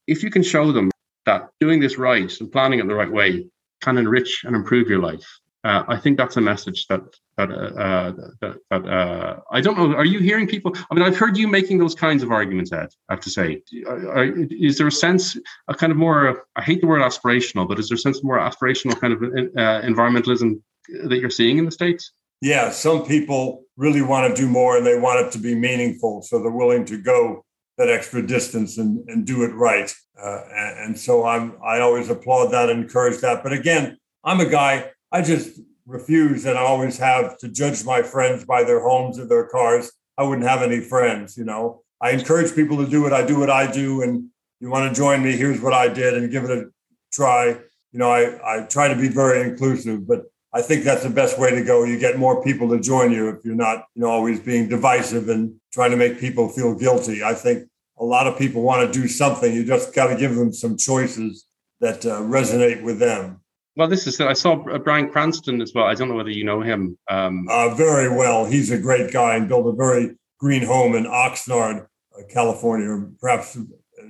if 0.07 0.23
you 0.23 0.31
can 0.31 0.43
show 0.43 0.73
them 0.73 0.91
that 1.27 1.51
doing 1.61 1.81
this 1.81 1.99
right 1.99 2.41
and 2.41 2.51
planning 2.51 2.81
it 2.81 2.89
the 2.89 2.95
right 2.95 3.11
way 3.11 3.47
can 3.81 3.99
enrich 3.99 4.43
and 4.45 4.57
improve 4.57 4.89
your 4.89 5.01
life, 5.01 5.27
uh, 5.65 5.85
I 5.87 5.97
think 5.97 6.19
that's 6.19 6.37
a 6.37 6.41
message 6.41 6.87
that 6.89 7.03
that 7.37 7.51
uh, 7.51 7.55
uh, 7.55 8.13
that, 8.41 8.57
that 8.71 8.85
uh, 8.85 9.41
I 9.53 9.61
don't 9.61 9.79
know. 9.79 9.95
Are 9.95 10.05
you 10.05 10.19
hearing 10.19 10.49
people? 10.49 10.73
I 10.91 10.95
mean, 10.95 11.05
I've 11.05 11.17
heard 11.17 11.37
you 11.37 11.47
making 11.47 11.79
those 11.79 11.95
kinds 11.95 12.25
of 12.25 12.33
arguments, 12.33 12.73
Ed. 12.73 12.89
I 13.09 13.13
have 13.15 13.21
to 13.21 13.31
say, 13.31 13.63
are, 13.87 14.11
are, 14.11 14.25
is 14.51 14.79
there 14.79 14.89
a 14.89 14.93
sense, 14.93 15.39
a 15.69 15.75
kind 15.75 15.93
of 15.93 15.99
more? 15.99 16.45
I 16.57 16.63
hate 16.63 16.81
the 16.81 16.89
word 16.89 17.01
aspirational, 17.01 17.69
but 17.69 17.79
is 17.79 17.89
there 17.89 17.95
a 17.95 17.99
sense 17.99 18.19
of 18.19 18.25
more 18.25 18.39
aspirational 18.39 18.99
kind 19.01 19.13
of 19.13 19.23
uh, 19.23 19.87
environmentalism 19.87 20.61
that 21.05 21.19
you're 21.19 21.31
seeing 21.31 21.59
in 21.59 21.65
the 21.65 21.71
states? 21.71 22.13
Yeah, 22.41 22.71
some 22.71 23.07
people 23.07 23.62
really 23.77 24.03
want 24.03 24.35
to 24.35 24.41
do 24.41 24.49
more 24.49 24.77
and 24.77 24.87
they 24.87 24.99
want 24.99 25.25
it 25.25 25.33
to 25.33 25.39
be 25.39 25.55
meaningful, 25.55 26.23
so 26.23 26.41
they're 26.41 26.51
willing 26.51 26.85
to 26.87 27.01
go 27.01 27.45
that 27.79 27.89
extra 27.89 28.25
distance 28.25 28.79
and, 28.79 29.09
and 29.09 29.27
do 29.27 29.43
it 29.43 29.55
right. 29.55 29.95
Uh, 30.23 30.43
and, 30.55 30.79
and 30.79 30.99
so 30.99 31.25
I'm 31.25 31.57
I 31.65 31.81
always 31.81 32.11
applaud 32.11 32.49
that, 32.49 32.69
and 32.69 32.83
encourage 32.83 33.21
that. 33.21 33.43
But 33.43 33.53
again, 33.53 33.99
I'm 34.25 34.41
a 34.41 34.49
guy 34.49 34.91
I 35.11 35.23
just 35.23 35.61
refuse 35.87 36.45
and 36.47 36.59
I 36.59 36.63
always 36.63 36.97
have 36.99 37.39
to 37.39 37.49
judge 37.49 37.85
my 37.85 38.03
friends 38.03 38.45
by 38.45 38.65
their 38.65 38.81
homes 38.81 39.19
or 39.19 39.27
their 39.27 39.47
cars. 39.47 39.91
I 40.17 40.23
wouldn't 40.23 40.47
have 40.47 40.63
any 40.63 40.81
friends, 40.81 41.37
you 41.37 41.45
know. 41.45 41.83
I 42.01 42.11
encourage 42.11 42.55
people 42.55 42.77
to 42.79 42.89
do 42.89 43.07
it. 43.07 43.13
I 43.13 43.25
do 43.25 43.39
what 43.39 43.51
I 43.51 43.71
do, 43.71 44.03
and 44.03 44.29
you 44.61 44.71
want 44.71 44.93
to 44.93 44.99
join 44.99 45.23
me, 45.23 45.33
here's 45.33 45.61
what 45.61 45.73
I 45.73 45.89
did, 45.89 46.15
and 46.15 46.31
give 46.31 46.45
it 46.45 46.51
a 46.51 46.67
try. 47.13 47.49
You 47.93 47.99
know, 47.99 48.11
I, 48.11 48.59
I 48.59 48.63
try 48.65 48.89
to 48.89 48.97
be 48.97 49.09
very 49.09 49.49
inclusive, 49.49 50.07
but 50.07 50.25
I 50.55 50.61
think 50.63 50.85
that's 50.85 51.03
the 51.03 51.11
best 51.11 51.39
way 51.39 51.51
to 51.51 51.65
go. 51.65 51.85
You 51.85 51.99
get 51.99 52.19
more 52.19 52.43
people 52.45 52.69
to 52.71 52.81
join 52.81 53.11
you 53.11 53.29
if 53.31 53.45
you're 53.45 53.55
not, 53.55 53.87
you 53.95 54.03
know, 54.03 54.11
always 54.11 54.39
being 54.39 54.69
divisive 54.69 55.29
and 55.29 55.55
trying 55.73 55.93
to 55.93 55.97
make 55.97 56.21
people 56.21 56.49
feel 56.49 56.75
guilty. 56.75 57.23
I 57.25 57.35
think 57.35 57.69
a 57.99 58.05
lot 58.05 58.27
of 58.27 58.37
people 58.37 58.63
want 58.63 58.93
to 58.93 59.01
do 59.01 59.09
something. 59.09 59.53
You 59.53 59.65
just 59.65 59.95
got 59.95 60.09
to 60.09 60.17
give 60.17 60.35
them 60.35 60.53
some 60.53 60.77
choices 60.77 61.47
that 61.81 62.05
uh, 62.05 62.21
resonate 62.21 62.83
with 62.83 62.99
them. 62.99 63.41
Well, 63.77 63.89
this 63.89 64.07
is 64.07 64.21
I 64.21 64.35
saw 64.35 64.57
Bryan 64.57 65.11
Cranston 65.11 65.63
as 65.63 65.73
well. 65.75 65.87
I 65.87 65.95
don't 65.95 66.09
know 66.09 66.15
whether 66.15 66.31
you 66.31 66.45
know 66.45 66.61
him. 66.61 66.99
Um, 67.09 67.47
uh, 67.49 67.75
very 67.75 68.15
well. 68.15 68.45
He's 68.45 68.71
a 68.71 68.79
great 68.79 69.11
guy 69.13 69.37
and 69.37 69.49
built 69.49 69.67
a 69.67 69.73
very 69.73 70.17
green 70.39 70.63
home 70.63 70.95
in 70.95 71.05
Oxnard, 71.05 71.87
uh, 72.19 72.23
California, 72.29 72.91
or 72.91 73.11
perhaps 73.19 73.57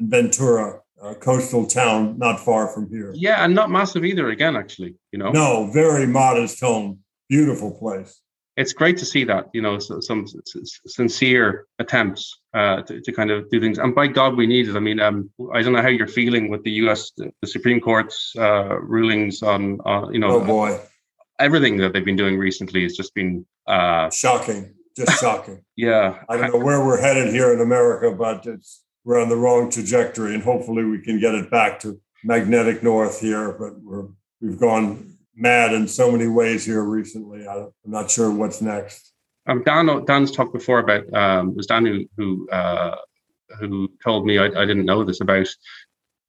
Ventura, 0.00 0.80
a 1.02 1.14
coastal 1.14 1.66
town 1.66 2.18
not 2.18 2.40
far 2.40 2.68
from 2.68 2.88
here. 2.88 3.12
Yeah, 3.14 3.44
and 3.44 3.54
not 3.54 3.70
massive 3.70 4.04
either. 4.04 4.30
Again, 4.30 4.56
actually, 4.56 4.94
you 5.12 5.18
know. 5.18 5.30
No, 5.30 5.70
very 5.72 6.06
modest 6.06 6.60
home. 6.60 7.00
Beautiful 7.28 7.72
place 7.72 8.22
it's 8.56 8.72
great 8.72 8.96
to 8.98 9.04
see 9.04 9.24
that 9.24 9.46
you 9.52 9.62
know 9.62 9.78
some 9.78 10.26
sincere 10.86 11.66
attempts 11.78 12.40
uh, 12.54 12.82
to, 12.82 13.00
to, 13.00 13.12
kind 13.12 13.30
of 13.30 13.48
do 13.50 13.60
things 13.60 13.78
and 13.78 13.94
by 13.94 14.06
god 14.06 14.36
we 14.36 14.46
need 14.46 14.68
it 14.68 14.76
i 14.76 14.80
mean 14.80 15.00
um, 15.00 15.30
i 15.54 15.62
don't 15.62 15.72
know 15.72 15.82
how 15.82 15.88
you're 15.88 16.06
feeling 16.06 16.50
with 16.50 16.62
the 16.64 16.72
us 16.72 17.12
the 17.16 17.46
supreme 17.46 17.80
court's 17.80 18.34
uh, 18.38 18.78
rulings 18.80 19.42
on 19.42 19.78
uh, 19.86 20.08
you 20.10 20.18
know 20.18 20.40
oh 20.40 20.44
boy 20.44 20.78
everything 21.38 21.76
that 21.76 21.92
they've 21.92 22.04
been 22.04 22.16
doing 22.16 22.38
recently 22.38 22.82
has 22.82 22.94
just 22.94 23.14
been 23.14 23.44
uh, 23.66 24.10
shocking 24.10 24.74
just 24.96 25.18
shocking 25.20 25.62
yeah 25.76 26.22
i 26.28 26.36
don't 26.36 26.52
know 26.52 26.64
where 26.64 26.84
we're 26.84 27.00
headed 27.00 27.32
here 27.32 27.52
in 27.52 27.60
america 27.60 28.10
but 28.10 28.46
it's 28.46 28.82
we're 29.04 29.20
on 29.20 29.28
the 29.28 29.36
wrong 29.36 29.70
trajectory 29.70 30.34
and 30.34 30.42
hopefully 30.42 30.84
we 30.84 31.00
can 31.00 31.18
get 31.18 31.34
it 31.34 31.50
back 31.50 31.80
to 31.80 32.00
magnetic 32.24 32.82
north 32.82 33.20
here 33.20 33.52
but 33.52 33.80
we're 33.82 34.06
we've 34.40 34.58
gone 34.58 35.12
mad 35.34 35.72
in 35.72 35.88
so 35.88 36.10
many 36.10 36.26
ways 36.26 36.64
here 36.64 36.82
recently. 36.82 37.46
I'm 37.46 37.70
not 37.84 38.10
sure 38.10 38.30
what's 38.30 38.60
next. 38.60 39.12
Um, 39.46 39.62
Dan, 39.64 40.04
Dan's 40.04 40.30
talked 40.30 40.52
before 40.52 40.78
about 40.78 41.12
um, 41.14 41.56
was 41.56 41.66
Dan 41.66 41.86
who 41.86 42.04
who, 42.16 42.48
uh, 42.50 42.96
who 43.58 43.90
told 44.02 44.26
me 44.26 44.38
I, 44.38 44.46
I, 44.46 44.64
didn't 44.64 44.84
know 44.84 45.02
this 45.02 45.20
about 45.20 45.48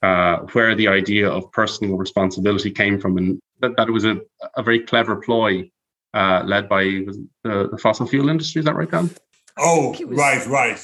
uh, 0.02 0.38
where 0.54 0.74
the 0.74 0.88
idea 0.88 1.30
of 1.30 1.52
personal 1.52 1.96
responsibility 1.98 2.72
came 2.72 3.00
from, 3.00 3.18
and 3.18 3.40
that, 3.62 3.78
that 3.78 3.88
it 3.88 3.92
was 3.92 4.06
a, 4.06 4.20
a 4.58 4.64
very 4.64 4.80
clever 4.80 5.16
ploy 5.18 5.70
uh, 6.16 6.42
led 6.46 6.68
by 6.68 6.84
the, 6.84 7.28
the, 7.44 7.78
fossil 7.78 8.08
fuel 8.08 8.30
industry. 8.30 8.60
Is 8.60 8.66
that 8.66 8.76
right, 8.76 8.90
Dan? 8.90 9.12
Oh, 9.60 9.92
was, 9.92 10.18
right, 10.18 10.46
right. 10.48 10.84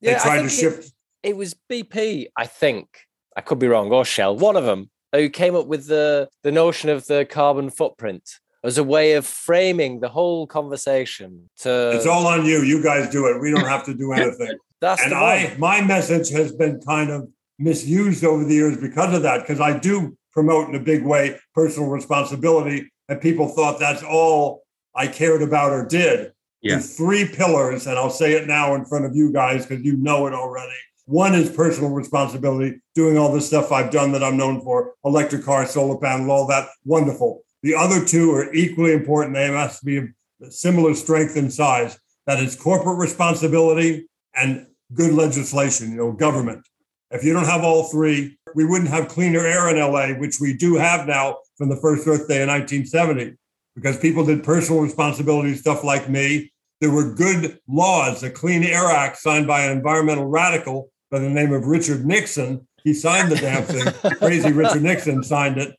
Yeah, 0.00 0.14
they 0.14 0.20
tried 0.20 0.42
to 0.42 0.48
shift. 0.48 0.86
It, 0.86 0.92
it 1.22 1.36
was 1.36 1.54
BP, 1.70 2.26
I 2.36 2.46
think. 2.46 3.06
I 3.36 3.40
could 3.42 3.58
be 3.58 3.68
wrong, 3.68 3.90
or 3.92 4.04
Shell. 4.04 4.36
One 4.36 4.56
of 4.56 4.64
them 4.64 4.90
who 5.12 5.28
came 5.28 5.54
up 5.54 5.66
with 5.66 5.86
the 5.86 6.28
the 6.42 6.52
notion 6.52 6.90
of 6.90 7.06
the 7.06 7.24
carbon 7.24 7.70
footprint 7.70 8.38
as 8.62 8.78
a 8.78 8.84
way 8.84 9.14
of 9.14 9.26
framing 9.26 10.00
the 10.00 10.08
whole 10.08 10.46
conversation 10.46 11.48
to 11.58 11.92
it's 11.94 12.06
all 12.06 12.26
on 12.26 12.44
you 12.44 12.62
you 12.62 12.82
guys 12.82 13.08
do 13.10 13.26
it 13.26 13.40
we 13.40 13.50
don't 13.50 13.66
have 13.66 13.84
to 13.84 13.94
do 13.94 14.12
anything 14.14 14.56
That's 14.80 15.02
and 15.02 15.14
i 15.14 15.54
my 15.58 15.80
message 15.80 16.30
has 16.30 16.52
been 16.52 16.80
kind 16.80 17.10
of 17.10 17.28
misused 17.58 18.24
over 18.24 18.44
the 18.44 18.54
years 18.54 18.76
because 18.76 19.14
of 19.14 19.22
that 19.22 19.40
because 19.40 19.60
i 19.60 19.78
do 19.78 20.16
promote 20.32 20.68
in 20.68 20.74
a 20.74 20.80
big 20.80 21.04
way 21.04 21.38
personal 21.54 21.88
responsibility 21.88 22.90
and 23.08 23.20
people 23.20 23.48
thought 23.48 23.78
that's 23.78 24.02
all 24.02 24.62
i 24.94 25.06
cared 25.06 25.42
about 25.42 25.72
or 25.72 25.86
did 25.86 26.32
yeah. 26.62 26.78
three 26.78 27.26
pillars 27.26 27.86
and 27.86 27.98
i'll 27.98 28.10
say 28.10 28.32
it 28.32 28.46
now 28.46 28.74
in 28.74 28.84
front 28.84 29.04
of 29.04 29.16
you 29.16 29.32
guys 29.32 29.66
because 29.66 29.84
you 29.84 29.96
know 29.96 30.26
it 30.26 30.34
already 30.34 30.76
one 31.06 31.34
is 31.34 31.50
personal 31.50 31.90
responsibility, 31.90 32.80
doing 32.94 33.18
all 33.18 33.32
the 33.32 33.40
stuff 33.40 33.72
I've 33.72 33.90
done 33.90 34.12
that 34.12 34.22
I'm 34.22 34.36
known 34.36 34.60
for 34.60 34.94
electric 35.04 35.44
car, 35.44 35.66
solar 35.66 35.98
panel, 35.98 36.30
all 36.30 36.46
that. 36.46 36.68
Wonderful. 36.84 37.42
The 37.62 37.74
other 37.74 38.04
two 38.04 38.32
are 38.32 38.52
equally 38.54 38.92
important. 38.92 39.34
They 39.34 39.50
must 39.50 39.84
be 39.84 39.98
of 39.98 40.08
similar 40.48 40.94
strength 40.94 41.36
and 41.36 41.52
size. 41.52 41.98
That 42.26 42.38
is 42.38 42.56
corporate 42.56 42.98
responsibility 42.98 44.08
and 44.34 44.66
good 44.94 45.12
legislation, 45.12 45.90
you 45.90 45.96
know, 45.96 46.12
government. 46.12 46.66
If 47.10 47.24
you 47.24 47.32
don't 47.32 47.46
have 47.46 47.64
all 47.64 47.84
three, 47.84 48.38
we 48.54 48.64
wouldn't 48.64 48.90
have 48.90 49.08
cleaner 49.08 49.40
air 49.40 49.68
in 49.68 49.78
LA, 49.78 50.18
which 50.18 50.36
we 50.40 50.56
do 50.56 50.76
have 50.76 51.06
now 51.06 51.38
from 51.58 51.68
the 51.68 51.76
first 51.76 52.06
Earth 52.06 52.28
Day 52.28 52.42
in 52.42 52.48
1970, 52.48 53.36
because 53.74 53.98
people 53.98 54.24
did 54.24 54.44
personal 54.44 54.80
responsibility 54.80 55.54
stuff 55.56 55.82
like 55.82 56.08
me. 56.08 56.49
There 56.80 56.90
were 56.90 57.14
good 57.14 57.58
laws, 57.68 58.22
the 58.22 58.30
Clean 58.30 58.64
Air 58.64 58.86
Act 58.86 59.18
signed 59.18 59.46
by 59.46 59.62
an 59.62 59.76
environmental 59.76 60.26
radical 60.26 60.90
by 61.10 61.18
the 61.18 61.28
name 61.28 61.52
of 61.52 61.66
Richard 61.66 62.06
Nixon. 62.06 62.66
He 62.84 62.94
signed 62.94 63.30
the 63.30 63.36
damn 63.36 63.64
thing. 63.64 64.12
Crazy 64.18 64.52
Richard 64.52 64.82
Nixon 64.82 65.22
signed 65.22 65.58
it. 65.58 65.76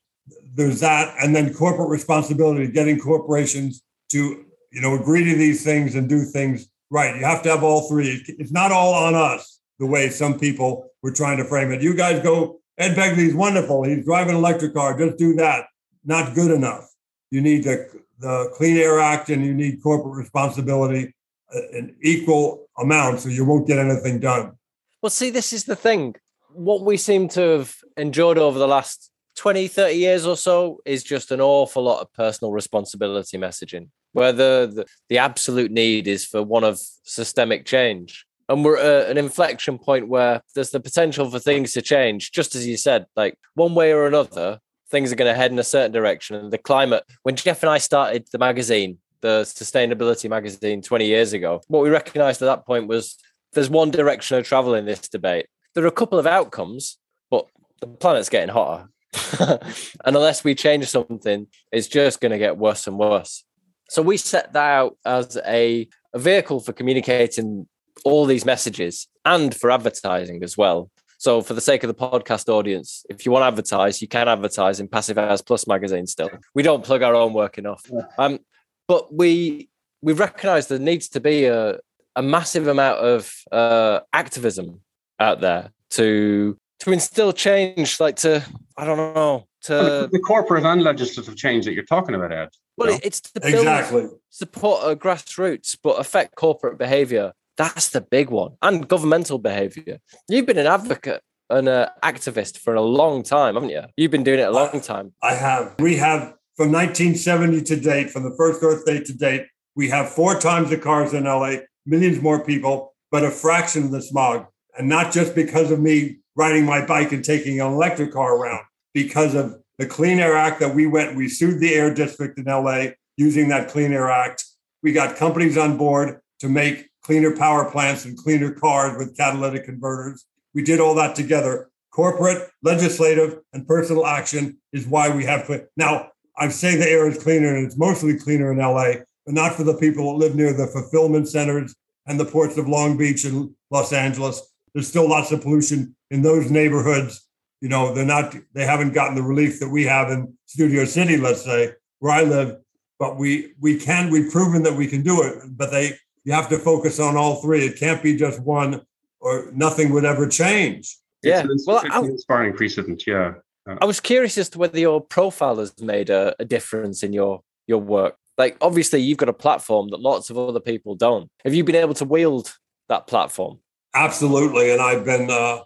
There's 0.53 0.81
that, 0.81 1.15
and 1.19 1.35
then 1.35 1.53
corporate 1.53 1.89
responsibility, 1.89 2.67
getting 2.67 2.99
corporations 2.99 3.81
to 4.09 4.45
you 4.71 4.81
know 4.81 4.95
agree 4.95 5.23
to 5.25 5.35
these 5.35 5.63
things 5.63 5.95
and 5.95 6.07
do 6.07 6.23
things 6.23 6.67
right. 6.89 7.15
You 7.15 7.25
have 7.25 7.41
to 7.43 7.49
have 7.49 7.63
all 7.63 7.89
three. 7.89 8.23
It's 8.27 8.51
not 8.51 8.71
all 8.71 8.93
on 8.93 9.15
us 9.15 9.59
the 9.79 9.87
way 9.87 10.09
some 10.09 10.37
people 10.37 10.85
were 11.01 11.11
trying 11.11 11.37
to 11.37 11.45
frame 11.45 11.71
it. 11.71 11.81
You 11.81 11.95
guys 11.95 12.21
go. 12.21 12.59
Ed 12.77 12.95
Begley's 12.95 13.33
wonderful. 13.33 13.83
He's 13.83 14.05
driving 14.05 14.35
an 14.35 14.37
electric 14.37 14.73
car. 14.73 14.97
Just 14.97 15.17
do 15.17 15.35
that. 15.35 15.65
not 16.03 16.33
good 16.33 16.51
enough. 16.51 16.89
You 17.29 17.41
need 17.41 17.63
the, 17.63 17.87
the 18.21 18.51
Clean 18.55 18.77
Air 18.77 18.99
Act 18.99 19.29
and 19.29 19.45
you 19.45 19.53
need 19.53 19.81
corporate 19.81 20.15
responsibility 20.15 21.13
uh, 21.53 21.59
in 21.73 21.95
equal 22.01 22.69
amount, 22.77 23.19
so 23.19 23.29
you 23.29 23.43
won't 23.43 23.67
get 23.67 23.79
anything 23.79 24.19
done. 24.19 24.53
Well, 25.01 25.09
see, 25.09 25.31
this 25.31 25.51
is 25.51 25.65
the 25.65 25.75
thing. 25.75 26.15
What 26.53 26.83
we 26.83 26.97
seem 26.97 27.27
to 27.29 27.41
have 27.41 27.75
enjoyed 27.97 28.37
over 28.37 28.59
the 28.59 28.67
last 28.67 29.09
20, 29.37 29.67
30 29.67 29.95
years 29.95 30.25
or 30.25 30.37
so 30.37 30.79
is 30.85 31.03
just 31.03 31.31
an 31.31 31.41
awful 31.41 31.83
lot 31.83 32.01
of 32.01 32.13
personal 32.13 32.51
responsibility 32.51 33.37
messaging, 33.37 33.89
where 34.13 34.31
the, 34.31 34.71
the, 34.73 34.85
the 35.09 35.17
absolute 35.17 35.71
need 35.71 36.07
is 36.07 36.25
for 36.25 36.43
one 36.43 36.63
of 36.63 36.79
systemic 37.03 37.65
change. 37.65 38.25
And 38.47 38.63
we're 38.65 38.77
at 38.77 39.09
an 39.09 39.17
inflection 39.17 39.79
point 39.79 40.09
where 40.09 40.41
there's 40.53 40.71
the 40.71 40.79
potential 40.79 41.29
for 41.31 41.39
things 41.39 41.71
to 41.73 41.81
change, 41.81 42.31
just 42.31 42.53
as 42.53 42.67
you 42.67 42.77
said, 42.77 43.05
like 43.15 43.35
one 43.55 43.73
way 43.73 43.93
or 43.93 44.05
another, 44.05 44.59
things 44.91 45.11
are 45.11 45.15
going 45.15 45.31
to 45.31 45.37
head 45.37 45.51
in 45.51 45.59
a 45.59 45.63
certain 45.63 45.91
direction. 45.91 46.35
And 46.35 46.51
the 46.51 46.57
climate, 46.57 47.03
when 47.23 47.35
Jeff 47.35 47.63
and 47.63 47.69
I 47.69 47.77
started 47.77 48.27
the 48.31 48.37
magazine, 48.37 48.97
the 49.21 49.43
sustainability 49.43 50.29
magazine 50.29 50.81
20 50.81 51.05
years 51.05 51.33
ago, 51.33 51.61
what 51.67 51.81
we 51.81 51.89
recognized 51.89 52.41
at 52.41 52.45
that 52.45 52.65
point 52.65 52.87
was 52.87 53.17
there's 53.53 53.69
one 53.69 53.91
direction 53.91 54.37
of 54.37 54.45
travel 54.45 54.75
in 54.75 54.85
this 54.85 55.07
debate. 55.07 55.47
There 55.73 55.83
are 55.83 55.87
a 55.87 55.91
couple 55.91 56.19
of 56.19 56.27
outcomes, 56.27 56.97
but 57.29 57.47
the 57.79 57.87
planet's 57.87 58.29
getting 58.29 58.53
hotter. 58.53 58.87
and 59.39 60.15
unless 60.15 60.43
we 60.43 60.55
change 60.55 60.87
something, 60.87 61.47
it's 61.71 61.87
just 61.87 62.21
going 62.21 62.31
to 62.31 62.37
get 62.37 62.57
worse 62.57 62.87
and 62.87 62.97
worse. 62.97 63.43
So 63.89 64.01
we 64.01 64.17
set 64.17 64.53
that 64.53 64.71
out 64.71 64.97
as 65.05 65.37
a, 65.45 65.87
a 66.13 66.19
vehicle 66.19 66.59
for 66.59 66.73
communicating 66.73 67.67
all 68.05 68.25
these 68.25 68.45
messages 68.45 69.07
and 69.25 69.53
for 69.55 69.69
advertising 69.69 70.43
as 70.43 70.57
well. 70.57 70.89
So, 71.21 71.43
for 71.43 71.53
the 71.53 71.61
sake 71.61 71.83
of 71.83 71.87
the 71.87 71.93
podcast 71.93 72.49
audience, 72.49 73.05
if 73.07 73.27
you 73.27 73.31
want 73.31 73.43
to 73.43 73.45
advertise, 73.45 74.01
you 74.01 74.07
can 74.07 74.27
advertise 74.27 74.79
in 74.79 74.87
Passive 74.87 75.17
House 75.17 75.39
Plus 75.39 75.67
magazine. 75.67 76.07
Still, 76.07 76.31
we 76.55 76.63
don't 76.63 76.83
plug 76.83 77.03
our 77.03 77.13
own 77.13 77.31
work 77.31 77.59
enough. 77.59 77.85
Um, 78.17 78.39
but 78.87 79.13
we 79.13 79.69
we 80.01 80.13
recognise 80.13 80.67
there 80.67 80.79
needs 80.79 81.09
to 81.09 81.19
be 81.19 81.45
a 81.45 81.77
a 82.15 82.23
massive 82.23 82.65
amount 82.65 83.01
of 83.01 83.31
uh, 83.51 83.99
activism 84.11 84.81
out 85.19 85.41
there 85.41 85.69
to 85.91 86.57
to 86.79 86.91
instill 86.91 87.33
change, 87.33 87.99
like 87.99 88.15
to 88.15 88.43
I 88.75 88.85
don't 88.85 88.97
know 88.97 89.45
to 89.65 89.73
well, 89.73 90.07
the, 90.07 90.17
corporate 90.17 90.65
and 90.65 90.81
legislative 90.81 91.35
change 91.37 91.65
that 91.65 91.73
you're 91.73 91.83
talking 91.83 92.15
about, 92.15 92.31
Ed. 92.31 92.49
Well, 92.77 92.93
know? 92.93 92.99
it's 93.03 93.21
to 93.21 93.39
build, 93.39 93.53
exactly 93.53 94.07
support 94.31 94.91
a 94.91 94.95
grassroots, 94.95 95.77
but 95.83 95.99
affect 95.99 96.33
corporate 96.33 96.79
behaviour. 96.79 97.33
That's 97.57 97.89
the 97.89 98.01
big 98.01 98.29
one, 98.29 98.57
and 98.61 98.87
governmental 98.87 99.37
behaviour. 99.37 99.99
You've 100.27 100.45
been 100.45 100.57
an 100.57 100.67
advocate 100.67 101.21
and 101.49 101.67
an 101.67 101.87
activist 102.03 102.57
for 102.57 102.75
a 102.75 102.81
long 102.81 103.23
time, 103.23 103.55
haven't 103.55 103.69
you? 103.69 103.83
You've 103.97 104.11
been 104.11 104.23
doing 104.23 104.39
it 104.39 104.47
a 104.47 104.51
long 104.51 104.81
time. 104.81 105.13
I 105.21 105.33
have. 105.33 105.75
We 105.79 105.97
have 105.97 106.33
from 106.55 106.71
1970 106.71 107.61
to 107.63 107.75
date, 107.79 108.11
from 108.11 108.23
the 108.23 108.35
first 108.37 108.61
Earth 108.63 108.85
Day 108.85 108.99
to 109.01 109.13
date, 109.13 109.47
we 109.75 109.89
have 109.89 110.09
four 110.09 110.39
times 110.39 110.69
the 110.69 110.77
cars 110.77 111.13
in 111.13 111.23
LA, 111.23 111.55
millions 111.85 112.21
more 112.21 112.43
people, 112.43 112.93
but 113.09 113.23
a 113.23 113.31
fraction 113.31 113.85
of 113.85 113.91
the 113.91 114.01
smog. 114.01 114.45
And 114.77 114.87
not 114.87 115.11
just 115.11 115.33
because 115.33 115.71
of 115.71 115.79
me 115.79 116.19
riding 116.35 116.65
my 116.65 116.85
bike 116.85 117.11
and 117.13 117.23
taking 117.23 117.59
an 117.59 117.67
electric 117.67 118.11
car 118.11 118.35
around 118.35 118.63
because 118.93 119.33
of 119.33 119.55
the 119.77 119.87
Clean 119.87 120.19
Air 120.19 120.35
Act 120.35 120.59
that 120.59 120.75
we 120.75 120.85
went, 120.85 121.15
we 121.15 121.27
sued 121.27 121.59
the 121.59 121.73
air 121.73 121.91
district 121.93 122.37
in 122.37 122.45
LA 122.45 122.89
using 123.17 123.49
that 123.49 123.69
Clean 123.69 123.91
Air 123.91 124.11
Act. 124.11 124.45
We 124.83 124.93
got 124.93 125.15
companies 125.15 125.57
on 125.57 125.77
board 125.77 126.19
to 126.41 126.49
make 126.49 126.90
cleaner 127.03 127.35
power 127.35 127.69
plants 127.69 128.05
and 128.05 128.17
cleaner 128.17 128.51
cars 128.51 128.97
with 128.97 129.17
catalytic 129.17 129.65
converters. 129.65 130.25
We 130.53 130.63
did 130.63 130.79
all 130.79 130.95
that 130.95 131.15
together. 131.15 131.69
Corporate, 131.91 132.49
legislative, 132.63 133.39
and 133.53 133.67
personal 133.67 134.05
action 134.05 134.57
is 134.71 134.87
why 134.87 135.13
we 135.13 135.25
have. 135.25 135.47
To. 135.47 135.67
Now, 135.75 136.11
I 136.37 136.47
say 136.49 136.75
the 136.75 136.89
air 136.89 137.07
is 137.07 137.21
cleaner 137.21 137.55
and 137.55 137.65
it's 137.65 137.77
mostly 137.77 138.17
cleaner 138.17 138.51
in 138.51 138.59
LA, 138.59 139.03
but 139.25 139.33
not 139.33 139.55
for 139.55 139.63
the 139.63 139.77
people 139.77 140.11
that 140.11 140.25
live 140.25 140.35
near 140.35 140.53
the 140.53 140.67
fulfillment 140.67 141.27
centers 141.27 141.75
and 142.05 142.19
the 142.19 142.25
ports 142.25 142.57
of 142.57 142.67
Long 142.67 142.97
Beach 142.97 143.25
and 143.25 143.53
Los 143.69 143.91
Angeles. 143.93 144.41
There's 144.73 144.87
still 144.87 145.09
lots 145.09 145.31
of 145.31 145.41
pollution 145.41 145.95
in 146.09 146.21
those 146.21 146.49
neighborhoods, 146.49 147.27
you 147.61 147.69
know, 147.69 147.93
they're 147.93 148.05
not, 148.05 148.35
they 148.53 148.65
haven't 148.65 148.93
gotten 148.93 149.15
the 149.15 149.21
relief 149.21 149.59
that 149.59 149.69
we 149.69 149.85
have 149.85 150.09
in 150.09 150.35
Studio 150.47 150.83
City, 150.83 151.17
let's 151.17 151.43
say, 151.43 151.73
where 151.99 152.11
I 152.11 152.23
live. 152.23 152.57
But 152.99 153.17
we 153.17 153.53
we 153.59 153.79
can, 153.79 154.11
we've 154.11 154.31
proven 154.31 154.61
that 154.63 154.75
we 154.75 154.87
can 154.87 155.01
do 155.01 155.23
it. 155.23 155.39
But 155.57 155.71
they 155.71 155.93
you 156.23 156.33
have 156.33 156.49
to 156.49 156.57
focus 156.57 156.99
on 156.99 157.17
all 157.17 157.41
three. 157.41 157.65
It 157.65 157.79
can't 157.79 158.01
be 158.01 158.15
just 158.15 158.39
one 158.41 158.81
or 159.19 159.51
nothing 159.53 159.91
would 159.93 160.05
ever 160.05 160.27
change. 160.27 160.97
Yeah. 161.23 161.45
It's, 161.49 161.67
well, 161.67 161.81
it's 161.83 161.95
inspiring 161.95 162.53
precedent, 162.53 163.03
yeah. 163.05 163.33
Uh, 163.69 163.77
I 163.81 163.85
was 163.85 163.99
curious 163.99 164.37
as 164.37 164.49
to 164.49 164.57
whether 164.57 164.79
your 164.79 165.01
profile 165.01 165.57
has 165.57 165.79
made 165.79 166.09
a, 166.09 166.35
a 166.39 166.45
difference 166.45 167.03
in 167.03 167.13
your 167.13 167.41
your 167.67 167.79
work. 167.79 168.15
Like 168.37 168.57
obviously 168.59 169.01
you've 169.01 169.19
got 169.19 169.29
a 169.29 169.33
platform 169.33 169.89
that 169.89 169.99
lots 169.99 170.29
of 170.29 170.37
other 170.37 170.59
people 170.59 170.95
don't. 170.95 171.29
Have 171.45 171.53
you 171.53 171.63
been 171.63 171.75
able 171.75 171.93
to 171.95 172.05
wield 172.05 172.57
that 172.89 173.05
platform? 173.05 173.59
Absolutely. 173.93 174.71
And 174.71 174.81
I've 174.81 175.05
been 175.05 175.29
uh, 175.29 175.59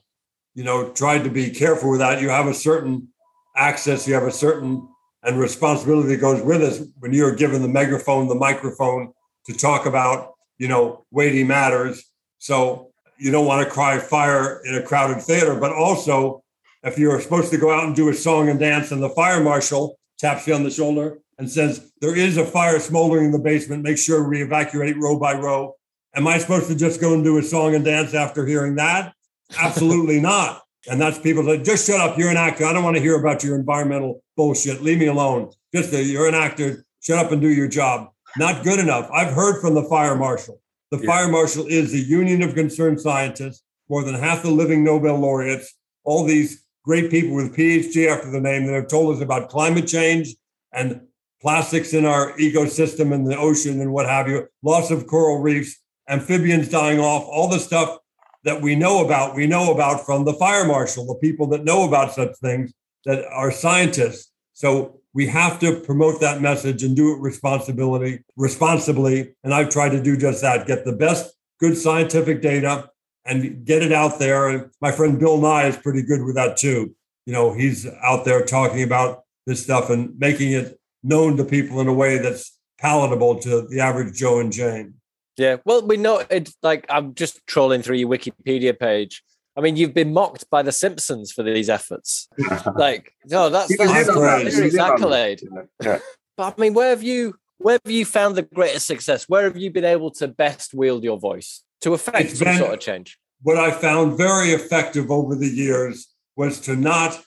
you 0.55 0.63
know, 0.63 0.89
tried 0.93 1.23
to 1.25 1.29
be 1.29 1.51
careful 1.51 1.91
with 1.91 1.99
that. 1.99 2.21
You 2.21 2.29
have 2.29 2.47
a 2.47 2.53
certain 2.53 3.09
access, 3.55 4.07
you 4.07 4.13
have 4.13 4.23
a 4.23 4.31
certain 4.31 4.87
and 5.23 5.39
responsibility 5.39 6.09
that 6.09 6.21
goes 6.21 6.41
with 6.41 6.61
us 6.61 6.81
when 6.99 7.11
you're 7.11 7.35
given 7.35 7.61
the 7.61 7.67
megaphone, 7.67 8.27
the 8.27 8.35
microphone 8.35 9.11
to 9.47 9.53
talk 9.53 9.85
about, 9.85 10.34
you 10.57 10.67
know, 10.67 11.05
weighty 11.11 11.43
matters. 11.43 12.03
So 12.39 12.91
you 13.17 13.31
don't 13.31 13.45
want 13.45 13.65
to 13.67 13.73
cry 13.73 13.97
fire 13.99 14.61
in 14.65 14.75
a 14.75 14.81
crowded 14.81 15.21
theater, 15.21 15.55
but 15.55 15.71
also 15.71 16.43
if 16.83 16.99
you're 16.99 17.19
supposed 17.19 17.51
to 17.51 17.57
go 17.57 17.71
out 17.71 17.85
and 17.85 17.95
do 17.95 18.09
a 18.09 18.13
song 18.13 18.49
and 18.49 18.59
dance 18.59 18.91
and 18.91 19.01
the 19.01 19.09
fire 19.09 19.41
marshal 19.41 19.97
taps 20.19 20.47
you 20.47 20.53
on 20.53 20.63
the 20.63 20.69
shoulder 20.69 21.19
and 21.37 21.49
says, 21.49 21.91
there 21.99 22.15
is 22.15 22.37
a 22.37 22.45
fire 22.45 22.79
smoldering 22.79 23.25
in 23.25 23.31
the 23.31 23.39
basement, 23.39 23.83
make 23.83 23.97
sure 23.97 24.27
we 24.27 24.41
evacuate 24.41 24.95
row 24.97 25.19
by 25.19 25.33
row. 25.33 25.75
Am 26.15 26.27
I 26.27 26.37
supposed 26.37 26.67
to 26.67 26.75
just 26.75 27.01
go 27.01 27.13
and 27.13 27.23
do 27.23 27.37
a 27.37 27.43
song 27.43 27.75
and 27.75 27.83
dance 27.83 28.13
after 28.13 28.45
hearing 28.45 28.75
that? 28.75 29.13
Absolutely 29.57 30.21
not. 30.31 30.61
And 30.87 31.01
that's 31.01 31.17
people 31.17 31.43
that 31.45 31.65
just 31.65 31.87
shut 31.87 31.99
up. 31.99 32.17
You're 32.17 32.29
an 32.29 32.37
actor. 32.37 32.65
I 32.65 32.71
don't 32.71 32.83
want 32.83 32.95
to 32.95 33.01
hear 33.01 33.19
about 33.19 33.43
your 33.43 33.55
environmental 33.55 34.21
bullshit. 34.37 34.81
Leave 34.81 34.99
me 34.99 35.07
alone. 35.07 35.51
Just 35.73 35.91
a, 35.93 36.03
you're 36.03 36.27
an 36.27 36.35
actor. 36.35 36.85
Shut 37.01 37.23
up 37.23 37.31
and 37.31 37.41
do 37.41 37.49
your 37.49 37.67
job. 37.67 38.09
Not 38.37 38.63
good 38.63 38.79
enough. 38.79 39.09
I've 39.11 39.33
heard 39.33 39.61
from 39.61 39.75
the 39.75 39.83
fire 39.83 40.15
marshal. 40.15 40.61
The 40.91 40.99
yeah. 40.99 41.05
fire 41.05 41.27
marshal 41.29 41.65
is 41.67 41.91
the 41.91 41.99
Union 41.99 42.41
of 42.41 42.53
Concerned 42.53 43.01
Scientists, 43.01 43.63
more 43.89 44.03
than 44.03 44.15
half 44.15 44.43
the 44.43 44.51
living 44.51 44.83
Nobel 44.83 45.17
laureates, 45.17 45.73
all 46.03 46.25
these 46.25 46.65
great 46.83 47.09
people 47.09 47.35
with 47.35 47.55
PhD 47.55 48.07
after 48.07 48.29
the 48.29 48.39
name 48.39 48.65
that 48.65 48.73
have 48.73 48.87
told 48.87 49.15
us 49.15 49.21
about 49.21 49.49
climate 49.49 49.87
change 49.87 50.35
and 50.71 51.01
plastics 51.41 51.93
in 51.93 52.05
our 52.05 52.33
ecosystem 52.37 53.13
and 53.13 53.25
the 53.25 53.37
ocean 53.37 53.81
and 53.81 53.91
what 53.91 54.07
have 54.07 54.27
you, 54.27 54.47
loss 54.63 54.91
of 54.91 55.07
coral 55.07 55.39
reefs, 55.39 55.79
amphibians 56.09 56.69
dying 56.69 56.99
off, 56.99 57.23
all 57.27 57.47
the 57.47 57.59
stuff 57.59 57.97
that 58.43 58.61
we 58.61 58.75
know 58.75 59.03
about, 59.03 59.35
we 59.35 59.47
know 59.47 59.73
about 59.73 60.05
from 60.05 60.23
the 60.23 60.33
fire 60.33 60.65
marshal, 60.65 61.05
the 61.05 61.15
people 61.15 61.47
that 61.47 61.63
know 61.63 61.87
about 61.87 62.13
such 62.13 62.35
things 62.37 62.71
that 63.05 63.25
are 63.31 63.51
scientists. 63.51 64.31
So 64.53 65.01
we 65.15 65.25
have 65.27 65.59
to 65.61 65.79
promote 65.79 66.19
that 66.19 66.41
message 66.41 66.83
and 66.83 66.93
do 66.93 67.13
it 67.13 67.21
responsibility 67.21 68.21
responsibly. 68.35 69.33
And 69.45 69.53
I've 69.53 69.69
tried 69.69 69.89
to 69.91 70.03
do 70.03 70.17
just 70.17 70.41
that, 70.41 70.67
get 70.67 70.83
the 70.83 70.91
best 70.91 71.33
good 71.57 71.77
scientific 71.77 72.41
data 72.41 72.89
and 73.25 73.65
get 73.65 73.81
it 73.81 73.93
out 73.93 74.19
there. 74.19 74.49
And 74.49 74.69
my 74.81 74.91
friend 74.91 75.17
Bill 75.17 75.39
Nye 75.39 75.67
is 75.67 75.77
pretty 75.77 76.01
good 76.01 76.21
with 76.21 76.35
that 76.35 76.57
too. 76.57 76.93
You 77.25 77.31
know, 77.33 77.53
he's 77.53 77.87
out 78.03 78.25
there 78.25 78.43
talking 78.43 78.83
about 78.83 79.23
this 79.47 79.63
stuff 79.63 79.89
and 79.89 80.19
making 80.19 80.51
it 80.51 80.77
known 81.01 81.37
to 81.37 81.45
people 81.45 81.79
in 81.79 81.87
a 81.87 81.93
way 81.93 82.17
that's 82.17 82.59
palatable 82.77 83.39
to 83.39 83.67
the 83.69 83.79
average 83.79 84.17
Joe 84.17 84.41
and 84.41 84.51
Jane. 84.51 84.95
Yeah, 85.37 85.57
well, 85.63 85.85
we 85.85 85.95
know 85.95 86.23
it's 86.29 86.55
like 86.61 86.85
I'm 86.89 87.15
just 87.15 87.39
trolling 87.47 87.81
through 87.81 87.97
your 87.97 88.09
Wikipedia 88.09 88.77
page. 88.77 89.23
I 89.57 89.61
mean, 89.61 89.77
you've 89.77 89.93
been 89.93 90.13
mocked 90.13 90.49
by 90.49 90.61
The 90.61 90.71
Simpsons 90.71 91.31
for 91.31 91.43
these 91.43 91.69
efforts. 91.69 92.27
like, 92.75 93.13
no, 93.25 93.49
that's, 93.49 93.75
that's, 93.77 94.07
that's 94.07 94.77
accolade. 94.77 95.41
Yeah. 95.81 95.99
But 96.37 96.55
I 96.57 96.61
mean, 96.61 96.73
where 96.73 96.89
have 96.89 97.03
you 97.03 97.35
where 97.57 97.79
have 97.83 97.91
you 97.91 98.03
found 98.03 98.35
the 98.35 98.41
greatest 98.41 98.85
success? 98.85 99.29
Where 99.29 99.43
have 99.43 99.55
you 99.55 99.71
been 99.71 99.85
able 99.85 100.11
to 100.11 100.27
best 100.27 100.73
wield 100.73 101.05
your 101.05 101.17
voice 101.17 101.63
to 101.81 101.93
affect 101.93 102.31
it's 102.31 102.39
some 102.39 102.57
sort 102.57 102.73
of 102.73 102.79
change? 102.81 103.17
What 103.41 103.57
I 103.57 103.71
found 103.71 104.17
very 104.17 104.49
effective 104.49 105.09
over 105.09 105.35
the 105.35 105.47
years 105.47 106.07
was 106.35 106.59
to 106.61 106.75
not. 106.75 107.21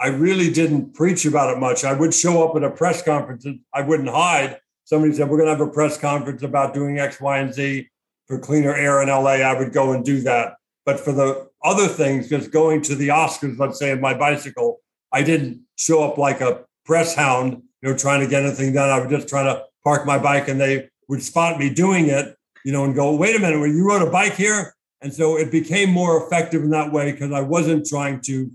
I 0.00 0.08
really 0.08 0.50
didn't 0.50 0.94
preach 0.94 1.26
about 1.26 1.54
it 1.54 1.60
much. 1.60 1.84
I 1.84 1.92
would 1.92 2.14
show 2.14 2.42
up 2.48 2.56
at 2.56 2.64
a 2.64 2.70
press 2.70 3.02
conference 3.02 3.44
and 3.44 3.60
I 3.72 3.82
wouldn't 3.82 4.08
hide 4.08 4.58
somebody 4.90 5.14
said, 5.14 5.30
we're 5.30 5.36
going 5.36 5.46
to 5.46 5.56
have 5.56 5.66
a 5.66 5.70
press 5.70 5.96
conference 5.96 6.42
about 6.42 6.74
doing 6.74 6.98
X, 6.98 7.20
Y, 7.20 7.38
and 7.38 7.54
Z 7.54 7.88
for 8.26 8.40
cleaner 8.40 8.74
air 8.74 9.00
in 9.00 9.08
LA, 9.08 9.38
I 9.38 9.56
would 9.56 9.72
go 9.72 9.92
and 9.92 10.04
do 10.04 10.20
that. 10.22 10.54
But 10.86 10.98
for 10.98 11.12
the 11.12 11.48
other 11.62 11.86
things, 11.88 12.28
just 12.28 12.50
going 12.50 12.82
to 12.82 12.94
the 12.94 13.08
Oscars, 13.08 13.58
let's 13.58 13.78
say, 13.78 13.90
in 13.90 14.00
my 14.00 14.14
bicycle, 14.14 14.78
I 15.12 15.22
didn't 15.22 15.62
show 15.76 16.02
up 16.02 16.18
like 16.18 16.40
a 16.40 16.64
press 16.84 17.14
hound, 17.14 17.62
you 17.82 17.90
know, 17.90 17.96
trying 17.96 18.20
to 18.20 18.26
get 18.26 18.44
anything 18.44 18.72
done. 18.72 18.88
I 18.88 18.98
was 19.00 19.10
just 19.10 19.28
trying 19.28 19.46
to 19.46 19.62
park 19.84 20.06
my 20.06 20.18
bike 20.18 20.48
and 20.48 20.60
they 20.60 20.88
would 21.08 21.22
spot 21.22 21.58
me 21.58 21.68
doing 21.72 22.06
it, 22.08 22.34
you 22.64 22.72
know, 22.72 22.84
and 22.84 22.94
go, 22.94 23.14
wait 23.14 23.36
a 23.36 23.38
minute, 23.38 23.58
well, 23.58 23.68
you 23.68 23.86
rode 23.86 24.02
a 24.06 24.10
bike 24.10 24.34
here? 24.34 24.74
And 25.02 25.12
so 25.12 25.36
it 25.36 25.50
became 25.50 25.90
more 25.90 26.24
effective 26.26 26.62
in 26.62 26.70
that 26.70 26.92
way 26.92 27.10
because 27.12 27.32
I 27.32 27.40
wasn't 27.40 27.86
trying 27.86 28.20
to, 28.22 28.50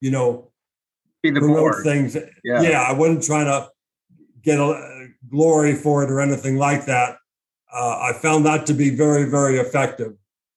you 0.00 0.10
know, 0.10 0.50
Be 1.22 1.30
the 1.30 1.40
promote 1.40 1.58
board. 1.58 1.84
things. 1.84 2.16
Yeah. 2.44 2.62
Yeah. 2.62 2.82
I 2.82 2.92
wasn't 2.92 3.22
trying 3.24 3.46
to 3.46 3.68
get 4.42 4.58
a 4.58 5.08
glory 5.28 5.74
for 5.74 6.04
it 6.04 6.10
or 6.10 6.20
anything 6.20 6.56
like 6.56 6.86
that. 6.86 7.16
Uh, 7.72 7.98
I 8.00 8.12
found 8.12 8.44
that 8.46 8.66
to 8.66 8.74
be 8.74 8.94
very, 8.94 9.28
very 9.28 9.58
effective. 9.58 10.14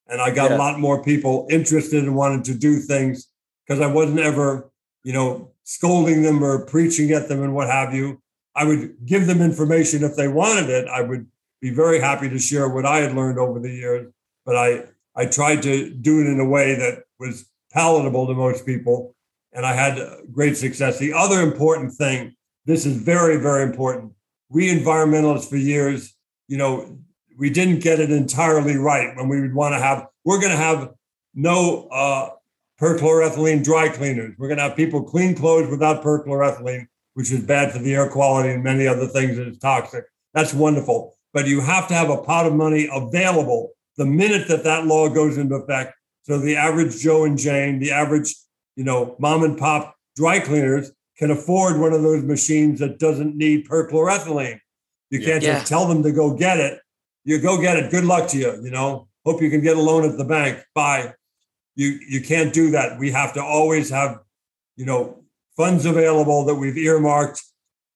And 0.09 0.21
I 0.21 0.31
got 0.31 0.51
Yeah. 0.51 0.57
a 0.57 0.59
lot 0.59 0.79
more 0.79 1.03
people 1.03 1.47
interested 1.49 2.03
in 2.03 2.13
wanting 2.13 2.43
to 2.43 2.53
do 2.53 2.77
things 2.79 3.27
because 3.65 3.81
I 3.81 3.87
wasn't 3.87 4.19
ever, 4.19 4.71
you 5.03 5.13
know, 5.13 5.51
scolding 5.63 6.21
them 6.21 6.43
or 6.43 6.65
preaching 6.65 7.11
at 7.11 7.27
them 7.27 7.43
and 7.43 7.53
what 7.53 7.69
have 7.69 7.93
you. 7.93 8.21
I 8.55 8.63
would 8.63 9.05
give 9.05 9.27
them 9.27 9.41
information 9.41 10.03
if 10.03 10.15
they 10.15 10.27
wanted 10.27 10.69
it. 10.69 10.87
I 10.87 11.01
would 11.01 11.27
be 11.61 11.69
very 11.69 11.99
happy 11.99 12.29
to 12.29 12.39
share 12.39 12.69
what 12.69 12.85
I 12.85 12.97
had 12.99 13.13
learned 13.15 13.37
over 13.39 13.59
the 13.59 13.69
years, 13.71 14.11
but 14.45 14.55
I 14.55 14.85
I 15.15 15.25
tried 15.25 15.63
to 15.63 15.89
do 15.89 16.21
it 16.21 16.27
in 16.27 16.39
a 16.39 16.45
way 16.47 16.75
that 16.75 17.03
was 17.19 17.49
palatable 17.73 18.27
to 18.27 18.35
most 18.35 18.65
people, 18.65 19.15
and 19.51 19.65
I 19.65 19.73
had 19.73 19.99
great 20.31 20.55
success. 20.57 20.99
The 20.99 21.13
other 21.13 21.41
important 21.41 21.93
thing, 21.93 22.35
this 22.65 22.85
is 22.85 22.95
very 22.95 23.37
very 23.37 23.63
important. 23.63 24.13
We 24.49 24.69
environmentalists 24.71 25.49
for 25.49 25.57
years, 25.57 26.15
you 26.47 26.57
know, 26.57 26.99
we 27.37 27.49
didn't 27.49 27.79
get 27.79 27.99
it 27.99 28.11
entirely 28.11 28.75
right 28.77 29.15
when 29.15 29.29
we 29.29 29.39
would 29.41 29.53
want 29.53 29.73
to 29.73 29.79
have. 29.79 30.07
We're 30.25 30.39
going 30.39 30.51
to 30.51 30.57
have 30.57 30.89
no 31.35 31.87
uh, 31.91 32.31
perchloroethylene 32.81 33.63
dry 33.63 33.89
cleaners. 33.89 34.33
We're 34.37 34.47
going 34.47 34.57
to 34.57 34.63
have 34.63 34.75
people 34.75 35.03
clean 35.03 35.35
clothes 35.35 35.69
without 35.69 36.03
perchloroethylene, 36.03 36.87
which 37.13 37.31
is 37.31 37.41
bad 37.41 37.71
for 37.71 37.79
the 37.79 37.93
air 37.93 38.09
quality 38.09 38.49
and 38.49 38.63
many 38.63 38.87
other 38.87 39.07
things 39.07 39.37
and 39.37 39.47
it's 39.47 39.59
toxic. 39.59 40.05
That's 40.33 40.53
wonderful. 40.53 41.15
But 41.33 41.47
you 41.47 41.61
have 41.61 41.87
to 41.89 41.93
have 41.93 42.09
a 42.09 42.17
pot 42.17 42.47
of 42.47 42.53
money 42.53 42.89
available 42.91 43.71
the 43.97 44.05
minute 44.05 44.47
that 44.47 44.63
that 44.63 44.85
law 44.85 45.09
goes 45.09 45.37
into 45.37 45.55
effect. 45.55 45.93
So 46.23 46.39
the 46.39 46.55
average 46.55 46.99
Joe 46.99 47.23
and 47.25 47.37
Jane, 47.37 47.79
the 47.79 47.91
average, 47.91 48.33
you 48.75 48.83
know, 48.83 49.15
mom 49.19 49.43
and 49.43 49.57
pop 49.57 49.95
dry 50.15 50.39
cleaners 50.39 50.91
can 51.17 51.31
afford 51.31 51.79
one 51.79 51.93
of 51.93 52.03
those 52.03 52.23
machines 52.23 52.79
that 52.79 52.99
doesn't 52.99 53.35
need 53.35 53.67
perchloroethylene. 53.67 54.59
You 55.09 55.21
can't 55.21 55.43
Yeah. 55.43 55.55
just 55.59 55.67
tell 55.67 55.87
them 55.87 56.03
to 56.03 56.11
go 56.11 56.33
get 56.35 56.59
it. 56.59 56.79
You 57.27 57.41
go 57.41 57.59
get 57.59 57.75
it. 57.75 57.91
Good 57.91 58.05
luck 58.05 58.29
to 58.29 58.37
you. 58.37 58.57
You 58.63 58.71
know, 58.71 59.09
hope 59.25 59.41
you 59.41 59.49
can 59.49 59.59
get 59.59 59.75
a 59.75 59.81
loan 59.81 60.09
at 60.09 60.17
the 60.17 60.23
bank. 60.23 60.63
Bye. 60.73 61.13
You 61.75 61.99
you 62.07 62.21
can't 62.21 62.53
do 62.53 62.71
that. 62.71 62.97
We 62.97 63.11
have 63.11 63.33
to 63.33 63.43
always 63.43 63.89
have, 63.89 64.19
you 64.77 64.85
know, 64.85 65.25
funds 65.57 65.85
available 65.85 66.45
that 66.45 66.55
we've 66.55 66.77
earmarked 66.77 67.43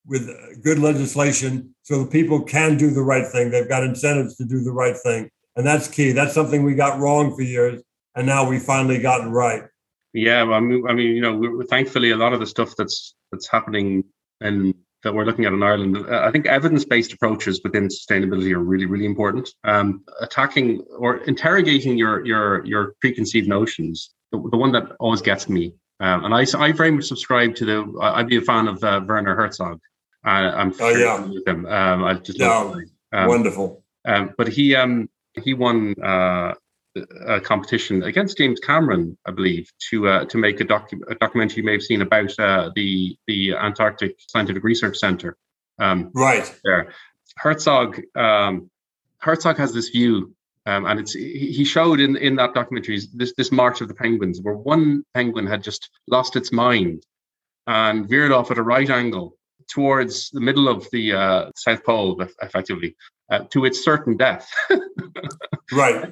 with 0.06 0.28
uh, 0.28 0.60
good 0.62 0.80
legislation 0.80 1.74
so 1.82 2.04
the 2.04 2.12
people 2.12 2.44
can 2.44 2.76
do 2.76 2.92
the 2.92 3.04
right 3.04 3.26
thing. 3.26 3.52
They've 3.52 3.70
got 3.70 3.86
incentives 3.86 4.36
to 4.36 4.44
do 4.44 4.60
the 4.66 4.74
right 4.74 4.98
thing. 4.98 5.30
And 5.56 5.66
that's 5.66 5.88
key. 5.88 6.12
That's 6.12 6.34
something 6.34 6.64
we 6.64 6.76
got 6.76 7.00
wrong 7.00 7.34
for 7.34 7.42
years. 7.42 7.82
And 8.16 8.28
now 8.28 8.50
we 8.50 8.60
finally 8.60 9.00
gotten 9.00 9.32
right. 9.32 9.64
Yeah, 10.12 10.44
I 10.44 10.60
mean, 10.60 10.84
I 10.90 10.94
mean, 10.94 11.16
you 11.16 11.22
know, 11.22 11.64
thankfully 11.70 12.12
a 12.12 12.18
lot 12.18 12.34
of 12.34 12.42
the 12.42 12.46
stuff 12.46 12.76
that's 12.78 13.16
that's 13.32 13.48
happening 13.48 14.04
and 14.42 14.74
that 15.04 15.14
we're 15.14 15.26
looking 15.26 15.46
at 15.46 15.54
in 15.54 15.64
Ireland, 15.64 15.98
uh, 15.98 16.22
I 16.24 16.32
think 16.32 16.46
evidence-based 16.46 17.14
approaches 17.14 17.62
within 17.64 17.88
sustainability 17.88 18.52
are 18.54 18.60
really, 18.60 18.86
really 18.86 19.06
important. 19.06 19.50
Um, 19.64 20.04
attacking 20.22 20.84
or 20.98 21.18
interrogating 21.24 21.98
your 21.98 22.26
your 22.26 22.66
your 22.66 22.94
preconceived 23.02 23.48
notions, 23.48 24.12
the, 24.32 24.38
the 24.52 24.58
one 24.58 24.72
that 24.74 24.92
always 25.00 25.22
gets 25.22 25.50
me, 25.50 25.74
um, 26.00 26.26
and 26.26 26.34
I 26.34 26.46
I 26.58 26.72
very 26.72 26.92
much 26.92 27.06
subscribe 27.06 27.56
to 27.56 27.66
the. 27.66 28.00
I'd 28.02 28.28
be 28.28 28.38
a 28.38 28.42
fan 28.42 28.68
of 28.68 28.84
uh, 28.84 29.02
Werner 29.08 29.36
Herzog. 29.36 29.80
Uh, 30.26 30.30
I'm 30.30 30.74
Oh, 30.80 30.90
yeah. 30.90 31.26
with 31.26 31.48
him. 31.48 31.66
Um, 31.66 32.04
I 32.04 32.14
just 32.14 32.38
Yeah. 32.40 32.74
Um, 33.14 33.28
Wonderful. 33.28 33.84
um, 34.06 34.34
but 34.38 34.48
he 34.48 34.76
um, 34.76 35.10
he 35.44 35.54
won 35.54 35.96
uh, 36.02 36.54
a 36.96 37.40
competition 37.40 38.04
against 38.04 38.38
James 38.38 38.60
Cameron, 38.60 39.18
I 39.26 39.32
believe, 39.32 39.72
to 39.90 40.08
uh, 40.08 40.26
to 40.26 40.38
make 40.38 40.60
a, 40.60 40.66
docu- 40.66 41.02
a 41.10 41.16
documentary 41.16 41.58
you 41.58 41.64
may 41.64 41.74
have 41.74 41.82
seen 41.82 42.02
about 42.02 42.38
uh, 42.40 42.72
the 42.76 43.18
the 43.28 43.54
Antarctic 43.56 44.16
Scientific 44.28 44.64
Research 44.64 44.98
Center. 44.98 45.38
Um, 45.80 46.12
Right. 46.14 46.54
there, 46.64 46.94
Herzog 47.38 48.02
um, 48.16 48.70
Herzog 49.20 49.58
has 49.58 49.74
this 49.74 49.90
view, 49.90 50.34
um, 50.66 50.86
and 50.86 51.00
it's 51.00 51.14
he 51.14 51.64
showed 51.64 52.00
in 52.00 52.18
in 52.18 52.36
that 52.36 52.54
documentary 52.54 53.00
this 53.14 53.34
this 53.38 53.52
March 53.52 53.82
of 53.82 53.88
the 53.88 53.94
Penguins, 53.96 54.42
where 54.42 54.56
one 54.56 55.04
penguin 55.14 55.48
had 55.48 55.64
just 55.64 55.90
lost 56.08 56.36
its 56.36 56.52
mind 56.52 57.04
and 57.68 58.10
veered 58.10 58.32
off 58.32 58.52
at 58.52 58.58
a 58.58 58.64
right 58.64 58.90
angle 58.90 59.38
towards 59.70 60.30
the 60.32 60.42
middle 60.42 60.68
of 60.68 60.88
the 60.92 61.14
uh, 61.14 61.52
South 61.56 61.84
Pole, 61.86 62.22
effectively, 62.42 62.96
uh, 63.30 63.40
to 63.52 63.64
its 63.66 63.84
certain 63.84 64.18
death. 64.18 64.52
Right. 65.72 66.12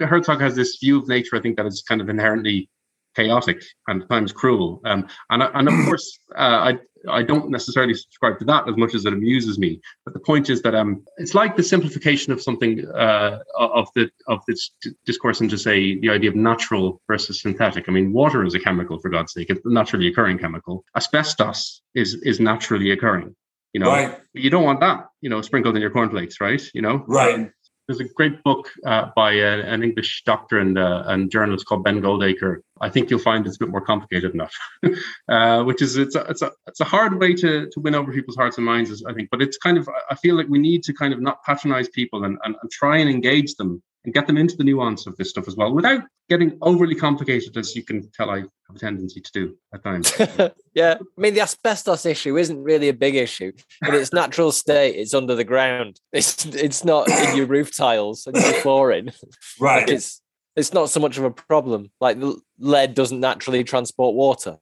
Herzog 0.00 0.40
has 0.40 0.54
this 0.54 0.76
view 0.76 0.98
of 0.98 1.08
nature, 1.08 1.36
I 1.36 1.40
think, 1.40 1.56
that 1.56 1.66
is 1.66 1.82
kind 1.82 2.00
of 2.00 2.08
inherently 2.08 2.68
chaotic 3.14 3.62
and 3.88 4.02
at 4.02 4.08
times 4.08 4.32
cruel. 4.32 4.80
Um, 4.84 5.06
and, 5.30 5.42
and 5.42 5.68
of 5.68 5.74
course, 5.86 6.18
uh, 6.36 6.72
I 6.72 6.78
I 7.08 7.22
don't 7.22 7.50
necessarily 7.50 7.94
subscribe 7.94 8.38
to 8.40 8.44
that 8.46 8.68
as 8.68 8.76
much 8.76 8.92
as 8.94 9.04
it 9.04 9.12
amuses 9.12 9.56
me. 9.58 9.80
But 10.04 10.14
the 10.14 10.20
point 10.20 10.50
is 10.50 10.62
that 10.62 10.74
um, 10.74 11.04
it's 11.16 11.34
like 11.34 11.56
the 11.56 11.62
simplification 11.62 12.32
of 12.32 12.42
something 12.42 12.84
uh, 12.88 13.38
of 13.56 13.88
the 13.94 14.10
of 14.26 14.40
this 14.48 14.70
discourse 15.06 15.40
into 15.40 15.58
say 15.58 15.98
the 16.00 16.10
idea 16.10 16.30
of 16.30 16.36
natural 16.36 17.00
versus 17.06 17.40
synthetic. 17.40 17.88
I 17.88 17.92
mean, 17.92 18.12
water 18.12 18.44
is 18.44 18.54
a 18.54 18.60
chemical 18.60 18.98
for 18.98 19.10
God's 19.10 19.32
sake; 19.32 19.50
it's 19.50 19.64
a 19.64 19.72
naturally 19.72 20.08
occurring 20.08 20.38
chemical. 20.38 20.84
Asbestos 20.96 21.82
is 21.94 22.14
is 22.22 22.40
naturally 22.40 22.90
occurring. 22.90 23.34
You 23.74 23.80
know, 23.80 23.90
Right. 23.90 24.18
you 24.32 24.48
don't 24.50 24.64
want 24.64 24.80
that, 24.80 25.08
you 25.20 25.28
know, 25.28 25.42
sprinkled 25.42 25.76
in 25.76 25.82
your 25.82 25.90
cornflakes, 25.90 26.40
right? 26.40 26.62
You 26.72 26.80
know, 26.82 27.04
Right. 27.06 27.34
Um, 27.34 27.52
there's 27.88 28.00
a 28.00 28.04
great 28.04 28.42
book 28.44 28.70
uh, 28.84 29.06
by 29.16 29.32
an 29.32 29.82
English 29.82 30.22
doctor 30.26 30.58
and, 30.58 30.76
uh, 30.78 31.04
and 31.06 31.30
journalist 31.30 31.64
called 31.64 31.82
Ben 31.84 32.02
Goldacre. 32.02 32.58
I 32.82 32.90
think 32.90 33.08
you'll 33.08 33.18
find 33.18 33.46
it's 33.46 33.56
a 33.56 33.60
bit 33.60 33.70
more 33.70 33.80
complicated 33.80 34.34
enough, 34.34 34.54
uh, 35.28 35.64
which 35.64 35.80
is 35.80 35.96
it's 35.96 36.14
a, 36.14 36.20
it's 36.28 36.42
a 36.42 36.52
it's 36.66 36.80
a 36.80 36.84
hard 36.84 37.18
way 37.18 37.32
to 37.34 37.68
to 37.70 37.80
win 37.80 37.94
over 37.94 38.12
people's 38.12 38.36
hearts 38.36 38.58
and 38.58 38.66
minds, 38.66 39.02
I 39.04 39.14
think. 39.14 39.30
But 39.30 39.40
it's 39.40 39.56
kind 39.56 39.78
of 39.78 39.88
I 40.10 40.14
feel 40.16 40.36
like 40.36 40.48
we 40.48 40.58
need 40.58 40.82
to 40.84 40.92
kind 40.92 41.14
of 41.14 41.20
not 41.20 41.42
patronize 41.44 41.88
people 41.88 42.24
and, 42.24 42.38
and, 42.44 42.54
and 42.60 42.70
try 42.70 42.98
and 42.98 43.08
engage 43.08 43.54
them 43.56 43.82
and 44.08 44.14
get 44.14 44.26
them 44.26 44.38
into 44.38 44.56
the 44.56 44.64
nuance 44.64 45.06
of 45.06 45.14
this 45.18 45.28
stuff 45.28 45.46
as 45.46 45.54
well, 45.54 45.74
without 45.74 46.02
getting 46.30 46.56
overly 46.62 46.94
complicated, 46.94 47.58
as 47.58 47.76
you 47.76 47.82
can 47.82 48.10
tell 48.12 48.30
I 48.30 48.38
have 48.38 48.76
a 48.76 48.78
tendency 48.78 49.20
to 49.20 49.32
do 49.32 49.54
at 49.74 49.84
times. 49.84 50.10
yeah, 50.74 50.94
I 50.98 51.20
mean 51.20 51.34
the 51.34 51.42
asbestos 51.42 52.06
issue 52.06 52.38
isn't 52.38 52.62
really 52.62 52.88
a 52.88 52.94
big 52.94 53.16
issue. 53.16 53.52
In 53.86 53.94
its 53.94 54.14
natural 54.14 54.50
state, 54.50 54.96
it's 54.96 55.12
under 55.12 55.34
the 55.34 55.44
ground. 55.44 56.00
It's 56.10 56.46
it's 56.46 56.86
not 56.86 57.06
in 57.10 57.36
your 57.36 57.44
roof 57.44 57.76
tiles 57.76 58.26
and 58.26 58.34
your 58.34 58.54
flooring. 58.54 59.10
Like 59.60 59.86
Right. 59.86 59.90
it's 59.90 60.22
it's 60.56 60.72
not 60.72 60.88
so 60.88 61.00
much 61.00 61.18
of 61.18 61.24
a 61.24 61.30
problem. 61.30 61.90
Like 62.00 62.16
lead 62.58 62.94
doesn't 62.94 63.20
naturally 63.20 63.62
transport 63.62 64.14
water. 64.14 64.56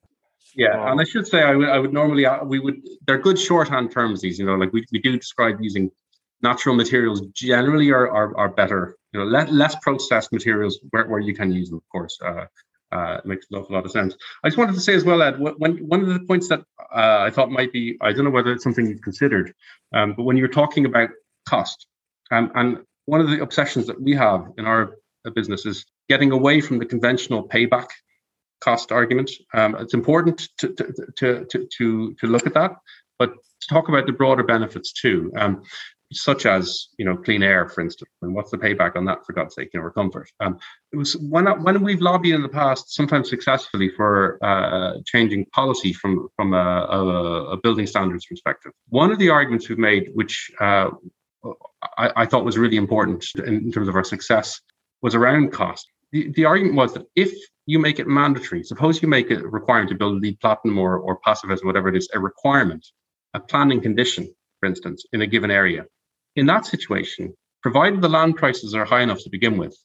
Yeah, 0.57 0.90
and 0.90 1.01
I 1.01 1.05
should 1.05 1.28
say 1.28 1.44
I 1.44 1.55
would 1.55 1.68
I 1.68 1.78
would 1.78 1.92
normally 1.92 2.26
uh, 2.26 2.42
we 2.44 2.59
would 2.59 2.80
they're 3.07 3.18
good 3.18 3.38
shorthand 3.38 3.92
terms. 3.92 4.22
These 4.22 4.40
you 4.40 4.47
know 4.47 4.57
like 4.57 4.72
we, 4.72 4.84
we 4.90 4.99
do 4.99 5.16
describe 5.16 5.59
using 5.61 5.92
natural 6.42 6.74
materials 6.74 7.20
generally 7.32 7.90
are 7.90 8.11
are, 8.11 8.36
are 8.36 8.49
better. 8.49 8.97
You 9.17 9.25
know, 9.25 9.31
le- 9.31 9.51
less 9.51 9.75
processed 9.77 10.31
materials 10.31 10.79
where, 10.91 11.07
where 11.09 11.21
you 11.21 11.35
can 11.35 11.51
use 11.51 11.71
them. 11.71 11.79
Of 11.79 11.89
course, 11.89 12.19
uh, 12.23 12.45
uh, 12.93 13.21
makes 13.25 13.47
an 13.51 13.59
awful 13.59 13.75
lot 13.75 13.87
of 13.87 13.91
sense. 13.91 14.14
I 14.45 14.49
just 14.49 14.59
wanted 14.59 14.75
to 14.75 14.81
say 14.81 14.95
as 14.95 15.05
well, 15.05 15.23
Ed, 15.23 15.37
wh- 15.37 15.59
when 15.59 15.79
one 15.89 16.03
of 16.03 16.09
the 16.09 16.21
points 16.21 16.49
that 16.49 16.61
uh, 16.95 17.21
I 17.21 17.31
thought 17.31 17.51
might 17.51 17.73
be 17.73 17.97
I 18.03 18.12
don't 18.12 18.25
know 18.25 18.31
whether 18.31 18.53
it's 18.53 18.62
something 18.62 18.87
you've 18.87 19.01
considered, 19.01 19.55
um, 19.95 20.14
but 20.17 20.25
when 20.25 20.37
you're 20.37 20.49
talking 20.49 20.85
about 20.85 21.09
cost, 21.49 21.87
um, 22.31 22.53
and 22.55 22.79
one 23.07 23.21
of 23.21 23.31
the 23.31 23.41
obsessions 23.43 23.87
that 23.87 24.01
we 24.01 24.14
have 24.14 24.53
in 24.59 24.67
our 24.67 24.97
uh, 25.25 25.31
business 25.31 25.64
is 25.64 25.87
getting 26.09 26.31
away 26.33 26.61
from 26.61 26.79
the 26.79 26.85
conventional 26.87 27.49
payback 27.49 27.89
cost 28.61 28.93
argument. 28.93 29.31
Um, 29.55 29.77
it's 29.77 29.95
important 29.95 30.49
to, 30.59 30.69
to, 30.69 30.93
to, 31.17 31.45
to, 31.47 31.69
to, 31.79 32.14
to 32.21 32.27
look 32.27 32.47
at 32.47 32.55
that, 32.55 32.73
but 33.19 33.31
to 33.61 33.67
talk 33.69 33.89
about 33.89 34.07
the 34.07 34.12
broader 34.12 34.43
benefits 34.43 34.93
too, 34.93 35.33
um, 35.37 35.62
such 36.12 36.46
as 36.46 36.88
you 36.98 37.04
know 37.04 37.16
clean 37.16 37.42
air, 37.42 37.68
for 37.68 37.80
instance. 37.80 38.11
And 38.22 38.34
what's 38.34 38.50
the 38.50 38.59
payback 38.59 38.96
on 38.96 39.04
that? 39.07 39.24
For 39.24 39.32
God's 39.32 39.54
sake, 39.54 39.70
you 39.72 39.80
know, 39.80 39.86
or 39.86 39.90
comfort. 39.90 40.30
Um, 40.40 40.59
it 40.92 40.96
was 40.96 41.16
when 41.16 41.46
when 41.62 41.82
we've 41.82 42.00
lobbied 42.00 42.34
in 42.34 42.42
the 42.42 42.48
past, 42.48 42.94
sometimes 42.94 43.28
successfully, 43.28 43.90
for 43.96 44.38
uh, 44.42 44.94
changing 45.04 45.46
policy 45.46 45.92
from 45.92 46.28
from 46.36 46.54
a, 46.54 46.57
a, 46.57 47.44
a 47.52 47.57
building 47.57 47.86
standards 47.86 48.26
perspective. 48.26 48.72
One 48.88 49.11
of 49.11 49.18
the 49.18 49.30
arguments 49.30 49.68
we've 49.68 49.78
made, 49.78 50.11
which 50.14 50.50
uh, 50.61 50.90
I, 51.98 52.12
I 52.16 52.26
thought 52.26 52.44
was 52.44 52.59
really 52.59 52.76
important 52.76 53.24
in 53.44 53.72
terms 53.72 53.88
of 53.88 53.96
our 53.96 54.04
success, 54.04 54.61
was 55.02 55.14
around 55.14 55.52
cost. 55.52 55.88
The, 56.12 56.32
the 56.32 56.44
argument 56.44 56.76
was 56.76 56.94
that 56.94 57.07
if 57.16 57.32
you 57.66 57.78
make 57.78 57.98
it 57.98 58.07
mandatory, 58.07 58.62
suppose 58.62 59.02
you 59.02 59.09
make 59.09 59.30
it 59.30 59.42
a 59.42 59.48
requirement 59.48 59.90
to 59.90 59.96
build 59.96 60.22
LEED 60.22 60.40
platinum 60.40 60.78
or, 60.78 60.98
or 60.98 61.18
Passivhaus, 61.20 61.64
whatever 61.64 61.88
it 61.88 61.96
is, 61.96 62.09
a 62.14 62.20
requirement, 62.20 62.86
a 63.34 63.40
planning 63.40 63.80
condition, 63.80 64.32
for 64.61 64.66
instance, 64.66 65.04
in 65.12 65.22
a 65.22 65.26
given 65.26 65.50
area. 65.50 65.84
In 66.37 66.47
that 66.47 66.66
situation, 66.66 67.34
provided 67.62 68.03
the 68.03 68.09
land 68.09 68.37
prices 68.37 68.74
are 68.74 68.84
high 68.84 69.03
enough 69.03 69.22
to 69.22 69.30
begin 69.30 69.57
with, 69.57 69.76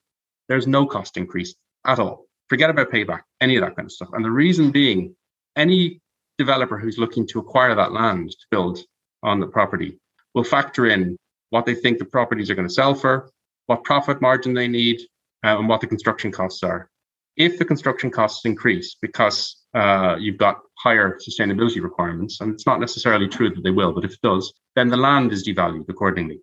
there's 0.50 0.68
no 0.68 0.86
cost 0.86 1.16
increase 1.16 1.56
at 1.86 1.98
all. 1.98 2.26
Forget 2.50 2.70
about 2.70 2.92
payback, 2.92 3.22
any 3.40 3.56
of 3.56 3.62
that 3.62 3.78
kind 3.78 3.86
of 3.86 3.92
stuff. 3.92 4.10
And 4.12 4.24
the 4.24 4.32
reason 4.32 4.72
being, 4.72 5.16
any 5.56 6.02
developer 6.38 6.78
who's 6.78 6.98
looking 6.98 7.26
to 7.28 7.40
acquire 7.40 7.74
that 7.76 7.94
land 7.94 8.32
to 8.32 8.46
build 8.52 8.80
on 9.24 9.40
the 9.40 9.48
property 9.48 9.98
will 10.34 10.44
factor 10.44 10.88
in 10.88 11.18
what 11.52 11.66
they 11.66 11.76
think 11.76 12.00
the 12.00 12.06
properties 12.06 12.50
are 12.50 12.56
going 12.56 12.68
to 12.68 12.74
sell 12.74 12.96
for, 12.96 13.30
what 13.68 13.86
profit 13.86 14.22
margin 14.22 14.54
they 14.54 14.68
need, 14.68 15.00
uh, 15.46 15.58
and 15.58 15.70
what 15.70 15.80
the 15.80 15.88
construction 15.88 16.32
costs 16.32 16.64
are. 16.64 16.90
If 17.38 17.58
the 17.58 17.66
construction 17.66 18.12
costs 18.12 18.46
increase 18.46 18.96
because 19.02 19.56
uh, 19.74 20.18
you've 20.20 20.38
got 20.38 20.60
higher 20.82 21.18
sustainability 21.20 21.82
requirements, 21.82 22.42
and 22.42 22.54
it's 22.54 22.66
not 22.66 22.80
necessarily 22.80 23.28
true 23.28 23.50
that 23.54 23.64
they 23.64 23.72
will, 23.72 23.94
but 23.94 24.06
if 24.06 24.14
it 24.14 24.22
does, 24.22 24.54
then 24.76 24.90
the 24.90 24.98
land 24.98 25.32
is 25.32 25.48
devalued 25.48 25.90
accordingly. 25.90 26.40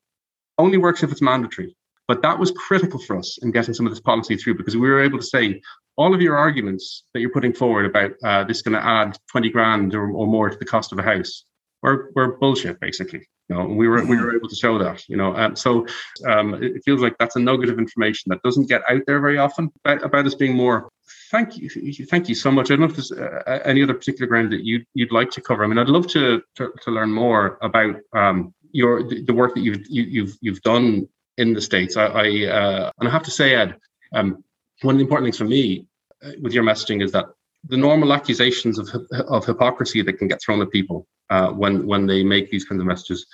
Only 0.58 0.78
works 0.78 1.02
if 1.02 1.10
it's 1.10 1.22
mandatory. 1.22 1.74
But 2.06 2.22
that 2.22 2.38
was 2.38 2.50
critical 2.52 2.98
for 2.98 3.18
us 3.18 3.38
in 3.42 3.50
getting 3.50 3.74
some 3.74 3.86
of 3.86 3.92
this 3.92 4.00
policy 4.00 4.36
through 4.36 4.56
because 4.56 4.76
we 4.76 4.88
were 4.88 5.02
able 5.02 5.18
to 5.18 5.24
say 5.24 5.60
all 5.96 6.14
of 6.14 6.22
your 6.22 6.36
arguments 6.36 7.04
that 7.12 7.20
you're 7.20 7.32
putting 7.32 7.52
forward 7.52 7.84
about 7.84 8.12
uh, 8.24 8.44
this 8.44 8.62
going 8.62 8.72
to 8.72 8.84
add 8.84 9.18
20 9.30 9.50
grand 9.50 9.94
or, 9.94 10.10
or, 10.10 10.26
more 10.26 10.48
to 10.48 10.56
the 10.56 10.64
cost 10.64 10.92
of 10.92 10.98
a 10.98 11.02
house 11.02 11.44
were, 11.82 12.10
were 12.14 12.36
bullshit, 12.38 12.80
basically. 12.80 13.26
You 13.48 13.56
know, 13.56 13.64
we 13.64 13.88
were 13.88 14.04
we 14.04 14.16
were 14.16 14.36
able 14.36 14.48
to 14.48 14.56
show 14.56 14.78
that. 14.78 15.08
You 15.08 15.16
know, 15.16 15.34
and 15.34 15.56
so 15.56 15.86
um, 16.26 16.62
it 16.62 16.82
feels 16.84 17.00
like 17.00 17.16
that's 17.18 17.36
a 17.36 17.40
nugget 17.40 17.70
of 17.70 17.78
information 17.78 18.28
that 18.28 18.42
doesn't 18.42 18.68
get 18.68 18.82
out 18.90 19.02
there 19.06 19.20
very 19.20 19.38
often 19.38 19.70
about, 19.84 20.04
about 20.04 20.26
us 20.26 20.34
being 20.34 20.54
more 20.54 20.90
thank 21.30 21.56
you, 21.56 21.68
thank 22.06 22.28
you 22.28 22.34
so 22.34 22.50
much. 22.50 22.70
I 22.70 22.76
don't 22.76 22.80
know 22.80 22.86
if 22.86 22.96
there's 22.96 23.12
uh, 23.12 23.60
any 23.64 23.82
other 23.82 23.94
particular 23.94 24.26
ground 24.26 24.52
that 24.52 24.64
you'd 24.64 24.84
you'd 24.94 25.12
like 25.12 25.30
to 25.32 25.40
cover. 25.40 25.64
I 25.64 25.66
mean, 25.66 25.78
I'd 25.78 25.88
love 25.88 26.06
to 26.08 26.42
to, 26.56 26.72
to 26.82 26.90
learn 26.90 27.10
more 27.10 27.58
about 27.62 27.96
um, 28.14 28.54
your 28.72 29.02
the 29.02 29.32
work 29.32 29.54
that 29.54 29.60
you've 29.60 29.86
you, 29.88 30.02
have 30.02 30.12
you 30.12 30.32
you've 30.40 30.62
done 30.62 31.08
in 31.36 31.54
the 31.54 31.60
states. 31.60 31.96
I, 31.96 32.06
I 32.06 32.46
uh, 32.46 32.92
and 32.98 33.08
I 33.08 33.12
have 33.12 33.22
to 33.24 33.30
say, 33.30 33.54
Ed, 33.54 33.76
um, 34.12 34.44
one 34.82 34.94
of 34.94 34.98
the 34.98 35.04
important 35.04 35.26
things 35.26 35.38
for 35.38 35.44
me 35.44 35.86
uh, 36.24 36.32
with 36.40 36.52
your 36.52 36.64
messaging 36.64 37.02
is 37.02 37.12
that 37.12 37.26
the 37.64 37.76
normal 37.76 38.12
accusations 38.12 38.78
of 38.78 38.88
of 39.28 39.44
hypocrisy 39.44 40.02
that 40.02 40.14
can 40.14 40.28
get 40.28 40.40
thrown 40.42 40.62
at 40.62 40.70
people 40.70 41.06
uh, 41.30 41.48
when 41.48 41.86
when 41.86 42.06
they 42.06 42.22
make 42.22 42.50
these 42.50 42.64
kinds 42.64 42.80
of 42.80 42.86
messages 42.86 43.26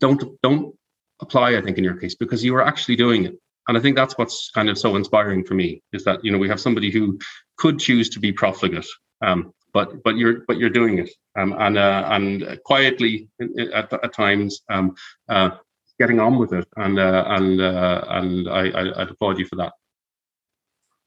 don't 0.00 0.22
don't 0.42 0.74
apply. 1.20 1.56
I 1.56 1.62
think 1.62 1.78
in 1.78 1.84
your 1.84 1.96
case 1.96 2.14
because 2.14 2.44
you 2.44 2.54
are 2.54 2.62
actually 2.62 2.96
doing 2.96 3.24
it 3.24 3.34
and 3.68 3.76
I 3.76 3.80
think 3.80 3.96
that's 3.96 4.16
what's 4.16 4.50
kind 4.50 4.68
of 4.68 4.78
so 4.78 4.96
inspiring 4.96 5.44
for 5.44 5.54
me 5.54 5.82
is 5.92 6.02
that 6.04 6.24
you 6.24 6.32
know 6.32 6.38
we 6.38 6.48
have 6.48 6.60
somebody 6.60 6.90
who 6.90 7.18
could 7.58 7.78
choose 7.78 8.08
to 8.10 8.18
be 8.18 8.32
profligate, 8.32 8.86
um, 9.20 9.52
but 9.72 10.02
but 10.02 10.16
you're 10.16 10.40
but 10.48 10.56
you're 10.56 10.70
doing 10.70 10.98
it, 10.98 11.10
um, 11.36 11.54
and 11.58 11.76
uh, 11.76 12.08
and 12.10 12.58
quietly 12.64 13.28
at, 13.74 13.92
at 13.92 14.12
times 14.14 14.62
um, 14.70 14.96
uh, 15.28 15.50
getting 16.00 16.18
on 16.18 16.38
with 16.38 16.54
it, 16.54 16.66
and 16.76 16.98
uh, 16.98 17.24
and 17.28 17.60
uh, 17.60 18.04
and 18.08 18.48
I, 18.48 18.70
I 18.70 18.82
I 18.88 19.02
applaud 19.02 19.38
you 19.38 19.44
for 19.44 19.56
that. 19.56 19.72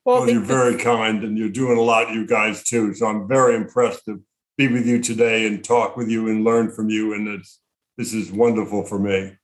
Well, 0.05 0.21
well 0.21 0.29
you're 0.29 0.41
very 0.41 0.77
kind, 0.77 1.23
and 1.23 1.37
you're 1.37 1.49
doing 1.49 1.79
a 1.79 1.81
lot, 1.81 2.13
you 2.13 2.27
guys 2.27 2.63
too. 2.63 2.93
So 2.93 3.07
I'm 3.07 3.27
very 3.27 3.55
impressed 3.55 4.05
to 4.05 4.21
be 4.67 4.73
with 4.73 4.85
you 4.85 5.01
today 5.01 5.47
and 5.47 5.63
talk 5.63 5.97
with 5.97 6.09
you 6.09 6.29
and 6.29 6.43
learn 6.43 6.71
from 6.71 6.89
you, 6.89 7.13
and 7.13 7.27
it's 7.27 7.59
this 7.97 8.13
is 8.13 8.31
wonderful 8.31 8.83
for 8.83 8.99
me. 8.99 9.35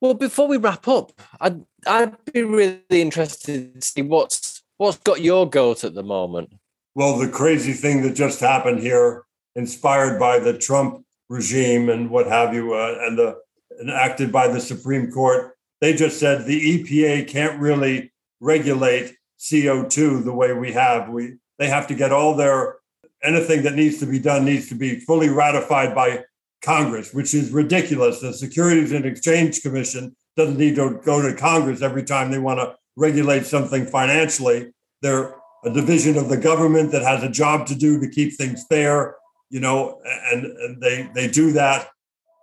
Well, 0.00 0.14
before 0.14 0.46
we 0.48 0.56
wrap 0.56 0.86
up, 0.86 1.12
I'd 1.40 1.64
I'd 1.86 2.14
be 2.32 2.42
really 2.42 2.80
interested 2.90 3.74
to 3.74 3.86
see 3.86 4.02
what's 4.02 4.62
what's 4.76 4.98
got 4.98 5.20
your 5.20 5.48
goat 5.48 5.84
at 5.84 5.94
the 5.94 6.02
moment. 6.02 6.52
Well, 6.94 7.18
the 7.18 7.28
crazy 7.28 7.72
thing 7.72 8.02
that 8.02 8.14
just 8.14 8.40
happened 8.40 8.80
here, 8.80 9.24
inspired 9.56 10.18
by 10.18 10.38
the 10.38 10.56
Trump 10.56 11.04
regime 11.28 11.88
and 11.88 12.10
what 12.10 12.26
have 12.26 12.54
you, 12.54 12.74
uh, 12.74 12.98
and 13.00 13.18
the 13.18 13.38
enacted 13.80 14.30
by 14.30 14.46
the 14.46 14.60
Supreme 14.60 15.10
Court, 15.10 15.56
they 15.80 15.92
just 15.94 16.20
said 16.20 16.44
the 16.44 16.84
EPA 16.84 17.26
can't 17.26 17.60
really 17.60 18.12
regulate 18.38 19.16
CO2 19.40 20.24
the 20.24 20.32
way 20.32 20.52
we 20.52 20.72
have. 20.72 21.08
We 21.08 21.38
they 21.58 21.68
have 21.68 21.88
to 21.88 21.94
get 21.94 22.12
all 22.12 22.36
their 22.36 22.76
anything 23.22 23.62
that 23.62 23.74
needs 23.74 23.98
to 24.00 24.06
be 24.06 24.18
done 24.18 24.44
needs 24.44 24.68
to 24.68 24.74
be 24.74 25.00
fully 25.00 25.28
ratified 25.28 25.94
by 25.94 26.24
Congress, 26.62 27.12
which 27.12 27.34
is 27.34 27.50
ridiculous. 27.50 28.20
The 28.20 28.32
Securities 28.32 28.92
and 28.92 29.04
Exchange 29.04 29.62
Commission 29.62 30.16
doesn't 30.36 30.58
need 30.58 30.76
to 30.76 31.00
go 31.04 31.20
to 31.20 31.36
Congress 31.36 31.82
every 31.82 32.04
time 32.04 32.30
they 32.30 32.38
want 32.38 32.60
to 32.60 32.74
regulate 32.96 33.46
something 33.46 33.86
financially. 33.86 34.72
They're 35.02 35.34
a 35.64 35.70
division 35.70 36.16
of 36.16 36.28
the 36.28 36.36
government 36.36 36.92
that 36.92 37.02
has 37.02 37.22
a 37.22 37.28
job 37.28 37.66
to 37.66 37.74
do 37.74 38.00
to 38.00 38.08
keep 38.08 38.34
things 38.34 38.64
fair, 38.68 39.16
you 39.50 39.60
know, 39.60 40.00
and, 40.04 40.46
and 40.46 40.82
they 40.82 41.08
they 41.14 41.28
do 41.28 41.52
that. 41.52 41.88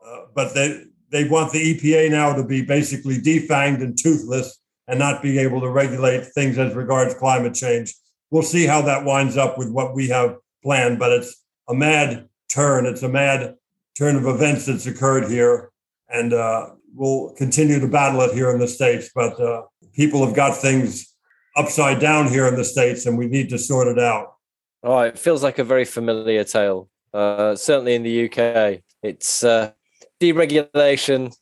Uh, 0.06 0.22
but 0.34 0.54
they 0.54 0.84
they 1.12 1.28
want 1.28 1.52
the 1.52 1.76
EPA 1.76 2.12
now 2.12 2.34
to 2.34 2.44
be 2.44 2.62
basically 2.62 3.18
defanged 3.18 3.82
and 3.82 3.98
toothless 3.98 4.60
and 4.88 5.00
not 5.00 5.22
be 5.22 5.38
able 5.40 5.62
to 5.62 5.70
regulate 5.70 6.26
things 6.28 6.58
as 6.58 6.74
regards 6.74 7.14
climate 7.14 7.54
change. 7.54 7.94
We'll 8.32 8.44
see 8.44 8.66
how 8.66 8.82
that 8.84 9.06
winds 9.06 9.38
up 9.38 9.58
with 9.58 9.72
what 9.72 9.96
we 9.96 10.10
have 10.10 10.38
planned, 10.64 11.00
but 11.00 11.12
it's 11.12 11.44
a 11.68 11.74
mad 11.74 12.28
turn. 12.50 12.86
It's 12.86 13.04
a 13.04 13.10
mad 13.10 13.56
turn 13.98 14.16
of 14.16 14.26
events 14.26 14.66
that's 14.66 14.86
occurred 14.86 15.30
here, 15.30 15.72
and 16.10 16.34
uh, 16.34 16.70
we'll 16.94 17.34
continue 17.36 17.80
to 17.80 17.88
battle 17.88 18.22
it 18.22 18.34
here 18.34 18.50
in 18.52 18.60
the 18.60 18.68
states. 18.68 19.10
But 19.14 19.40
uh, 19.40 19.64
people 19.94 20.26
have 20.26 20.36
got 20.36 20.58
things 20.58 21.14
upside 21.56 22.00
down 22.00 22.28
here 22.28 22.48
in 22.48 22.56
the 22.56 22.64
states, 22.64 23.06
and 23.06 23.18
we 23.18 23.28
need 23.28 23.50
to 23.50 23.58
sort 23.58 23.88
it 23.88 24.00
out. 24.00 24.36
Oh, 24.84 25.00
it 25.00 25.20
feels 25.20 25.44
like 25.44 25.60
a 25.60 25.64
very 25.64 25.86
familiar 25.86 26.44
tale. 26.44 26.90
Uh, 27.14 27.56
certainly 27.56 27.96
in 27.96 28.04
the 28.04 28.26
UK, 28.26 28.82
it's 29.04 29.44
uh, 29.44 29.72
deregulation, 30.22 31.36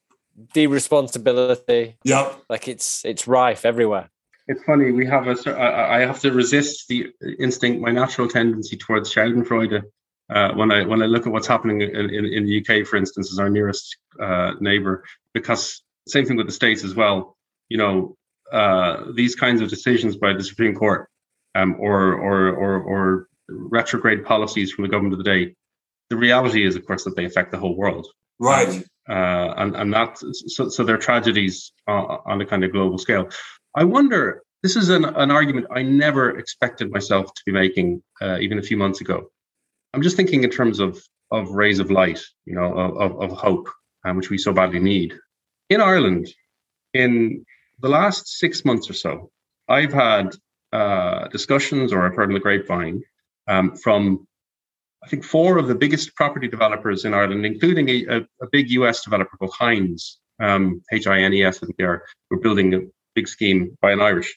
deresponsibility. 0.54 1.98
Yep. 2.04 2.42
like 2.50 2.68
it's 2.68 3.04
it's 3.06 3.28
rife 3.28 3.66
everywhere. 3.66 4.10
It's 4.48 4.64
funny. 4.64 4.92
We 4.92 5.06
have 5.08 5.28
a. 5.28 5.62
I 5.62 6.00
have 6.00 6.22
to 6.22 6.32
resist 6.32 6.88
the 6.88 7.12
instinct, 7.40 7.82
my 7.82 7.92
natural 7.92 8.30
tendency 8.30 8.78
towards 8.78 9.14
Schadenfreude 9.14 9.84
uh, 10.30 10.54
when 10.54 10.72
I 10.72 10.86
when 10.86 11.02
I 11.02 11.06
look 11.06 11.28
at 11.28 11.34
what's 11.34 11.48
happening 11.48 11.82
in, 11.82 11.90
in, 11.90 12.26
in 12.26 12.46
the 12.46 12.60
UK, 12.60 12.88
for 12.88 12.98
instance, 12.98 13.32
as 13.32 13.40
our 13.40 13.50
nearest 13.50 13.98
uh, 14.22 14.54
neighbour, 14.60 15.04
because 15.34 15.82
same 16.08 16.26
thing 16.26 16.38
with 16.38 16.48
the 16.48 16.54
states 16.54 16.84
as 16.84 16.96
well. 16.96 17.38
You 17.70 17.78
know, 17.78 18.18
uh, 18.52 19.12
these 19.14 19.36
kinds 19.36 19.62
of 19.62 19.70
decisions 19.70 20.16
by 20.16 20.34
the 20.34 20.44
Supreme 20.44 20.76
Court 20.76 21.10
um, 21.56 21.76
or, 21.80 22.14
or 22.14 22.50
or 22.50 22.82
or 22.82 23.28
retrograde 23.50 24.26
policies 24.26 24.72
from 24.72 24.84
the 24.84 24.90
government 24.90 25.14
of 25.14 25.20
the 25.20 25.24
day. 25.24 25.56
The 26.10 26.18
reality 26.18 26.66
is, 26.66 26.76
of 26.76 26.86
course, 26.86 27.04
that 27.04 27.16
they 27.16 27.26
affect 27.26 27.52
the 27.52 27.58
whole 27.58 27.76
world. 27.76 28.08
Right. 28.40 28.70
Um, 28.70 28.84
uh, 29.10 29.54
and 29.58 29.76
and 29.76 29.94
that 29.94 30.18
so 30.18 30.70
so 30.70 30.84
they're 30.84 30.98
tragedies 30.98 31.72
uh, 31.88 32.18
on 32.26 32.42
a 32.42 32.46
kind 32.46 32.64
of 32.64 32.72
global 32.72 32.98
scale. 32.98 33.30
I 33.78 33.86
wonder. 33.86 34.42
This 34.64 34.76
is 34.76 34.90
an, 34.90 35.06
an 35.06 35.32
argument 35.32 35.68
I 35.74 35.84
never 35.84 36.38
expected 36.38 36.92
myself 36.92 37.28
to 37.34 37.42
be 37.46 37.52
making 37.52 38.02
uh, 38.20 38.40
even 38.42 38.58
a 38.58 38.64
few 38.64 38.76
months 38.76 39.02
ago 39.02 39.30
I'm 39.94 40.02
just 40.02 40.16
thinking 40.16 40.44
in 40.44 40.52
terms 40.52 40.80
of 40.80 41.02
of 41.32 41.50
rays 41.50 41.80
of 41.80 41.92
light, 41.92 42.22
you 42.46 42.56
know, 42.56 42.72
of, 42.72 43.20
of 43.20 43.32
hope, 43.38 43.68
um, 44.06 44.16
which 44.16 44.30
we 44.30 44.38
so 44.38 44.54
badly 44.54 44.80
need. 44.80 45.14
In 45.70 45.82
Ireland, 45.82 46.30
in 46.94 47.44
the 47.80 47.90
last 47.90 48.28
six 48.28 48.64
months 48.64 48.90
or 48.90 48.94
so, 48.94 49.32
I've 49.68 49.92
had 49.92 50.36
uh, 50.72 51.28
discussions, 51.30 51.92
or 51.92 52.06
I've 52.06 52.16
heard 52.16 52.30
in 52.30 52.36
the 52.36 52.40
grapevine 52.40 53.02
um, 53.48 53.76
from, 53.76 54.26
I 55.04 55.08
think, 55.08 55.26
four 55.26 55.58
of 55.58 55.68
the 55.68 55.76
biggest 55.76 56.16
property 56.16 56.48
developers 56.48 57.04
in 57.04 57.14
Ireland, 57.14 57.46
including 57.46 57.90
a, 57.90 58.06
a, 58.06 58.18
a 58.44 58.48
big 58.52 58.70
US 58.70 59.04
developer 59.04 59.36
called 59.36 59.54
Hines, 59.58 60.20
um, 60.40 60.82
H 60.94 61.08
I 61.08 61.22
N 61.22 61.34
E 61.34 61.44
S, 61.44 61.58
I 61.58 61.66
think 61.66 61.78
they 61.78 61.84
are, 61.84 62.06
we're 62.30 62.38
building 62.38 62.92
big 63.18 63.28
scheme 63.28 63.62
by 63.84 63.92
an 63.92 64.02
Irish 64.12 64.30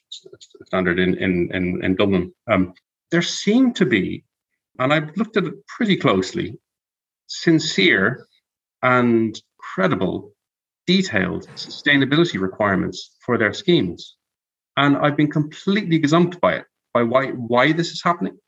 standard 0.69 0.99
in, 1.05 1.11
in, 1.25 1.33
in, 1.57 1.65
in 1.85 1.91
Dublin. 2.01 2.25
Um, 2.53 2.63
there 3.13 3.23
seem 3.23 3.75
to 3.75 3.87
be 3.87 4.25
and 4.81 4.95
I've 4.95 5.15
looked 5.17 5.37
at 5.37 5.45
it 5.45 5.67
pretty 5.67 5.97
closely, 5.97 6.59
sincere 7.27 8.27
and 8.83 9.39
credible, 9.59 10.33
detailed 10.87 11.47
sustainability 11.55 12.41
requirements 12.41 13.15
for 13.25 13.37
their 13.37 13.53
schemes. 13.53 14.17
And 14.79 14.97
I've 14.97 15.19
been 15.19 15.31
completely 15.31 16.01
gazumped 16.01 16.41
by 16.41 16.55
it, 16.55 16.65
by 16.95 17.03
why 17.03 17.27
why 17.53 17.73
this 17.73 17.91
is 17.91 18.03
happening 18.03 18.39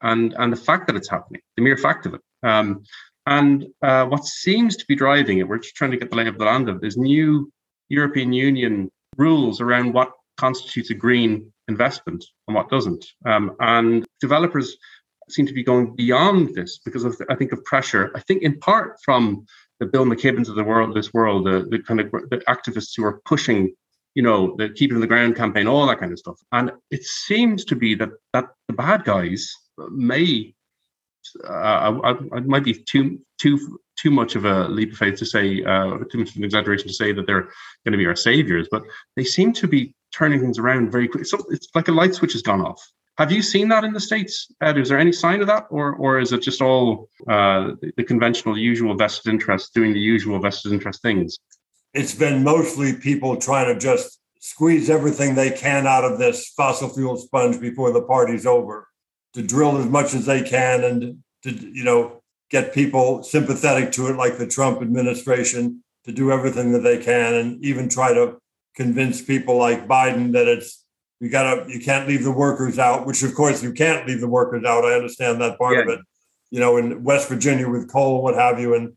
and, 0.00 0.34
and 0.38 0.50
the 0.50 0.64
fact 0.68 0.86
that 0.86 0.96
it's 0.96 1.10
happening, 1.10 1.42
the 1.56 1.62
mere 1.62 1.76
fact 1.76 2.06
of 2.06 2.14
it. 2.14 2.22
Um, 2.42 2.84
and 3.26 3.66
uh, 3.82 4.06
what 4.06 4.24
seems 4.24 4.76
to 4.78 4.86
be 4.86 4.96
driving 4.96 5.38
it, 5.38 5.46
we're 5.46 5.58
just 5.58 5.76
trying 5.76 5.90
to 5.90 5.98
get 5.98 6.08
the 6.10 6.16
lay 6.16 6.26
of 6.26 6.38
the 6.38 6.46
land 6.46 6.70
of 6.70 6.76
it, 6.76 6.86
is 6.86 6.96
new 6.96 7.52
European 7.90 8.32
Union 8.32 8.90
rules 9.16 9.60
around 9.60 9.92
what 9.92 10.12
constitutes 10.36 10.90
a 10.90 10.94
green 10.94 11.52
investment 11.68 12.24
and 12.48 12.54
what 12.54 12.68
doesn't. 12.68 13.04
Um, 13.26 13.54
and 13.60 14.04
developers 14.20 14.76
seem 15.28 15.46
to 15.46 15.52
be 15.52 15.62
going 15.62 15.94
beyond 15.94 16.54
this 16.54 16.78
because 16.84 17.04
of, 17.04 17.20
I 17.30 17.34
think, 17.34 17.52
of 17.52 17.64
pressure. 17.64 18.10
I 18.14 18.20
think 18.20 18.42
in 18.42 18.58
part 18.58 18.96
from 19.04 19.46
the 19.80 19.86
Bill 19.86 20.04
McKibbens 20.04 20.48
of 20.48 20.54
the 20.54 20.64
world, 20.64 20.94
this 20.94 21.12
world, 21.12 21.46
the, 21.46 21.66
the 21.70 21.78
kind 21.80 22.00
of 22.00 22.10
the 22.10 22.42
activists 22.48 22.92
who 22.96 23.04
are 23.04 23.20
pushing, 23.24 23.74
you 24.14 24.22
know, 24.22 24.54
the 24.56 24.70
keep 24.70 24.90
it 24.90 24.94
in 24.94 25.00
the 25.00 25.06
ground 25.06 25.36
campaign, 25.36 25.66
all 25.66 25.86
that 25.86 25.98
kind 25.98 26.12
of 26.12 26.18
stuff. 26.18 26.38
And 26.52 26.70
it 26.90 27.04
seems 27.04 27.64
to 27.66 27.76
be 27.76 27.94
that 27.96 28.10
that 28.32 28.46
the 28.68 28.74
bad 28.74 29.04
guys 29.04 29.50
may, 29.90 30.54
uh, 31.48 32.00
I, 32.04 32.10
I, 32.10 32.40
might 32.40 32.64
be 32.64 32.74
too 32.74 33.20
too 33.40 33.78
too 33.96 34.10
much 34.10 34.36
of 34.36 34.44
a 34.44 34.68
leap 34.68 34.92
of 34.92 34.98
faith 34.98 35.18
to 35.18 35.26
say, 35.26 35.62
uh, 35.64 35.98
too 36.10 36.18
much 36.18 36.30
of 36.30 36.36
an 36.36 36.44
exaggeration 36.44 36.88
to 36.88 36.94
say 36.94 37.12
that 37.12 37.26
they're 37.26 37.48
going 37.84 37.92
to 37.92 37.98
be 37.98 38.06
our 38.06 38.16
saviors, 38.16 38.68
but 38.70 38.82
they 39.16 39.24
seem 39.24 39.52
to 39.52 39.68
be 39.68 39.94
turning 40.12 40.40
things 40.40 40.58
around 40.58 40.90
very 40.90 41.08
quickly. 41.08 41.24
So 41.24 41.38
it's 41.50 41.68
like 41.74 41.88
a 41.88 41.92
light 41.92 42.14
switch 42.14 42.32
has 42.32 42.42
gone 42.42 42.60
off 42.60 42.80
have 43.18 43.30
you 43.30 43.42
seen 43.42 43.68
that 43.68 43.84
in 43.84 43.92
the 43.92 44.00
states? 44.00 44.50
Ed? 44.62 44.78
Is 44.78 44.88
there 44.88 44.98
any 44.98 45.12
sign 45.12 45.40
of 45.40 45.46
that, 45.46 45.66
or 45.70 45.94
or 45.94 46.18
is 46.18 46.32
it 46.32 46.40
just 46.42 46.62
all 46.62 47.08
uh, 47.28 47.72
the 47.96 48.04
conventional, 48.04 48.56
usual 48.56 48.94
vested 48.96 49.32
interests 49.32 49.70
doing 49.70 49.92
the 49.92 50.00
usual 50.00 50.38
vested 50.38 50.72
interest 50.72 51.02
things? 51.02 51.38
It's 51.92 52.14
been 52.14 52.42
mostly 52.42 52.94
people 52.94 53.36
trying 53.36 53.72
to 53.72 53.78
just 53.78 54.18
squeeze 54.40 54.88
everything 54.88 55.34
they 55.34 55.50
can 55.50 55.86
out 55.86 56.04
of 56.04 56.18
this 56.18 56.48
fossil 56.56 56.88
fuel 56.88 57.16
sponge 57.16 57.60
before 57.60 57.92
the 57.92 58.02
party's 58.02 58.46
over, 58.46 58.88
to 59.34 59.42
drill 59.42 59.76
as 59.76 59.86
much 59.86 60.14
as 60.14 60.24
they 60.24 60.42
can 60.42 60.82
and 60.82 61.18
to 61.42 61.50
you 61.50 61.84
know 61.84 62.21
get 62.52 62.74
people 62.74 63.22
sympathetic 63.22 63.90
to 63.92 64.06
it, 64.08 64.16
like 64.16 64.36
the 64.36 64.46
Trump 64.46 64.82
administration, 64.82 65.82
to 66.04 66.12
do 66.12 66.30
everything 66.30 66.72
that 66.72 66.80
they 66.80 66.98
can, 66.98 67.34
and 67.34 67.64
even 67.64 67.88
try 67.88 68.12
to 68.12 68.36
convince 68.76 69.22
people 69.22 69.56
like 69.56 69.88
Biden 69.88 70.32
that 70.32 70.46
it's 70.46 70.84
you 71.18 71.30
gotta 71.30 71.68
you 71.68 71.80
can't 71.80 72.06
leave 72.06 72.24
the 72.24 72.32
workers 72.32 72.78
out. 72.78 73.06
Which 73.06 73.22
of 73.22 73.34
course 73.34 73.62
you 73.62 73.72
can't 73.72 74.06
leave 74.06 74.20
the 74.20 74.28
workers 74.28 74.64
out. 74.64 74.84
I 74.84 74.94
understand 74.94 75.40
that 75.40 75.58
part 75.58 75.76
yeah. 75.76 75.82
of 75.82 75.88
it. 75.88 76.00
You 76.50 76.60
know, 76.60 76.76
in 76.76 77.02
West 77.02 77.28
Virginia 77.28 77.68
with 77.68 77.90
coal, 77.90 78.22
what 78.22 78.34
have 78.34 78.60
you, 78.60 78.74
and 78.74 78.92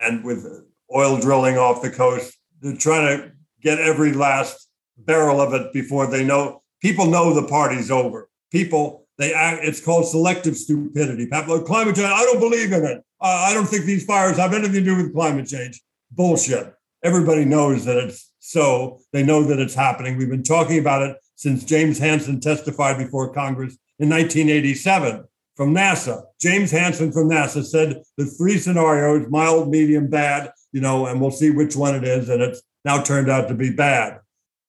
and 0.00 0.24
with 0.24 0.46
oil 0.94 1.18
drilling 1.18 1.58
off 1.58 1.82
the 1.82 1.90
coast, 1.90 2.38
they're 2.60 2.76
trying 2.76 3.18
to 3.18 3.32
get 3.60 3.80
every 3.80 4.12
last 4.12 4.68
barrel 4.96 5.40
of 5.40 5.52
it 5.54 5.72
before 5.72 6.06
they 6.06 6.24
know 6.24 6.62
people 6.80 7.06
know 7.06 7.34
the 7.34 7.48
party's 7.48 7.90
over. 7.90 8.28
People 8.52 9.03
they 9.18 9.32
act. 9.32 9.64
It's 9.64 9.80
called 9.80 10.08
selective 10.08 10.56
stupidity. 10.56 11.26
Climate 11.26 11.96
change. 11.96 11.98
I 12.00 12.24
don't 12.24 12.40
believe 12.40 12.72
in 12.72 12.84
it. 12.84 13.02
I 13.20 13.54
don't 13.54 13.66
think 13.66 13.84
these 13.84 14.04
fires 14.04 14.36
have 14.36 14.52
anything 14.52 14.84
to 14.84 14.84
do 14.84 14.96
with 14.96 15.14
climate 15.14 15.46
change. 15.46 15.80
Bullshit. 16.10 16.74
Everybody 17.02 17.44
knows 17.44 17.84
that 17.84 17.96
it's 17.96 18.32
so. 18.38 19.00
They 19.12 19.22
know 19.22 19.44
that 19.44 19.58
it's 19.58 19.74
happening. 19.74 20.16
We've 20.16 20.28
been 20.28 20.42
talking 20.42 20.78
about 20.78 21.02
it 21.02 21.16
since 21.36 21.64
James 21.64 21.98
Hansen 21.98 22.40
testified 22.40 22.98
before 22.98 23.32
Congress 23.32 23.76
in 23.98 24.08
1987 24.08 25.24
from 25.56 25.74
NASA. 25.74 26.22
James 26.40 26.70
Hansen 26.70 27.12
from 27.12 27.28
NASA 27.28 27.64
said 27.64 28.02
the 28.16 28.26
three 28.26 28.58
scenarios 28.58 29.26
mild, 29.30 29.68
medium, 29.68 30.08
bad, 30.08 30.50
you 30.72 30.80
know, 30.80 31.06
and 31.06 31.20
we'll 31.20 31.30
see 31.30 31.50
which 31.50 31.76
one 31.76 31.94
it 31.94 32.04
is. 32.04 32.28
And 32.28 32.42
it's 32.42 32.62
now 32.84 33.02
turned 33.02 33.30
out 33.30 33.48
to 33.48 33.54
be 33.54 33.70
bad 33.70 34.20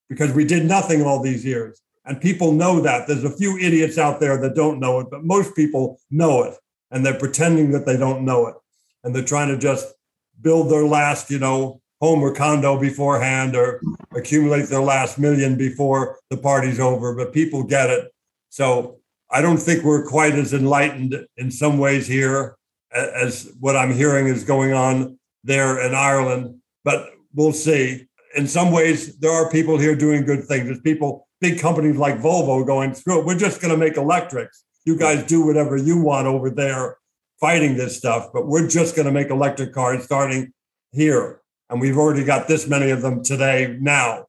because 0.08 0.32
we 0.32 0.44
did 0.44 0.64
nothing 0.64 1.02
all 1.02 1.20
these 1.22 1.44
years. 1.44 1.82
And 2.06 2.20
people 2.20 2.52
know 2.52 2.80
that. 2.80 3.06
There's 3.06 3.24
a 3.24 3.36
few 3.36 3.58
idiots 3.58 3.98
out 3.98 4.20
there 4.20 4.40
that 4.40 4.54
don't 4.54 4.78
know 4.78 5.00
it, 5.00 5.08
but 5.10 5.24
most 5.24 5.56
people 5.56 6.00
know 6.10 6.44
it. 6.44 6.54
And 6.92 7.04
they're 7.04 7.18
pretending 7.18 7.72
that 7.72 7.84
they 7.84 7.96
don't 7.96 8.24
know 8.24 8.46
it. 8.46 8.54
And 9.02 9.14
they're 9.14 9.24
trying 9.24 9.48
to 9.48 9.58
just 9.58 9.92
build 10.40 10.70
their 10.70 10.84
last, 10.84 11.30
you 11.30 11.40
know, 11.40 11.80
home 12.00 12.22
or 12.22 12.32
condo 12.32 12.78
beforehand 12.78 13.56
or 13.56 13.80
accumulate 14.14 14.66
their 14.66 14.82
last 14.82 15.18
million 15.18 15.56
before 15.56 16.18
the 16.30 16.36
party's 16.36 16.78
over. 16.78 17.14
But 17.14 17.32
people 17.32 17.64
get 17.64 17.90
it. 17.90 18.12
So 18.50 18.98
I 19.30 19.42
don't 19.42 19.58
think 19.58 19.82
we're 19.82 20.06
quite 20.06 20.34
as 20.34 20.54
enlightened 20.54 21.26
in 21.36 21.50
some 21.50 21.78
ways 21.78 22.06
here 22.06 22.56
as 22.94 23.52
what 23.58 23.76
I'm 23.76 23.92
hearing 23.92 24.28
is 24.28 24.44
going 24.44 24.72
on 24.72 25.18
there 25.42 25.84
in 25.84 25.92
Ireland. 25.94 26.60
But 26.84 27.10
we'll 27.34 27.52
see. 27.52 28.06
In 28.36 28.46
some 28.46 28.70
ways, 28.70 29.16
there 29.18 29.32
are 29.32 29.50
people 29.50 29.76
here 29.78 29.96
doing 29.96 30.24
good 30.24 30.44
things. 30.44 30.66
There's 30.66 30.80
people 30.80 31.25
big 31.40 31.60
companies 31.60 31.96
like 31.96 32.18
Volvo 32.18 32.66
going, 32.66 32.94
screw 32.94 33.20
it, 33.20 33.26
we're 33.26 33.38
just 33.38 33.60
going 33.60 33.72
to 33.72 33.76
make 33.76 33.96
electrics. 33.96 34.64
You 34.84 34.96
guys 34.96 35.24
do 35.26 35.44
whatever 35.44 35.76
you 35.76 36.00
want 36.00 36.26
over 36.26 36.50
there 36.50 36.96
fighting 37.40 37.76
this 37.76 37.96
stuff, 37.96 38.28
but 38.32 38.46
we're 38.46 38.68
just 38.68 38.96
going 38.96 39.06
to 39.06 39.12
make 39.12 39.30
electric 39.30 39.72
cars 39.72 40.04
starting 40.04 40.52
here. 40.92 41.40
And 41.68 41.80
we've 41.80 41.98
already 41.98 42.24
got 42.24 42.48
this 42.48 42.68
many 42.68 42.90
of 42.90 43.02
them 43.02 43.22
today 43.22 43.76
now. 43.80 44.26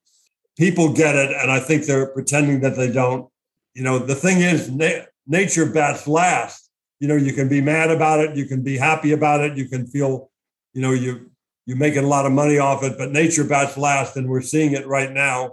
People 0.58 0.92
get 0.92 1.16
it, 1.16 1.32
and 1.32 1.52
I 1.52 1.60
think 1.60 1.86
they're 1.86 2.08
pretending 2.08 2.62
that 2.62 2.76
they 2.76 2.92
don't. 2.92 3.30
You 3.76 3.84
know, 3.84 4.00
the 4.00 4.16
thing 4.16 4.42
is, 4.42 4.72
na- 4.72 5.06
nature 5.28 5.68
bats 5.68 6.08
last. 6.08 6.72
You 7.00 7.08
know, 7.08 7.16
you 7.16 7.32
can 7.32 7.48
be 7.48 7.62
mad 7.62 7.92
about 7.92 8.22
it, 8.22 8.36
you 8.36 8.46
can 8.46 8.64
be 8.64 8.76
happy 8.76 9.12
about 9.12 9.42
it, 9.42 9.56
you 9.56 9.70
can 9.70 9.86
feel, 9.86 10.32
you 10.74 10.82
know, 10.82 10.94
you 10.94 11.30
you're 11.68 11.78
making 11.78 12.06
a 12.06 12.08
lot 12.08 12.26
of 12.26 12.32
money 12.32 12.58
off 12.58 12.82
it, 12.82 12.98
but 12.98 13.12
nature 13.12 13.44
bats 13.44 13.78
last, 13.78 14.16
and 14.16 14.28
we're 14.30 14.42
seeing 14.42 14.72
it 14.72 14.88
right 14.88 15.12
now 15.12 15.52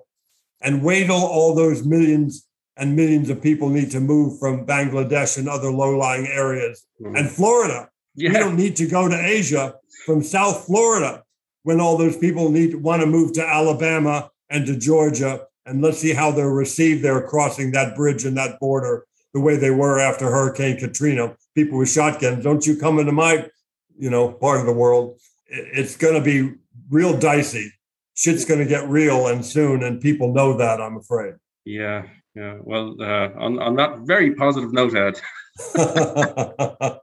and 0.64 0.82
wait 0.82 1.06
till 1.06 1.14
all 1.14 1.54
those 1.54 1.84
millions 1.84 2.48
and 2.76 2.96
millions 2.96 3.30
of 3.30 3.40
people 3.40 3.68
need 3.68 3.90
to 3.92 4.00
move 4.00 4.40
from 4.40 4.66
Bangladesh 4.66 5.38
and 5.38 5.48
other 5.48 5.70
low-lying 5.70 6.26
areas 6.26 6.84
mm-hmm. 7.00 7.14
and 7.14 7.30
Florida. 7.30 7.88
Yeah. 8.16 8.30
We 8.30 8.38
don't 8.38 8.56
need 8.56 8.74
to 8.76 8.86
go 8.88 9.08
to 9.08 9.16
Asia 9.16 9.74
from 10.06 10.22
South 10.22 10.64
Florida 10.64 11.22
when 11.62 11.80
all 11.80 11.96
those 11.96 12.16
people 12.16 12.50
need 12.50 12.74
want 12.74 13.02
to 13.02 13.06
move 13.06 13.32
to 13.34 13.46
Alabama 13.46 14.30
and 14.50 14.66
to 14.66 14.76
Georgia. 14.76 15.46
And 15.66 15.82
let's 15.82 15.98
see 15.98 16.12
how 16.12 16.30
they're 16.32 16.50
received 16.50 17.04
there 17.04 17.22
crossing 17.26 17.72
that 17.72 17.94
bridge 17.94 18.24
and 18.24 18.36
that 18.36 18.58
border 18.58 19.06
the 19.32 19.40
way 19.40 19.56
they 19.56 19.70
were 19.70 19.98
after 19.98 20.30
Hurricane 20.30 20.78
Katrina. 20.78 21.36
People 21.54 21.78
with 21.78 21.90
shotguns, 21.90 22.42
don't 22.42 22.66
you 22.66 22.76
come 22.76 22.98
into 22.98 23.12
my, 23.12 23.48
you 23.96 24.10
know, 24.10 24.32
part 24.32 24.60
of 24.60 24.66
the 24.66 24.72
world. 24.72 25.18
It's 25.46 25.96
going 25.96 26.14
to 26.14 26.20
be 26.20 26.54
real 26.90 27.16
dicey 27.16 27.72
shit's 28.14 28.44
going 28.44 28.60
to 28.60 28.66
get 28.66 28.88
real 28.88 29.26
and 29.28 29.44
soon, 29.44 29.82
and 29.82 30.00
people 30.00 30.32
know 30.32 30.56
that. 30.56 30.80
I'm 30.80 30.96
afraid. 30.96 31.34
Yeah, 31.64 32.06
yeah. 32.34 32.58
Well, 32.60 32.96
uh, 33.00 33.30
on 33.36 33.58
on 33.58 33.76
that 33.76 34.00
very 34.00 34.34
positive 34.34 34.72
note, 34.72 34.94
Ed. 34.94 35.20
but 35.74 37.00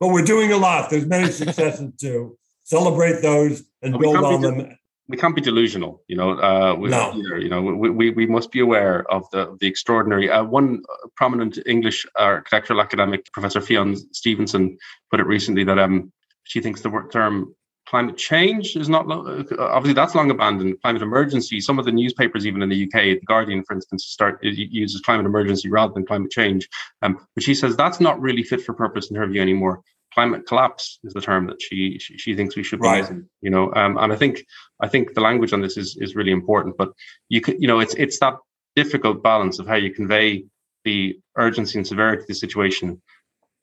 we're 0.00 0.24
doing 0.24 0.52
a 0.52 0.56
lot. 0.56 0.90
There's 0.90 1.06
many 1.06 1.30
successes 1.30 1.92
too. 1.98 2.38
Celebrate 2.64 3.22
those 3.22 3.62
and 3.82 3.98
build 3.98 4.16
on 4.16 4.40
them. 4.40 4.58
De- 4.58 4.78
we 5.08 5.16
can't 5.16 5.34
be 5.34 5.42
delusional, 5.42 6.02
you 6.08 6.16
know. 6.16 6.38
Uh, 6.38 6.74
we, 6.74 6.88
no. 6.88 7.12
Either, 7.12 7.38
you 7.38 7.48
know, 7.48 7.60
we, 7.60 7.90
we, 7.90 8.10
we 8.10 8.26
must 8.26 8.50
be 8.50 8.60
aware 8.60 9.10
of 9.12 9.28
the 9.30 9.56
the 9.60 9.66
extraordinary. 9.66 10.30
Uh, 10.30 10.44
one 10.44 10.82
prominent 11.16 11.58
English 11.66 12.06
architectural 12.18 12.80
academic, 12.80 13.30
Professor 13.32 13.60
Fionn 13.60 13.96
Stevenson, 14.12 14.78
put 15.10 15.20
it 15.20 15.26
recently 15.26 15.64
that 15.64 15.78
um 15.78 16.12
she 16.44 16.60
thinks 16.60 16.80
the 16.80 17.08
term 17.12 17.54
climate 17.86 18.16
change 18.16 18.76
is 18.76 18.88
not 18.88 19.06
obviously 19.58 19.92
that's 19.92 20.14
long 20.14 20.30
abandoned. 20.30 20.80
Climate 20.82 21.02
emergency. 21.02 21.60
Some 21.60 21.78
of 21.78 21.84
the 21.84 21.92
newspapers, 21.92 22.46
even 22.46 22.62
in 22.62 22.68
the 22.68 22.84
UK, 22.84 23.20
the 23.20 23.26
Guardian, 23.26 23.64
for 23.64 23.74
instance, 23.74 24.06
start 24.06 24.38
uses 24.42 25.00
climate 25.00 25.26
emergency 25.26 25.68
rather 25.68 25.92
than 25.92 26.06
climate 26.06 26.30
change. 26.30 26.68
Um, 27.02 27.18
but 27.34 27.42
she 27.42 27.54
says 27.54 27.76
that's 27.76 28.00
not 28.00 28.20
really 28.20 28.42
fit 28.42 28.62
for 28.62 28.72
purpose 28.72 29.10
in 29.10 29.16
her 29.16 29.26
view 29.26 29.42
anymore. 29.42 29.82
Climate 30.14 30.46
collapse 30.46 30.98
is 31.04 31.14
the 31.14 31.20
term 31.20 31.46
that 31.46 31.60
she 31.60 31.98
she, 31.98 32.18
she 32.18 32.34
thinks 32.34 32.54
we 32.54 32.62
should 32.62 32.80
be 32.80 32.88
right. 32.88 32.98
using. 32.98 33.28
You 33.40 33.50
know, 33.50 33.72
um, 33.74 33.96
and 33.98 34.12
I 34.12 34.16
think 34.16 34.44
I 34.80 34.88
think 34.88 35.14
the 35.14 35.20
language 35.20 35.52
on 35.52 35.60
this 35.60 35.76
is 35.76 35.96
is 36.00 36.14
really 36.14 36.32
important. 36.32 36.76
But 36.76 36.92
you 37.28 37.40
could 37.40 37.60
you 37.60 37.66
know 37.66 37.80
it's 37.80 37.94
it's 37.94 38.18
that 38.20 38.34
difficult 38.76 39.22
balance 39.22 39.58
of 39.58 39.66
how 39.66 39.76
you 39.76 39.92
convey 39.92 40.44
the 40.84 41.18
urgency 41.36 41.78
and 41.78 41.86
severity 41.86 42.22
of 42.22 42.26
the 42.26 42.34
situation 42.34 43.00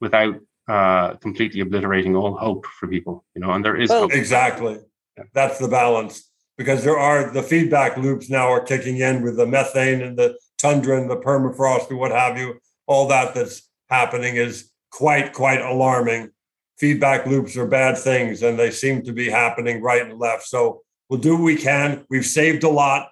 without 0.01 0.35
uh, 0.69 1.15
completely 1.15 1.61
obliterating 1.61 2.15
all 2.15 2.37
hope 2.37 2.65
for 2.67 2.87
people, 2.87 3.25
you 3.35 3.41
know, 3.41 3.51
and 3.51 3.65
there 3.65 3.75
is 3.75 3.89
hope. 3.89 4.13
exactly 4.13 4.77
yeah. 5.17 5.23
that's 5.33 5.57
the 5.57 5.67
balance 5.67 6.29
because 6.59 6.83
there 6.83 6.97
are 6.97 7.31
the 7.31 7.41
feedback 7.41 7.97
loops 7.97 8.29
now 8.29 8.51
are 8.51 8.61
kicking 8.61 8.97
in 8.97 9.23
with 9.23 9.37
the 9.37 9.47
methane 9.47 10.01
and 10.01 10.17
the 10.17 10.37
tundra 10.59 11.01
and 11.01 11.09
the 11.09 11.17
permafrost 11.17 11.89
and 11.89 11.97
what 11.97 12.11
have 12.11 12.37
you. 12.37 12.59
All 12.85 13.07
that 13.07 13.33
that's 13.33 13.67
happening 13.89 14.35
is 14.35 14.69
quite 14.91 15.33
quite 15.33 15.61
alarming. 15.61 16.31
Feedback 16.77 17.25
loops 17.25 17.57
are 17.57 17.67
bad 17.67 17.97
things, 17.97 18.43
and 18.43 18.59
they 18.59 18.71
seem 18.71 19.01
to 19.03 19.11
be 19.11 19.29
happening 19.29 19.81
right 19.81 20.01
and 20.05 20.19
left. 20.19 20.43
So 20.47 20.81
we'll 21.09 21.19
do 21.19 21.35
what 21.35 21.43
we 21.43 21.55
can. 21.55 22.05
We've 22.09 22.25
saved 22.25 22.63
a 22.63 22.69
lot. 22.69 23.09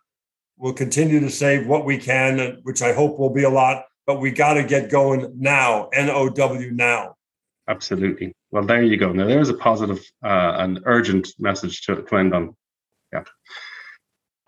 We'll 0.58 0.74
continue 0.74 1.20
to 1.22 1.30
save 1.30 1.68
what 1.68 1.86
we 1.86 1.98
can, 1.98 2.60
which 2.64 2.82
I 2.82 2.94
hope 2.94 3.18
will 3.18 3.34
be 3.34 3.44
a 3.44 3.50
lot. 3.50 3.86
But 4.06 4.22
we 4.22 4.32
got 4.32 4.54
to 4.54 4.64
get 4.64 4.90
going 4.90 5.34
now. 5.38 5.90
N 5.94 6.10
O 6.10 6.30
W 6.30 6.72
now. 6.72 7.17
Absolutely. 7.68 8.34
Well, 8.52 8.64
there 8.64 8.84
you 8.84 8.98
go. 8.98 9.12
Now, 9.12 9.28
there's 9.28 9.50
a 9.50 9.54
positive 9.54 10.00
uh, 10.24 10.56
and 10.60 10.80
urgent 10.86 11.28
message 11.38 11.82
to, 11.84 12.02
to 12.02 12.16
end 12.16 12.34
on. 12.34 12.56
Yeah. 13.12 13.24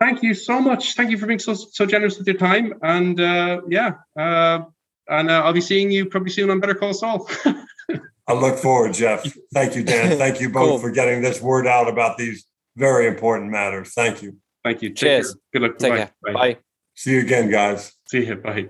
Thank 0.00 0.22
you 0.22 0.32
so 0.32 0.60
much. 0.60 0.94
Thank 0.94 1.10
you 1.10 1.18
for 1.18 1.26
being 1.26 1.38
so 1.38 1.52
so 1.52 1.84
generous 1.84 2.16
with 2.16 2.26
your 2.26 2.38
time. 2.38 2.72
And 2.82 3.20
uh, 3.20 3.60
yeah, 3.68 3.92
uh, 4.18 4.60
and 5.08 5.30
uh, 5.30 5.42
I'll 5.42 5.52
be 5.52 5.60
seeing 5.60 5.90
you 5.90 6.06
probably 6.06 6.30
soon 6.30 6.50
on 6.50 6.58
Better 6.60 6.74
Call 6.74 6.94
Saul. 6.94 7.28
I 8.26 8.32
look 8.32 8.58
forward, 8.58 8.94
Jeff. 8.94 9.26
Thank 9.52 9.76
you, 9.76 9.82
Dan. 9.82 10.16
Thank 10.16 10.40
you 10.40 10.48
both 10.48 10.68
cool. 10.68 10.78
for 10.78 10.90
getting 10.90 11.20
this 11.20 11.42
word 11.42 11.66
out 11.66 11.88
about 11.88 12.16
these 12.16 12.46
very 12.76 13.08
important 13.08 13.50
matters. 13.50 13.92
Thank 13.92 14.22
you. 14.22 14.36
Thank 14.64 14.82
you. 14.82 14.94
Cheers. 14.94 15.36
Good 15.52 15.62
luck. 15.62 15.78
Take 15.78 15.92
Bye. 16.22 16.32
Bye. 16.32 16.56
See 16.94 17.12
you 17.12 17.20
again, 17.20 17.50
guys. 17.50 17.92
See 18.06 18.24
you. 18.24 18.36
Bye. 18.36 18.68